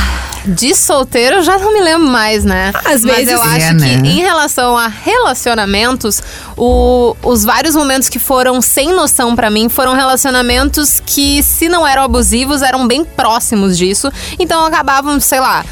de 0.48 0.76
solteiro 0.76 1.38
eu 1.38 1.44
já 1.44 1.58
não 1.58 1.74
me 1.74 1.82
lembro 1.82 2.08
mais, 2.08 2.44
né? 2.44 2.72
Às 2.86 3.04
Mas 3.04 3.16
vezes 3.18 3.34
eu 3.34 3.44
é, 3.44 3.48
acho 3.58 3.74
né? 3.76 3.88
que 3.88 4.08
em 4.08 4.22
relação 4.22 4.78
a 4.78 4.88
relacionamentos, 4.88 6.22
o- 6.58 7.16
os 7.24 7.44
vários 7.44 7.76
momentos 7.76 8.10
que 8.10 8.20
foram 8.20 8.62
sem 8.62 8.94
noção 8.94 9.36
pra 9.36 9.50
mim 9.50 9.70
foram 9.70 9.94
relacionamentos 9.94 11.02
que, 11.06 11.42
se 11.44 11.68
não 11.68 11.86
eram 11.86 12.04
abusivos, 12.04 12.62
eram 12.62 12.88
bem 12.88 13.04
próximos 13.04 13.78
disso. 13.78 14.12
Então 14.40 14.66
acabavam, 14.66 15.20
sei 15.20 15.40
lá. 15.40 15.66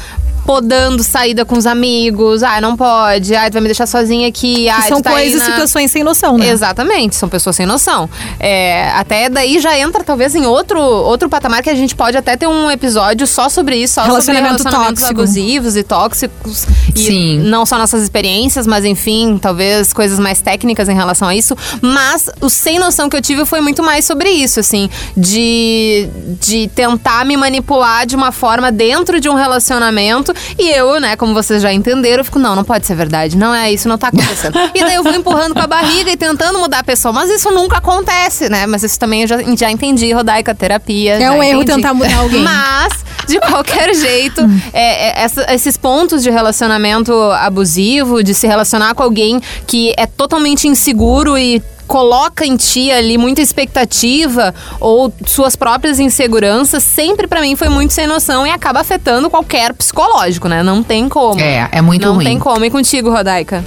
Podando 0.44 1.02
saída 1.02 1.44
com 1.44 1.56
os 1.56 1.66
amigos, 1.66 2.42
ah, 2.42 2.60
não 2.60 2.76
pode, 2.76 3.34
ah, 3.34 3.48
tu 3.48 3.54
vai 3.54 3.62
me 3.62 3.68
deixar 3.68 3.86
sozinha 3.86 4.28
aqui, 4.28 4.68
ah, 4.68 4.82
Que 4.82 4.88
são 4.88 5.00
tá 5.00 5.10
coisas 5.12 5.34
e 5.34 5.38
na- 5.38 5.44
situações 5.52 5.90
sem 5.90 6.02
noção, 6.04 6.36
né? 6.36 6.48
Exatamente, 6.48 7.16
são 7.16 7.28
pessoas 7.28 7.56
sem 7.56 7.64
noção. 7.66 8.08
É, 8.38 8.90
até 8.94 9.28
daí 9.28 9.58
já 9.58 9.78
entra 9.78 10.04
talvez 10.04 10.34
em 10.34 10.44
outro, 10.44 10.78
outro 10.80 11.28
patamar 11.28 11.62
que 11.62 11.70
a 11.70 11.74
gente 11.74 11.94
pode 11.94 12.16
até 12.16 12.36
ter 12.36 12.46
um 12.46 12.70
episódio 12.70 13.26
só 13.26 13.48
sobre 13.48 13.76
isso, 13.76 13.94
só 13.94 14.02
Relacionamento 14.02 14.58
sobre 14.58 14.70
relacionamentos 14.70 15.02
tóxico. 15.02 15.20
abusivos 15.20 15.76
e 15.76 15.82
tóxicos. 15.82 16.66
E 16.94 16.98
Sim. 17.06 17.38
não 17.40 17.64
só 17.64 17.78
nossas 17.78 18.02
experiências, 18.02 18.66
mas 18.66 18.84
enfim, 18.84 19.38
talvez 19.40 19.92
coisas 19.92 20.18
mais 20.18 20.40
técnicas 20.40 20.88
em 20.88 20.94
relação 20.94 21.28
a 21.28 21.34
isso. 21.34 21.56
Mas 21.80 22.28
o 22.40 22.50
sem 22.50 22.78
noção 22.78 23.08
que 23.08 23.16
eu 23.16 23.22
tive 23.22 23.44
foi 23.46 23.60
muito 23.60 23.82
mais 23.82 24.04
sobre 24.04 24.28
isso, 24.30 24.60
assim, 24.60 24.90
de, 25.16 26.08
de 26.40 26.68
tentar 26.74 27.24
me 27.24 27.36
manipular 27.36 28.06
de 28.06 28.14
uma 28.14 28.30
forma 28.30 28.70
dentro 28.70 29.20
de 29.20 29.28
um 29.28 29.34
relacionamento. 29.34 30.33
E 30.58 30.70
eu, 30.70 31.00
né, 31.00 31.16
como 31.16 31.34
vocês 31.34 31.62
já 31.62 31.72
entenderam, 31.72 32.18
eu 32.20 32.24
fico, 32.24 32.38
não, 32.38 32.54
não 32.56 32.64
pode 32.64 32.86
ser 32.86 32.94
verdade. 32.94 33.36
Não 33.36 33.54
é 33.54 33.72
isso, 33.72 33.88
não 33.88 33.98
tá 33.98 34.08
acontecendo. 34.08 34.58
e 34.74 34.80
daí 34.80 34.94
eu 34.94 35.02
vou 35.02 35.12
empurrando 35.14 35.54
com 35.54 35.60
a 35.60 35.66
barriga 35.66 36.10
e 36.10 36.16
tentando 36.16 36.58
mudar 36.58 36.80
a 36.80 36.84
pessoa. 36.84 37.12
Mas 37.12 37.30
isso 37.30 37.50
nunca 37.50 37.78
acontece, 37.78 38.48
né? 38.48 38.66
Mas 38.66 38.82
isso 38.82 38.98
também 38.98 39.22
eu 39.22 39.28
já, 39.28 39.38
já 39.56 39.70
entendi, 39.70 40.12
Rodaica, 40.12 40.54
terapia. 40.54 41.14
É 41.14 41.30
um 41.30 41.42
erro 41.42 41.62
entendi. 41.62 41.76
tentar 41.82 41.94
mudar 41.94 42.16
alguém. 42.16 42.40
Mas, 42.42 42.92
de 43.26 43.38
qualquer 43.40 43.94
jeito, 43.94 44.40
é, 44.72 45.08
é, 45.20 45.22
essa- 45.24 45.52
esses 45.54 45.76
pontos 45.76 46.22
de 46.22 46.30
relacionamento 46.30 47.12
abusivo, 47.32 48.22
de 48.22 48.34
se 48.34 48.46
relacionar 48.46 48.94
com 48.94 49.02
alguém 49.02 49.40
que 49.66 49.92
é 49.96 50.06
totalmente 50.06 50.66
inseguro 50.68 51.36
e 51.38 51.62
coloca 51.86 52.44
em 52.46 52.56
ti 52.56 52.90
ali 52.90 53.16
muita 53.18 53.40
expectativa 53.40 54.54
ou 54.80 55.12
suas 55.26 55.56
próprias 55.56 55.98
inseguranças, 56.00 56.82
sempre 56.82 57.26
pra 57.26 57.40
mim 57.40 57.56
foi 57.56 57.68
muito 57.68 57.92
sem 57.92 58.06
noção 58.06 58.46
e 58.46 58.50
acaba 58.50 58.80
afetando 58.80 59.28
qualquer 59.30 59.72
psicológico, 59.74 60.48
né? 60.48 60.62
Não 60.62 60.82
tem 60.82 61.08
como. 61.08 61.40
É, 61.40 61.68
é 61.72 61.82
muito 61.82 62.06
Não 62.06 62.14
ruim. 62.14 62.24
tem 62.24 62.38
como. 62.38 62.64
E 62.64 62.70
contigo, 62.70 63.10
Rodaica? 63.10 63.64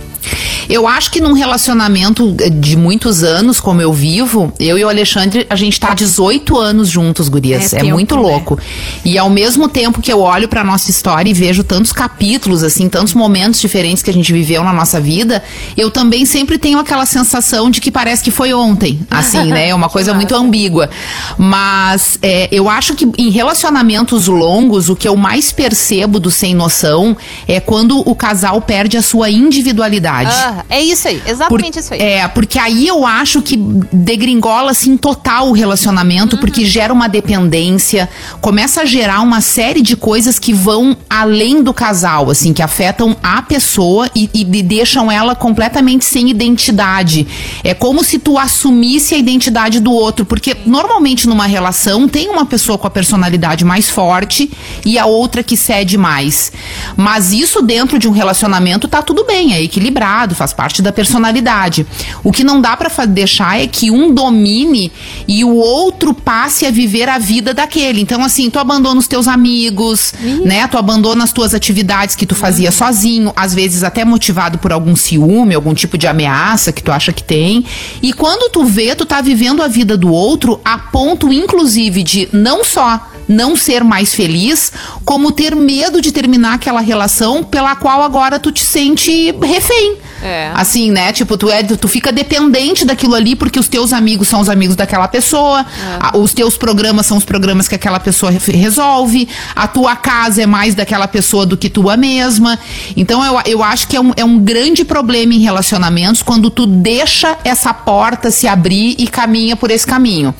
Eu 0.69 0.85
acho 0.85 1.11
que 1.11 1.21
num 1.21 1.31
relacionamento 1.31 2.35
de 2.59 2.75
muitos 2.75 3.23
anos, 3.23 3.57
como 3.57 3.81
eu 3.81 3.93
vivo, 3.93 4.51
eu 4.59 4.77
e 4.77 4.83
o 4.83 4.89
Alexandre, 4.89 5.47
a 5.49 5.55
gente 5.55 5.79
tá 5.79 5.91
há 5.91 5.93
18 5.93 6.57
anos 6.57 6.89
juntos, 6.89 7.29
gurias. 7.29 7.71
É 7.71 7.77
É, 7.77 7.79
tempo, 7.79 7.93
muito 7.93 8.15
né? 8.17 8.21
louco. 8.21 8.59
E 9.05 9.17
ao 9.17 9.29
mesmo 9.29 9.69
tempo 9.69 10.01
que 10.01 10.11
eu 10.11 10.19
olho 10.19 10.49
pra 10.49 10.65
nossa 10.65 10.91
história 10.91 11.29
e 11.29 11.33
vejo 11.33 11.63
tantos 11.63 11.93
capítulos, 11.93 12.63
assim, 12.63 12.89
tantos 12.89 13.13
momentos 13.13 13.61
diferentes 13.61 14.03
que 14.03 14.09
a 14.09 14.13
gente 14.13 14.33
viveu 14.33 14.61
na 14.61 14.73
nossa 14.73 14.99
vida, 14.99 15.41
eu 15.77 15.89
também 15.89 16.25
sempre 16.25 16.57
tenho 16.57 16.79
aquela 16.79 17.05
sensação 17.05 17.69
de 17.71 17.79
que 17.79 17.89
parece 17.89 18.16
que 18.21 18.31
foi 18.31 18.53
ontem. 18.53 18.99
Assim, 19.09 19.45
né? 19.45 19.69
É 19.69 19.75
uma 19.75 19.89
coisa 19.89 20.13
muito 20.13 20.33
ambígua. 20.35 20.89
Mas 21.37 22.17
é, 22.21 22.47
eu 22.51 22.69
acho 22.69 22.93
que 22.95 23.09
em 23.17 23.29
relacionamentos 23.29 24.27
longos, 24.27 24.89
o 24.89 24.95
que 24.95 25.07
eu 25.07 25.15
mais 25.15 25.51
percebo 25.51 26.19
do 26.19 26.29
sem 26.31 26.53
noção 26.55 27.15
é 27.47 27.59
quando 27.59 27.99
o 27.99 28.15
casal 28.15 28.61
perde 28.61 28.97
a 28.97 29.01
sua 29.01 29.29
individualidade. 29.29 30.31
Ah, 30.33 30.65
é 30.69 30.81
isso 30.81 31.07
aí, 31.07 31.21
exatamente 31.25 31.73
Por- 31.73 31.79
isso 31.79 31.93
aí. 31.93 31.99
É, 32.01 32.27
porque 32.27 32.59
aí 32.59 32.87
eu 32.87 33.05
acho 33.05 33.41
que 33.41 33.55
degringola 33.57 34.71
assim 34.71 34.97
total 34.97 35.49
o 35.49 35.51
relacionamento, 35.53 36.35
Uhum. 36.35 36.41
porque 36.41 36.65
gera 36.65 36.91
uma 36.93 37.07
dependência, 37.07 38.09
começa 38.41 38.81
a 38.81 38.85
gerar 38.85 39.21
uma 39.21 39.41
série 39.41 39.81
de 39.81 39.95
coisas 39.95 40.39
que 40.39 40.53
vão 40.53 40.97
além 41.09 41.61
do 41.63 41.73
casal, 41.73 42.29
assim, 42.29 42.53
que 42.53 42.61
afetam 42.61 43.15
a 43.21 43.41
pessoa 43.41 44.09
e, 44.15 44.29
e 44.33 44.43
de- 44.43 44.61
deixam 44.61 45.11
ela 45.11 45.35
completamente 45.35 46.05
sem 46.05 46.29
identidade. 46.29 47.27
É 47.63 47.73
como 47.73 47.96
se 48.03 48.19
tu 48.19 48.37
assumisse 48.37 49.15
a 49.15 49.17
identidade 49.17 49.79
do 49.79 49.91
outro, 49.91 50.25
porque 50.25 50.55
normalmente 50.65 51.27
numa 51.27 51.45
relação 51.45 52.07
tem 52.07 52.29
uma 52.29 52.45
pessoa 52.45 52.77
com 52.77 52.87
a 52.87 52.89
personalidade 52.89 53.63
mais 53.65 53.89
forte 53.89 54.49
e 54.85 54.97
a 54.97 55.05
outra 55.05 55.43
que 55.43 55.55
cede 55.57 55.97
mais. 55.97 56.51
Mas 56.95 57.31
isso 57.33 57.61
dentro 57.61 57.99
de 57.99 58.07
um 58.07 58.11
relacionamento 58.11 58.87
tá 58.87 59.01
tudo 59.01 59.25
bem, 59.25 59.53
é 59.53 59.61
equilibrado, 59.61 60.35
faz 60.35 60.53
parte 60.53 60.81
da 60.81 60.91
personalidade. 60.91 61.85
O 62.23 62.31
que 62.31 62.43
não 62.43 62.59
dá 62.61 62.75
pra 62.75 62.89
fa- 62.89 63.05
deixar 63.05 63.59
é 63.61 63.67
que 63.67 63.89
um 63.91 64.13
domine 64.13 64.91
e 65.27 65.43
o 65.43 65.55
outro 65.55 66.13
passe 66.13 66.65
a 66.65 66.71
viver 66.71 67.09
a 67.09 67.17
vida 67.17 67.53
daquele. 67.53 68.01
Então, 68.01 68.23
assim, 68.23 68.49
tu 68.49 68.59
abandona 68.59 68.99
os 68.99 69.07
teus 69.07 69.27
amigos, 69.27 70.13
né? 70.45 70.67
Tu 70.67 70.77
abandona 70.77 71.23
as 71.23 71.31
tuas 71.31 71.53
atividades 71.53 72.15
que 72.15 72.25
tu 72.25 72.35
fazia 72.35 72.71
sozinho, 72.71 73.31
às 73.35 73.53
vezes 73.53 73.83
até 73.83 74.03
motivado 74.05 74.57
por 74.57 74.71
algum 74.71 74.95
ciúme, 74.95 75.55
algum 75.55 75.73
tipo 75.73 75.97
de 75.97 76.07
ameaça 76.07 76.71
que 76.71 76.81
tu 76.83 76.91
acha 76.91 77.11
que 77.13 77.23
tem. 77.23 77.65
E 78.01 78.13
quando 78.13 78.51
tu 78.51 78.63
vê, 78.63 78.95
tu 78.95 79.05
tá 79.05 79.21
vivendo 79.21 79.61
a 79.61 79.67
vida 79.67 79.97
do 79.97 80.11
outro 80.11 80.59
a 80.63 80.77
ponto, 80.77 81.31
inclusive, 81.31 82.03
de 82.03 82.29
não 82.31 82.63
só 82.63 83.07
não 83.27 83.55
ser 83.55 83.83
mais 83.83 84.13
feliz, 84.13 84.71
como 85.03 85.31
ter 85.31 85.55
medo 85.55 86.01
de 86.01 86.11
terminar 86.11 86.55
aquela 86.55 86.79
relação 86.79 87.43
pela 87.43 87.75
qual 87.75 88.01
agora 88.01 88.39
tu 88.39 88.51
te 88.51 88.63
sente 88.63 89.31
refém. 89.41 89.97
É. 90.21 90.51
Assim, 90.53 90.91
né? 90.91 91.11
Tipo, 91.11 91.37
tu, 91.37 91.49
é, 91.49 91.61
tu 91.63 91.87
fica 91.87 92.11
dependente 92.11 92.83
daquilo 92.85 93.13
ali 93.15 93.35
porque 93.35 93.59
os 93.59 93.67
teus 93.67 93.93
amigos 93.93 94.27
são 94.27 94.39
os 94.39 94.49
amigos 94.49 94.75
daquela 94.75 95.07
pessoa, 95.07 95.65
a- 95.99 96.17
os 96.17 96.33
teus 96.33 96.57
programas 96.57 97.05
são 97.05 97.17
os 97.17 97.25
programas 97.25 97.67
que 97.67 97.75
aquela 97.75 97.99
pessoa 97.99 98.31
re- 98.31 98.51
resolve, 98.53 99.27
a 99.55 99.67
tua 99.67 99.95
casa 99.95 100.41
é 100.41 100.45
mais 100.45 100.73
daquela 100.75 101.07
pessoa 101.07 101.45
do 101.45 101.55
que 101.57 101.69
tua 101.69 101.95
mesma. 101.97 102.57
Então, 102.95 103.23
eu, 103.23 103.41
eu 103.45 103.63
acho 103.63 103.87
que 103.87 103.95
é 103.95 104.01
um, 104.01 104.11
é 104.15 104.25
um 104.25 104.39
grande 104.39 104.83
problema 104.83 105.33
em 105.33 105.39
relacionamentos 105.39 106.21
quando 106.23 106.49
tu 106.49 106.65
deixa 106.65 107.37
essa 107.43 107.73
porta 107.73 108.31
se 108.31 108.47
abrir 108.47 108.95
e 108.97 109.07
caminha 109.07 109.55
por 109.55 109.69
esse 109.71 109.85
caminho. 109.85 110.33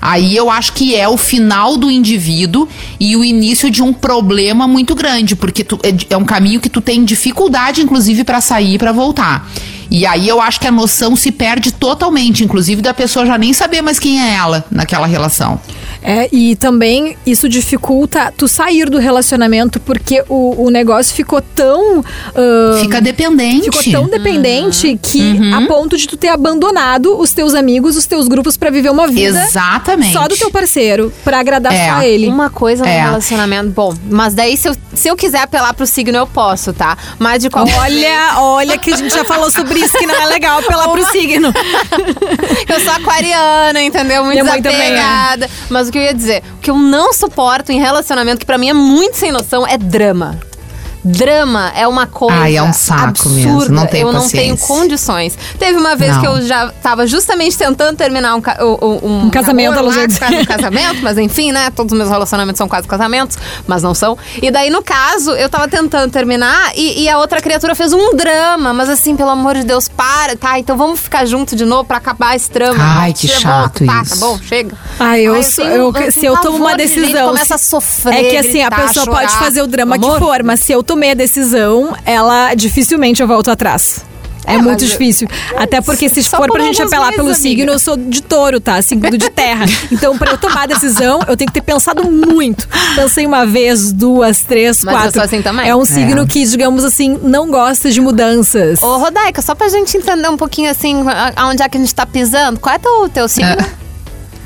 Aí 0.00 0.34
eu 0.36 0.50
acho 0.50 0.72
que 0.72 0.94
é 0.96 1.08
o 1.08 1.16
final 1.16 1.76
do 1.76 1.90
indivíduo 1.90 2.68
e 2.98 3.16
o 3.16 3.24
início 3.24 3.70
de 3.70 3.82
um 3.82 3.92
problema 3.92 4.66
muito 4.66 4.94
grande, 4.94 5.36
porque 5.36 5.62
tu- 5.62 5.78
é, 5.82 5.94
é 6.14 6.16
um 6.16 6.24
caminho 6.24 6.60
que 6.60 6.68
tu 6.70 6.80
tem 6.80 7.04
dificuldade, 7.04 7.82
inclusive, 7.82 8.24
pra 8.24 8.40
sair 8.40 8.74
e 8.74 8.78
pra 8.78 8.92
voltar. 8.92 9.48
E 9.90 10.06
aí 10.06 10.28
eu 10.28 10.40
acho 10.40 10.60
que 10.60 10.66
a 10.66 10.70
noção 10.70 11.16
se 11.16 11.32
perde 11.32 11.72
totalmente, 11.72 12.44
inclusive 12.44 12.80
da 12.80 12.94
pessoa 12.94 13.26
já 13.26 13.36
nem 13.36 13.52
saber 13.52 13.82
mais 13.82 13.98
quem 13.98 14.22
é 14.22 14.34
ela 14.34 14.64
naquela 14.70 15.06
relação. 15.06 15.60
É, 16.02 16.28
e 16.32 16.56
também 16.56 17.16
isso 17.26 17.48
dificulta 17.48 18.32
tu 18.36 18.48
sair 18.48 18.88
do 18.88 18.98
relacionamento 18.98 19.78
porque 19.80 20.24
o, 20.28 20.64
o 20.66 20.70
negócio 20.70 21.14
ficou 21.14 21.40
tão. 21.42 22.02
ah, 22.34 22.78
Fica 22.80 23.00
dependente. 23.00 23.64
Ficou 23.70 23.92
tão 23.92 24.08
dependente 24.08 24.88
Uhum. 24.88 24.98
que 25.02 25.52
a 25.54 25.66
ponto 25.66 25.96
de 25.96 26.06
tu 26.08 26.16
ter 26.16 26.28
abandonado 26.28 27.18
os 27.18 27.32
teus 27.32 27.54
amigos, 27.54 27.96
os 27.96 28.06
teus 28.06 28.28
grupos 28.28 28.56
pra 28.56 28.70
viver 28.70 28.90
uma 28.90 29.06
vida 29.08 29.42
Exatamente. 29.44 30.12
só 30.12 30.26
do 30.28 30.36
teu 30.36 30.50
parceiro, 30.50 31.12
pra 31.24 31.40
agradar 31.40 31.72
É. 31.72 31.88
só 31.90 32.02
ele. 32.02 32.28
Uma 32.28 32.48
coisa 32.50 32.82
no 32.84 32.88
É. 32.88 33.00
relacionamento. 33.02 33.70
Bom, 33.70 33.94
mas 34.08 34.34
daí 34.34 34.56
se 34.56 34.68
eu, 34.68 34.76
se 34.94 35.08
eu 35.08 35.16
quiser 35.16 35.40
apelar 35.42 35.74
pro 35.74 35.86
signo, 35.86 36.16
eu 36.16 36.26
posso, 36.26 36.72
tá? 36.72 36.96
Mas 37.18 37.42
de 37.42 37.50
qualquer 37.50 37.78
Olha, 37.78 38.38
olha 38.40 38.78
que 38.78 38.92
a 38.92 38.96
gente 38.96 39.12
já 39.14 39.24
falou 39.24 39.50
sobre 39.50 39.78
isso, 39.80 39.96
que 39.98 40.06
não 40.06 40.14
é 40.14 40.26
legal 40.26 40.58
apelar 40.60 40.88
pro 40.88 41.04
signo. 41.10 41.52
Eu 42.68 42.80
sou 42.80 42.92
aquariana, 42.92 43.82
entendeu? 43.82 44.22
Muito 44.24 44.32
Minha 44.34 44.44
mãe 44.44 44.62
também 44.62 44.78
é. 44.80 44.90
desapegada. 44.90 45.50
Mas 45.68 45.89
o 45.90 45.92
que 45.92 45.98
eu 45.98 46.02
ia 46.02 46.14
dizer? 46.14 46.42
O 46.54 46.58
que 46.58 46.70
eu 46.70 46.78
não 46.78 47.12
suporto 47.12 47.70
em 47.70 47.78
relacionamento, 47.78 48.38
que 48.38 48.46
pra 48.46 48.56
mim 48.56 48.70
é 48.70 48.72
muito 48.72 49.16
sem 49.16 49.32
noção, 49.32 49.66
é 49.66 49.76
drama. 49.76 50.38
Drama 51.04 51.72
é 51.74 51.86
uma 51.88 52.06
coisa 52.06 52.36
Ai, 52.36 52.56
é 52.56 52.62
um 52.62 52.72
saco 52.72 53.04
absurda. 53.08 53.34
mesmo, 53.34 53.68
não 53.74 53.86
tenho 53.86 54.08
eu 54.08 54.12
não 54.12 54.28
tenho 54.28 54.56
condições. 54.56 55.36
Teve 55.58 55.78
uma 55.78 55.96
vez 55.96 56.12
Não. 56.14 56.20
que 56.20 56.26
eu 56.26 56.42
já 56.42 56.68
tava 56.82 57.06
justamente 57.06 57.56
tentando 57.56 57.96
terminar 57.96 58.36
um, 58.36 58.42
um, 58.82 59.24
Um 59.26 59.30
casamento, 59.30 59.74
namoro 59.74 59.86
ela 59.86 59.94
já 59.94 60.00
lá, 60.02 60.06
disse. 60.06 60.18
quase 60.18 60.36
um 60.36 60.44
casamento, 60.46 61.02
mas 61.02 61.18
enfim, 61.18 61.52
né? 61.52 61.70
Todos 61.70 61.92
os 61.92 61.98
meus 61.98 62.10
relacionamentos 62.10 62.58
são 62.58 62.68
quase 62.68 62.86
casamentos, 62.86 63.38
mas 63.66 63.82
não 63.82 63.94
são. 63.94 64.16
E 64.42 64.50
daí, 64.50 64.68
no 64.70 64.82
caso, 64.82 65.30
eu 65.32 65.48
tava 65.48 65.68
tentando 65.68 66.10
terminar 66.10 66.72
e, 66.74 67.02
e 67.04 67.08
a 67.08 67.18
outra 67.18 67.40
criatura 67.40 67.74
fez 67.74 67.92
um 67.92 68.14
drama, 68.14 68.72
mas 68.72 68.88
assim, 68.88 69.16
pelo 69.16 69.30
amor 69.30 69.54
de 69.54 69.64
Deus, 69.64 69.88
para, 69.88 70.36
tá? 70.36 70.58
Então 70.58 70.76
vamos 70.76 71.00
ficar 71.00 71.24
junto 71.24 71.56
de 71.56 71.64
novo 71.64 71.84
pra 71.84 71.96
acabar 71.96 72.36
esse 72.36 72.50
drama. 72.50 72.78
Ai, 72.82 73.12
que 73.12 73.26
chato 73.28 73.80
volta, 73.80 73.86
tá, 73.86 74.02
isso. 74.02 74.20
Tá 74.20 74.26
bom, 74.26 74.38
chega. 74.42 74.76
Ai, 74.98 75.22
eu, 75.22 75.34
Ai, 75.34 75.42
sou- 75.42 75.64
tenho- 75.64 75.76
eu- 75.76 75.92
tenho 75.92 76.12
se 76.12 76.24
eu 76.26 76.36
tomo 76.38 76.56
uma 76.58 76.70
pavor 76.70 76.76
de 76.78 76.86
gente 76.88 77.00
decisão. 77.00 77.28
começa 77.28 77.54
a 77.54 77.58
sofrer, 77.58 78.14
é 78.26 78.30
que 78.30 78.36
assim, 78.36 78.62
a 78.62 78.68
gritar, 78.68 78.86
pessoa 78.88 79.06
pode 79.06 79.30
chorar. 79.32 79.44
fazer 79.44 79.62
o 79.62 79.66
drama 79.66 79.96
Amor, 79.96 80.12
que 80.14 80.18
for, 80.18 80.42
mas 80.42 80.60
se 80.60 80.72
eu 80.72 80.82
tomei 80.90 81.12
a 81.12 81.14
decisão, 81.14 81.94
ela 82.04 82.52
dificilmente 82.54 83.22
eu 83.22 83.28
volto 83.28 83.48
atrás. 83.50 84.04
É, 84.46 84.54
É, 84.54 84.58
muito 84.58 84.84
difícil. 84.84 85.28
Até 85.56 85.80
porque 85.82 86.08
se 86.08 86.22
for 86.24 86.50
pra 86.50 86.64
gente 86.64 86.82
apelar 86.82 87.08
meses, 87.08 87.16
pelo 87.16 87.28
amiga. 87.28 87.40
signo, 87.40 87.72
eu 87.72 87.78
sou 87.78 87.96
de 87.96 88.22
touro, 88.22 88.58
tá? 88.58 88.80
Signo 88.82 89.16
de 89.16 89.30
terra. 89.30 89.66
Então, 89.92 90.16
pra 90.18 90.32
eu 90.32 90.38
tomar 90.38 90.62
a 90.62 90.66
decisão, 90.66 91.20
eu 91.28 91.36
tenho 91.36 91.46
que 91.48 91.52
ter 91.52 91.60
pensado 91.60 92.10
muito. 92.10 92.66
Pensei 92.96 93.26
uma 93.26 93.44
vez, 93.46 93.92
duas, 93.92 94.40
três, 94.40 94.82
Mas 94.82 94.94
eu 94.94 95.00
quatro. 95.00 95.12
sou 95.12 95.22
assim 95.22 95.42
também. 95.42 95.68
É 95.68 95.76
um 95.76 95.84
signo 95.84 96.22
É. 96.22 96.26
que, 96.26 96.44
digamos 96.46 96.84
assim, 96.84 97.20
não 97.22 97.50
gosta 97.50 97.90
de 97.90 98.00
mudanças. 98.00 98.82
Ô, 98.82 98.96
Rodaica, 98.96 99.42
só 99.42 99.54
pra 99.54 99.68
gente 99.68 99.96
entender 99.96 100.28
um 100.28 100.36
pouquinho 100.38 100.70
assim, 100.70 101.04
aonde 101.36 101.62
é 101.62 101.68
que 101.68 101.76
a 101.76 101.80
gente 101.80 101.94
tá 101.94 102.06
pisando, 102.06 102.58
qual 102.58 102.74
é 102.74 102.78
teu, 102.78 103.08
teu 103.10 103.28
signo? 103.28 103.56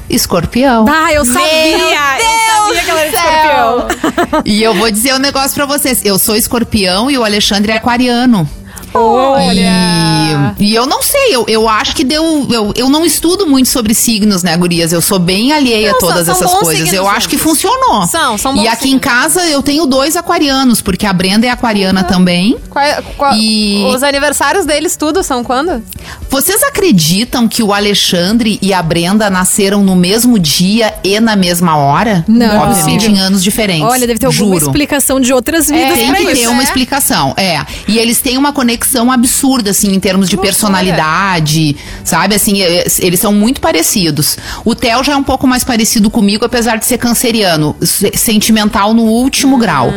Escorpião. 0.09 0.85
Ah, 0.89 1.13
eu 1.13 1.25
sabia! 1.25 1.79
eu 1.79 2.75
sabia 2.75 2.83
que 2.85 2.91
ela 2.91 3.01
era 3.01 3.09
escorpião. 3.09 4.43
E 4.45 4.63
eu 4.63 4.75
vou 4.75 4.91
dizer 4.91 5.15
um 5.15 5.19
negócio 5.19 5.55
pra 5.55 5.67
vocês. 5.67 6.05
Eu 6.05 6.19
sou 6.19 6.37
escorpião 6.37 7.11
e 7.11 7.17
o 7.17 7.25
Alexandre 7.25 7.73
é 7.73 7.77
aquariano. 7.77 8.49
Olha! 8.95 10.55
E, 10.59 10.65
e 10.71 10.75
eu 10.75 10.87
não 10.87 11.03
sei, 11.03 11.35
eu, 11.35 11.45
eu 11.49 11.69
acho 11.69 11.95
que 11.95 12.05
deu. 12.05 12.47
Eu, 12.51 12.73
eu 12.77 12.89
não 12.89 13.05
estudo 13.05 13.47
muito 13.47 13.69
sobre 13.69 13.95
signos, 13.95 14.43
né, 14.43 14.57
gurias? 14.57 14.93
Eu 14.93 15.01
sou 15.01 15.19
bem 15.19 15.53
alheia 15.53 15.91
Não, 15.91 15.97
a 15.97 16.01
todas 16.01 16.27
são- 16.27 16.35
são 16.37 16.47
essas 16.49 16.61
coisas. 16.61 16.93
Eu 16.93 17.09
acho 17.09 17.29
que 17.29 17.37
funcionou. 17.39 18.07
São, 18.07 18.39
são 18.39 18.55
bons 18.55 18.63
E 18.65 18.69
aqui 18.69 18.89
em 18.89 18.93
signos. 18.93 19.05
casa 19.05 19.45
eu 19.47 19.63
tenho 19.63 19.87
dois 19.87 20.17
aquarianos, 20.17 20.81
porque 20.81 21.07
a 21.07 21.13
Brenda 21.13 21.47
é 21.47 21.51
aquariana 21.51 22.05
também. 22.05 22.57
Qual 22.71 22.85
é- 22.85 23.03
qual- 23.17 23.35
E- 23.37 23.85
Os 23.95 24.03
aniversários 24.03 24.65
deles 24.65 24.97
tudo 24.97 25.23
são 25.23 25.43
quando? 25.45 25.83
Vocês 26.31 26.63
acreditam 26.63 27.47
que 27.49 27.63
o 27.63 27.73
Alexandre 27.73 28.59
e 28.61 28.73
a 28.73 28.83
Brenda 28.83 29.31
nasceram 29.31 29.83
no 29.83 29.95
mesmo 29.97 30.39
dia 30.39 30.95
e 31.03 31.19
na 31.21 31.37
mesma 31.37 31.77
hora? 31.77 32.25
Não. 32.29 32.63
Obviamente 32.63 33.07
em 33.11 33.19
anos 33.19 33.43
diferentes. 33.43 33.85
Olha, 33.85 34.07
deve 34.07 34.19
ter 34.19 34.27
alguma 34.27 34.45
Juro. 34.55 34.67
explicação 34.67 35.21
de 35.21 35.33
outras 35.33 35.69
vidas 35.69 35.95
Tem 35.99 36.09
pra 36.09 36.17
que 36.17 36.27
ter 36.35 36.49
uma 36.49 36.61
é. 36.61 36.65
explicação, 36.65 37.35
é. 37.37 37.65
E 37.89 37.99
eles 37.99 38.21
têm 38.21 38.37
uma 38.37 38.53
conexão 38.53 38.84
absurda, 39.11 39.71
assim, 39.71 39.93
em 39.95 40.01
termos 40.01 40.29
de 40.29 40.37
personalidade, 40.37 41.77
sabe? 42.05 42.35
Assim, 42.35 42.63
é, 42.63 42.87
eles 43.01 43.21
são 43.21 43.33
muito 43.33 43.61
parecidos. 43.61 44.37
O 44.65 44.75
Theo 44.75 45.03
já 45.03 45.13
é 45.13 45.17
um 45.17 45.23
pouco 45.23 45.47
mais 45.47 45.65
parecido 45.65 46.11
comigo, 46.11 46.45
apesar 46.45 46.77
de 46.77 46.85
ser 46.87 46.99
canceriano, 46.99 47.75
se- 47.83 48.13
sentimental 48.17 48.95
no 48.95 49.03
último 49.03 49.57
grau. 49.59 49.93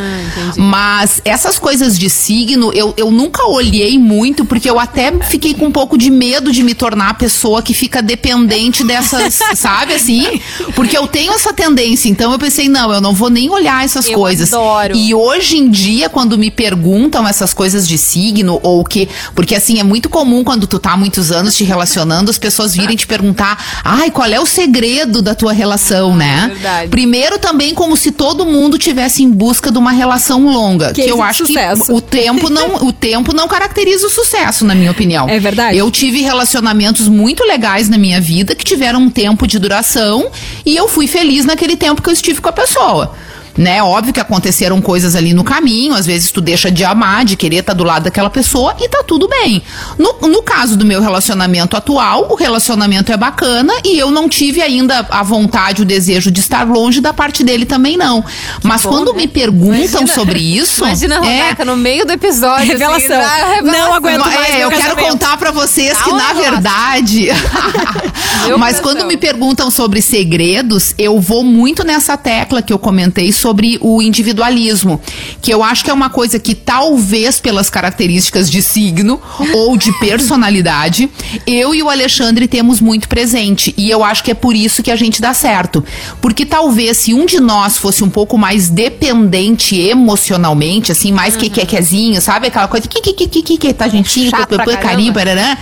Mas 0.56 1.22
essas 1.26 1.60
coisas 1.60 1.98
de 1.98 2.10
signo, 2.10 2.72
eu, 2.74 2.94
eu 2.98 3.12
nunca 3.12 3.46
olhei 3.48 3.98
muito, 3.98 4.46
porque 4.46 4.70
eu 4.70 4.80
até 4.80 5.12
fiquei 5.30 5.54
com 5.54 5.66
um 5.68 5.72
pouco 5.72 5.98
de 5.98 6.10
medo 6.10 6.52
de 6.52 6.64
me 6.64 6.74
tornar 6.74 7.10
a 7.10 7.14
pessoa 7.14 7.62
que 7.62 7.74
fica 7.74 8.02
dependente 8.02 8.84
dessas, 8.84 9.40
sabe, 9.56 9.94
assim? 9.94 10.40
Porque 10.76 10.98
eu 10.98 11.08
tenho 11.08 11.34
essa 11.34 11.54
tendência, 11.54 12.10
então 12.10 12.32
eu 12.32 12.40
pensei, 12.40 12.68
não, 12.70 12.92
eu 12.92 13.02
não 13.02 13.14
vou 13.14 13.30
nem 13.30 13.50
olhar 13.50 13.84
essas 13.84 14.08
Eu 14.08 14.14
coisas. 14.18 14.54
adoro. 14.54 14.96
E 14.96 15.14
hoje 15.14 15.58
em 15.58 15.70
dia, 15.70 16.10
quando 16.10 16.38
me 16.38 16.50
perguntam 16.52 17.28
essas 17.28 17.54
coisas 17.54 17.88
de 17.88 17.98
signo, 17.98 18.60
ou 18.64 18.77
que. 18.84 19.08
Porque 19.34 19.56
assim, 19.56 19.80
é 19.80 19.84
muito 19.84 20.10
comum 20.10 20.44
quando 20.44 20.68
tu 20.68 20.80
tá 20.80 20.92
há 20.92 20.98
muitos 20.98 21.32
anos 21.32 21.56
te 21.56 21.64
relacionando, 21.64 22.30
as 22.30 22.38
pessoas 22.38 22.76
virem 22.76 22.96
te 22.96 23.08
perguntar: 23.08 23.82
ai, 23.84 24.12
qual 24.12 24.28
é 24.28 24.40
o 24.40 24.46
segredo 24.46 25.22
da 25.22 25.34
tua 25.34 25.54
relação, 25.54 26.16
né? 26.16 26.48
verdade. 26.54 26.90
Primeiro, 26.90 27.40
também 27.40 27.74
como 27.74 27.96
se 27.96 28.12
todo 28.12 28.46
mundo 28.46 28.78
tivesse 28.78 29.24
em 29.24 29.30
busca 29.30 29.72
de 29.72 29.78
uma 29.78 29.92
relação 29.92 30.46
longa. 30.46 30.94
Que 30.94 31.04
Que, 31.04 31.10
eu 31.10 31.22
acho 31.22 31.46
sucesso. 31.46 31.84
que 31.84 31.92
o 31.92 32.02
tempo, 32.02 32.50
não, 32.50 32.76
o 32.88 32.94
tempo 32.94 33.34
não 33.34 33.48
caracteriza 33.48 34.08
o 34.08 34.10
sucesso, 34.10 34.66
na 34.66 34.76
minha 34.76 34.92
opinião. 34.92 35.30
É 35.30 35.40
verdade. 35.40 35.78
Eu 35.78 35.90
tive 35.92 36.22
relacionamentos 36.22 37.08
muito 37.08 37.44
legais 37.44 37.90
na 37.90 37.98
minha 37.98 38.20
vida 38.20 38.56
que 38.56 38.64
tiveram 38.64 39.00
um 39.02 39.10
tempo 39.10 39.48
de 39.48 39.60
duração 39.60 40.30
e 40.66 40.76
eu 40.76 40.88
fui 40.88 41.08
feliz 41.08 41.46
naquele 41.46 41.76
tempo 41.76 42.02
que 42.02 42.10
eu 42.10 42.14
estive 42.14 42.42
com 42.42 42.50
a 42.50 42.54
pessoa. 42.54 43.14
Né? 43.58 43.82
Óbvio 43.82 44.14
que 44.14 44.20
aconteceram 44.20 44.80
coisas 44.80 45.16
ali 45.16 45.34
no 45.34 45.44
caminho, 45.44 45.96
às 45.96 46.06
vezes 46.06 46.30
tu 46.32 46.40
deixa 46.40 46.70
de 46.70 46.84
amar, 46.84 47.26
de 47.26 47.36
querer 47.36 47.58
estar 47.58 47.74
do 47.74 47.84
lado 47.84 48.04
daquela 48.04 48.30
pessoa 48.30 48.76
e 48.80 48.88
tá 48.88 49.04
tudo 49.06 49.28
bem. 49.28 49.64
No, 49.98 50.14
no 50.28 50.44
caso 50.44 50.78
do 50.78 50.86
meu 50.86 51.02
relacionamento 51.02 51.76
atual, 51.76 52.28
o 52.30 52.36
relacionamento 52.36 53.12
é 53.12 53.18
bacana 53.18 53.74
e 53.84 53.98
eu 53.98 54.12
não 54.12 54.30
tive 54.30 54.62
ainda 54.62 55.06
a 55.10 55.24
vontade, 55.24 55.82
o 55.82 55.86
desejo 55.86 56.30
de 56.30 56.40
estar 56.40 56.68
longe 56.68 57.02
da 57.02 57.14
parte 57.14 57.44
dele 57.44 57.66
também 57.66 57.98
não. 57.98 58.24
Mas 58.62 58.84
bom, 58.84 58.90
quando 58.90 59.12
né? 59.14 59.22
me 59.22 59.28
perguntam 59.28 60.02
Imagina- 60.02 60.08
sobre 60.14 60.40
isso, 60.40 60.84
Imagina 60.86 61.20
a 61.20 61.26
é, 61.26 61.66
no 61.66 61.76
meio 61.76 62.06
do 62.06 62.14
episódio. 62.14 62.62
assim, 62.64 62.72
Revelação. 62.74 63.08
dá 63.18 63.58
a 63.58 63.62
Não 63.64 63.94
aguento 63.96 64.20
Ma- 64.20 64.26
mais 64.28 64.54
é, 64.54 64.64
eu 64.64 64.70
quero 64.70 64.96
contar 64.98 65.36
pra 65.38 65.50
vocês 65.50 65.98
que, 65.98 66.04
Calma, 66.12 66.20
na 66.20 66.34
verdade. 66.34 67.30
Mas 68.60 68.80
coração. 68.80 68.82
quando 68.84 69.06
me 69.08 69.18
perguntam 69.18 69.72
sobre 69.72 70.00
segredos, 70.02 70.94
eu 70.98 71.20
vou 71.20 71.44
muito 71.44 71.84
nessa 71.84 72.16
tecla 72.16 72.62
que 72.62 72.72
eu 72.72 72.78
comentei 72.80 73.32
sobre 73.32 73.47
o 73.82 74.02
individualismo. 74.02 75.02
Que 75.42 75.54
eu 75.54 75.64
acho 75.64 75.84
que 75.84 75.90
é 75.90 75.94
uma 75.94 76.10
coisa 76.10 76.40
que, 76.40 76.56
talvez 76.56 77.40
pelas 77.40 77.70
características 77.70 78.50
de 78.50 78.62
signo 78.62 79.22
ou 79.54 79.78
de 79.78 79.92
personalidade, 80.00 81.10
eu 81.46 81.74
e 81.74 81.84
o 81.84 81.90
Alexandre 81.90 82.48
temos 82.48 82.82
muito 82.82 83.08
presente. 83.08 83.74
E 83.78 83.90
eu 83.90 84.04
acho 84.04 84.24
que 84.24 84.32
é 84.32 84.34
por 84.34 84.56
isso 84.56 84.84
que 84.84 84.92
a 84.92 84.96
gente 84.96 85.22
dá 85.22 85.34
certo. 85.34 85.84
Porque 86.22 86.46
talvez 86.46 86.98
se 86.98 87.14
um 87.14 87.26
de 87.26 87.40
nós 87.40 87.78
fosse 87.78 88.04
um 88.04 88.10
pouco 88.10 88.38
mais 88.38 88.70
dependente 88.70 89.80
emocionalmente, 89.80 90.92
assim, 90.92 91.12
mais 91.12 91.36
que 91.36 91.50
quequezinho, 91.50 92.22
sabe? 92.22 92.48
Aquela 92.48 92.68
coisa 92.68 92.88
que, 92.88 93.02
que, 93.02 93.14
que, 93.14 93.28
que, 93.28 93.42
que, 93.42 93.58
que, 93.58 93.74
tá, 93.74 93.88
gentinho, 93.88 94.30
Chato 94.30 94.56
pra 94.56 94.78
carinho, 94.78 95.14
caramba. 95.14 95.36
Parará. 95.36 95.58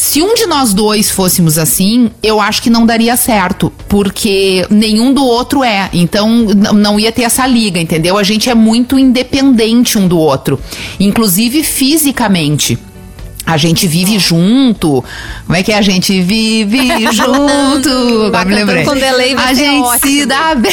Se 0.00 0.22
um 0.22 0.34
de 0.34 0.46
nós 0.46 0.72
dois 0.72 1.10
fôssemos 1.10 1.58
assim, 1.58 2.10
eu 2.22 2.40
acho 2.40 2.62
que 2.62 2.70
não 2.70 2.86
daria 2.86 3.18
certo, 3.18 3.70
porque 3.86 4.66
nenhum 4.70 5.12
do 5.12 5.22
outro 5.22 5.62
é. 5.62 5.90
Então 5.92 6.26
não 6.74 6.98
ia 6.98 7.12
ter 7.12 7.24
essa 7.24 7.46
liga, 7.46 7.78
entendeu? 7.78 8.16
A 8.16 8.22
gente 8.22 8.48
é 8.48 8.54
muito 8.54 8.98
independente 8.98 9.98
um 9.98 10.08
do 10.08 10.18
outro, 10.18 10.58
inclusive 10.98 11.62
fisicamente. 11.62 12.78
A 13.44 13.58
gente 13.58 13.86
vive 13.86 14.18
junto. 14.18 15.04
Como 15.44 15.56
é 15.56 15.62
que 15.62 15.70
é? 15.70 15.76
A 15.76 15.82
gente 15.82 16.22
vive 16.22 17.06
junto. 17.12 18.24
Agora 18.26 18.46
me 18.46 18.54
lembrei. 18.54 18.84
com 18.84 18.94
delay 18.94 19.34
vai 19.34 19.50
a 19.50 19.54
gente 19.54 19.82
ótimo. 19.82 20.12
se 20.12 20.24
dá 20.24 20.54
bem. 20.54 20.72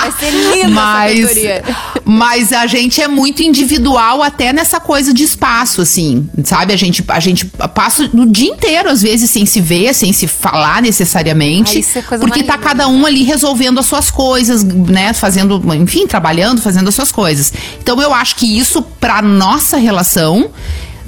Vai 0.00 0.12
ser 0.12 0.30
linda 0.30 0.68
mas, 0.68 1.36
essa. 1.36 1.99
Mas 2.12 2.52
a 2.52 2.66
gente 2.66 3.00
é 3.00 3.06
muito 3.06 3.40
individual 3.40 4.20
até 4.20 4.52
nessa 4.52 4.80
coisa 4.80 5.14
de 5.14 5.22
espaço, 5.22 5.80
assim, 5.80 6.28
sabe? 6.42 6.72
A 6.72 6.76
gente, 6.76 7.04
a 7.06 7.20
gente 7.20 7.46
passa 7.46 8.10
o 8.12 8.26
dia 8.26 8.50
inteiro, 8.50 8.90
às 8.90 9.00
vezes, 9.00 9.30
sem 9.30 9.46
se 9.46 9.60
ver, 9.60 9.94
sem 9.94 10.12
se 10.12 10.26
falar 10.26 10.82
necessariamente. 10.82 11.76
Ah, 11.76 11.80
isso 11.80 11.98
é 12.00 12.02
coisa 12.02 12.26
porque 12.26 12.42
tá 12.42 12.56
linda. 12.56 12.66
cada 12.66 12.88
um 12.88 13.06
ali 13.06 13.22
resolvendo 13.22 13.78
as 13.78 13.86
suas 13.86 14.10
coisas, 14.10 14.64
né? 14.64 15.12
Fazendo, 15.12 15.62
enfim, 15.76 16.04
trabalhando, 16.04 16.60
fazendo 16.60 16.88
as 16.88 16.96
suas 16.96 17.12
coisas. 17.12 17.52
Então 17.80 18.02
eu 18.02 18.12
acho 18.12 18.34
que 18.34 18.58
isso, 18.58 18.82
pra 18.82 19.22
nossa 19.22 19.76
relação, 19.76 20.50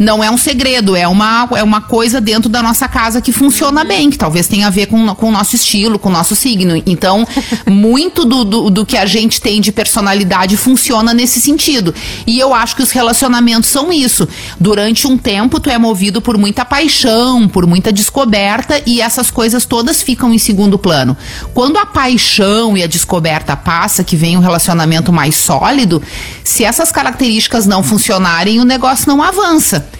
não 0.03 0.23
é 0.23 0.31
um 0.31 0.37
segredo, 0.37 0.97
é 0.97 1.07
uma, 1.07 1.49
é 1.53 1.63
uma 1.63 1.81
coisa 1.81 2.21
dentro 2.21 2.49
da 2.49 2.63
nossa 2.63 2.89
casa 2.89 3.21
que 3.21 3.33
funciona 3.33 3.85
bem, 3.85 4.11
que 4.11 4.19
talvez 4.19 4.49
tenha 4.49 4.67
a 4.67 4.71
ver 4.71 4.87
com, 4.87 5.15
com 5.15 5.29
o 5.29 5.33
nosso 5.33 5.55
estilo, 5.57 5.99
com 5.99 6.09
o 6.09 6.13
nosso 6.13 6.35
signo. 6.35 6.83
Então, 6.85 7.27
muito 7.67 8.25
do, 8.25 8.45
do, 8.45 8.71
do 8.71 8.87
que 8.87 8.97
a 8.97 9.07
gente 9.07 9.41
tem 9.41 9.61
de 9.61 9.71
personalidade 9.71 10.57
funciona 10.57 11.15
nesse 11.15 11.41
sentido. 11.41 11.95
E 12.27 12.39
eu 12.39 12.53
acho 12.53 12.77
que 12.77 12.83
os 12.83 12.91
relacionamentos 12.91 13.71
são 13.71 13.93
isso. 13.93 14.29
Durante 14.59 15.07
um 15.07 15.17
tempo, 15.17 15.61
tu 15.61 15.71
é 15.71 15.79
movido 15.79 16.21
por 16.21 16.37
muita 16.37 16.65
paixão, 16.65 17.49
por 17.49 17.67
muita 17.67 17.93
descoberta, 17.93 18.83
e 18.85 19.01
essas 19.01 19.31
coisas 19.31 19.65
todas 19.65 20.03
ficam 20.03 20.33
em 20.35 20.39
segundo 20.39 20.79
plano. 20.79 21.17
Quando 21.55 21.77
a 21.77 21.87
paixão 21.87 22.77
e 22.77 22.83
a 22.83 22.87
descoberta 22.87 23.57
passa, 23.57 24.03
que 24.03 24.17
vem 24.17 24.37
um 24.37 24.41
relacionamento 24.41 25.13
mais 25.13 25.37
sólido, 25.37 26.03
se 26.43 26.65
essas 26.65 26.91
características 26.91 27.67
não 27.67 27.83
funcionarem, 27.83 28.59
o 28.59 28.65
negócio 28.65 29.07
não 29.09 29.23
avança. 29.23 29.92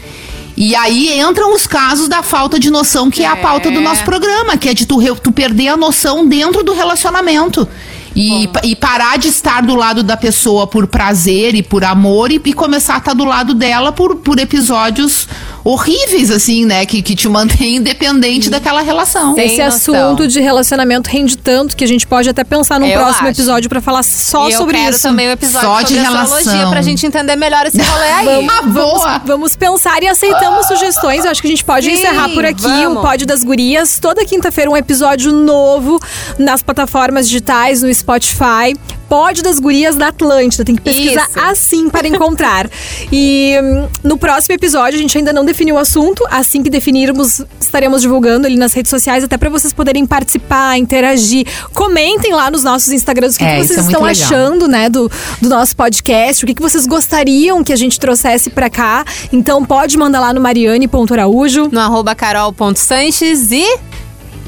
E 0.65 0.77
aí 0.77 1.19
entram 1.19 1.53
os 1.53 1.67
casos 1.67 2.07
da 2.07 2.23
falta 2.23 2.57
de 2.57 2.71
noção, 2.71 3.11
que 3.11 3.23
é, 3.23 3.25
é 3.25 3.29
a 3.29 3.35
pauta 3.35 3.69
do 3.69 3.81
nosso 3.81 4.05
programa, 4.05 4.57
que 4.57 4.69
é 4.69 4.75
de 4.75 4.87
tu, 4.87 5.01
tu 5.17 5.33
perder 5.33 5.67
a 5.67 5.77
noção 5.77 6.25
dentro 6.25 6.63
do 6.63 6.73
relacionamento. 6.73 7.67
E, 8.15 8.49
e, 8.65 8.77
parar 8.77 9.17
de 9.19 9.29
estar 9.29 9.63
do 9.63 9.75
lado 9.75 10.03
da 10.03 10.17
pessoa 10.17 10.67
por 10.67 10.87
prazer 10.87 11.55
e 11.55 11.63
por 11.63 11.85
amor 11.85 12.31
e, 12.31 12.41
e, 12.45 12.53
começar 12.53 12.95
a 12.95 12.99
estar 12.99 13.15
do 13.15 13.25
lado 13.25 13.55
dela 13.55 13.93
por, 13.93 14.17
por 14.17 14.39
episódios 14.39 15.27
horríveis, 15.65 16.31
assim, 16.31 16.65
né? 16.65 16.85
Que, 16.85 17.01
que 17.03 17.15
te 17.15 17.29
mantém 17.29 17.77
independente 17.83 18.51
daquela 18.51 18.83
relação. 18.83 19.35
Sem 19.35 19.47
Esse 19.47 19.65
noção. 19.65 19.95
assunto 19.95 20.29
de 20.29 20.41
relacionamento 20.41 21.09
rende 21.09 21.37
tanto 21.39 21.77
que 21.77 21.85
a 21.85 21.87
gente 21.87 22.07
pode 22.07 22.29
até 22.29 22.45
pensar 22.45 22.81
num 22.81 22.87
eu 22.87 22.99
próximo 22.99 23.29
acho. 23.29 23.41
episódio 23.41 23.69
para 23.69 23.81
falar 23.81 24.03
só 24.03 24.49
e 24.49 24.53
sobre 24.53 24.77
eu 24.77 24.83
quero 24.83 24.97
isso. 24.97 25.03
também 25.03 25.29
um 25.29 25.33
episódio 25.33 25.69
só 25.69 25.83
de 25.83 25.95
relação. 25.95 26.71
pra 26.71 26.83
gente 26.83 27.07
entender 27.07 27.37
melhor 27.37 27.67
esse 27.67 27.81
rolê 27.81 28.11
aí. 28.11 28.47
vamos, 28.47 28.75
vamos, 28.75 29.21
vamos, 29.25 29.57
pensar 29.57 30.03
e 30.03 30.09
aceitamos 30.09 30.67
sugestões. 30.67 31.25
Eu 31.25 31.31
acho 31.31 31.41
que 31.41 31.49
a 31.49 31.51
gente 31.51 31.65
pode 31.65 31.87
Sim, 31.87 31.93
encerrar 31.93 32.29
por 32.31 32.45
aqui 32.45 32.63
vamos. 32.63 32.99
o 32.99 33.01
Pódio 33.01 33.27
das 33.27 33.45
Gurias. 33.45 33.99
Toda 34.01 34.25
quinta-feira 34.25 34.71
um 34.71 34.77
episódio 34.77 35.33
novo 35.33 36.01
nas 36.39 36.63
plataformas 36.63 37.27
digitais, 37.27 37.83
no 37.83 37.89
Spotify. 38.03 38.77
Pod 39.09 39.43
das 39.43 39.59
Gurias 39.59 39.95
da 39.95 40.09
Atlântida. 40.09 40.65
Tem 40.65 40.75
que 40.75 40.81
pesquisar 40.81 41.29
Isso. 41.29 41.39
assim 41.39 41.91
para 41.91 42.09
encontrar. 42.09 42.69
e 43.13 43.55
hum, 43.63 43.87
no 44.03 44.17
próximo 44.17 44.55
episódio, 44.55 44.99
a 44.99 45.03
gente 45.03 45.17
ainda 45.19 45.35
não 45.35 45.45
definiu 45.45 45.75
o 45.75 45.79
assunto. 45.79 46.25
Assim 46.31 46.63
que 46.63 46.71
definirmos, 46.71 47.43
estaremos 47.61 48.01
divulgando 48.01 48.47
ali 48.47 48.57
nas 48.57 48.73
redes 48.73 48.89
sociais, 48.89 49.23
até 49.23 49.37
para 49.37 49.51
vocês 49.51 49.71
poderem 49.73 50.07
participar, 50.07 50.79
interagir. 50.79 51.47
Comentem 51.75 52.33
lá 52.33 52.51
nos 52.51 52.65
nossos 52.65 52.91
Instagrams 52.91 53.37
o 53.37 53.39
que, 53.39 53.45
é, 53.45 53.61
que 53.61 53.67
vocês 53.67 53.79
é 53.79 53.83
estão 53.83 54.03
achando, 54.03 54.67
né, 54.67 54.89
do, 54.89 55.11
do 55.43 55.49
nosso 55.49 55.77
podcast. 55.77 56.45
O 56.45 56.47
que, 56.47 56.55
que 56.55 56.63
vocês 56.63 56.87
gostariam 56.87 57.63
que 57.63 57.73
a 57.73 57.77
gente 57.77 58.01
trouxesse 58.01 58.49
para 58.49 58.71
cá. 58.71 59.05
Então 59.31 59.63
pode 59.65 59.97
mandar 59.99 60.21
lá 60.21 60.33
no 60.33 60.41
mariane.araújo. 60.41 61.69
No 61.71 61.81
arroba 61.81 62.15
carol.sanches 62.15 63.53
e 63.53 63.92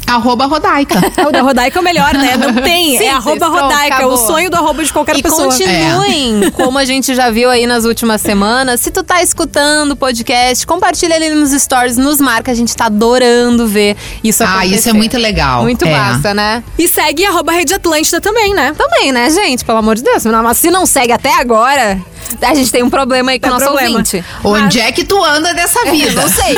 Arroba 0.06 0.46
Rodaica. 0.46 1.00
o 1.26 1.32
da 1.32 1.42
Rodaica 1.42 1.78
é 1.78 1.80
o 1.80 1.84
melhor, 1.84 2.14
né? 2.14 2.36
Não 2.36 2.54
tem. 2.54 2.98
Sim, 2.98 3.04
é 3.04 3.10
arroba 3.10 3.46
Rodaica. 3.48 4.02
É 4.02 4.06
o 4.06 4.16
sonho 4.16 4.50
do 4.50 4.56
arroba 4.56 4.84
de 4.84 4.92
qualquer 4.92 5.16
e 5.16 5.22
pessoa. 5.22 5.44
Continuem, 5.44 6.46
é. 6.46 6.50
como 6.52 6.78
a 6.78 6.84
gente 6.84 7.14
já 7.14 7.30
viu 7.30 7.50
aí 7.50 7.66
nas 7.66 7.84
últimas 7.84 8.20
semanas. 8.20 8.80
Se 8.80 8.90
tu 8.90 9.02
tá 9.02 9.22
escutando 9.22 9.92
o 9.92 9.96
podcast, 9.96 10.66
compartilha 10.66 11.16
ali 11.16 11.30
nos 11.30 11.50
stories, 11.50 11.96
nos 11.96 12.20
marca. 12.20 12.52
A 12.52 12.54
gente 12.54 12.74
tá 12.76 12.86
adorando 12.86 13.66
ver 13.66 13.96
isso 14.22 14.42
acontecer. 14.44 14.74
Ah, 14.74 14.76
isso 14.76 14.88
é 14.88 14.92
muito 14.92 15.16
legal. 15.18 15.62
Muito 15.62 15.84
é. 15.84 15.90
massa, 15.90 16.34
né? 16.34 16.62
E 16.78 16.86
segue 16.86 17.24
arroba 17.24 17.52
Rede 17.52 17.74
Atlântida 17.74 18.20
também, 18.20 18.54
né? 18.54 18.74
Também, 18.76 19.12
né, 19.12 19.30
gente? 19.30 19.64
Pelo 19.64 19.78
amor 19.78 19.96
de 19.96 20.02
Deus. 20.02 20.24
Mas 20.24 20.58
se 20.58 20.70
não 20.70 20.86
segue 20.86 21.12
até 21.12 21.34
agora, 21.40 21.98
a 22.42 22.54
gente 22.54 22.70
tem 22.70 22.82
um 22.82 22.90
problema 22.90 23.32
aí 23.32 23.40
com 23.40 23.46
o 23.46 23.50
nosso 23.50 23.64
problema. 23.64 23.90
ouvinte. 23.90 24.24
Onde 24.42 24.78
Mas... 24.78 24.88
é 24.88 24.92
que 24.92 25.04
tu 25.04 25.22
anda 25.22 25.52
dessa 25.54 25.84
vida? 25.90 26.20
não 26.20 26.28
sei. 26.28 26.54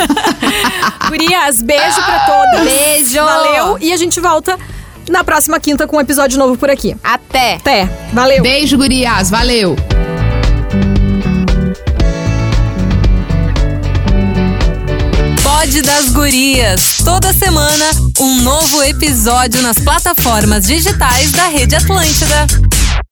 Gurias, 1.08 1.62
beijo 1.62 2.02
pra 2.02 2.20
todas. 2.20 2.64
Beijo. 2.64 3.24
Valeu. 3.24 3.78
E 3.80 3.92
a 3.92 3.96
gente 3.96 4.20
volta 4.20 4.58
na 5.08 5.22
próxima 5.22 5.58
quinta 5.60 5.86
com 5.86 5.96
um 5.96 6.00
episódio 6.00 6.38
novo 6.38 6.56
por 6.56 6.70
aqui. 6.70 6.96
Até. 7.02 7.54
Até. 7.54 7.88
Valeu. 8.12 8.42
Beijo, 8.42 8.76
gurias. 8.76 9.30
Valeu. 9.30 9.76
Pod 15.42 15.82
das 15.82 16.10
Gurias. 16.10 16.98
Toda 17.04 17.32
semana, 17.32 17.84
um 18.20 18.42
novo 18.42 18.82
episódio 18.82 19.62
nas 19.62 19.78
plataformas 19.78 20.66
digitais 20.66 21.32
da 21.32 21.46
Rede 21.48 21.74
Atlântida. 21.74 22.46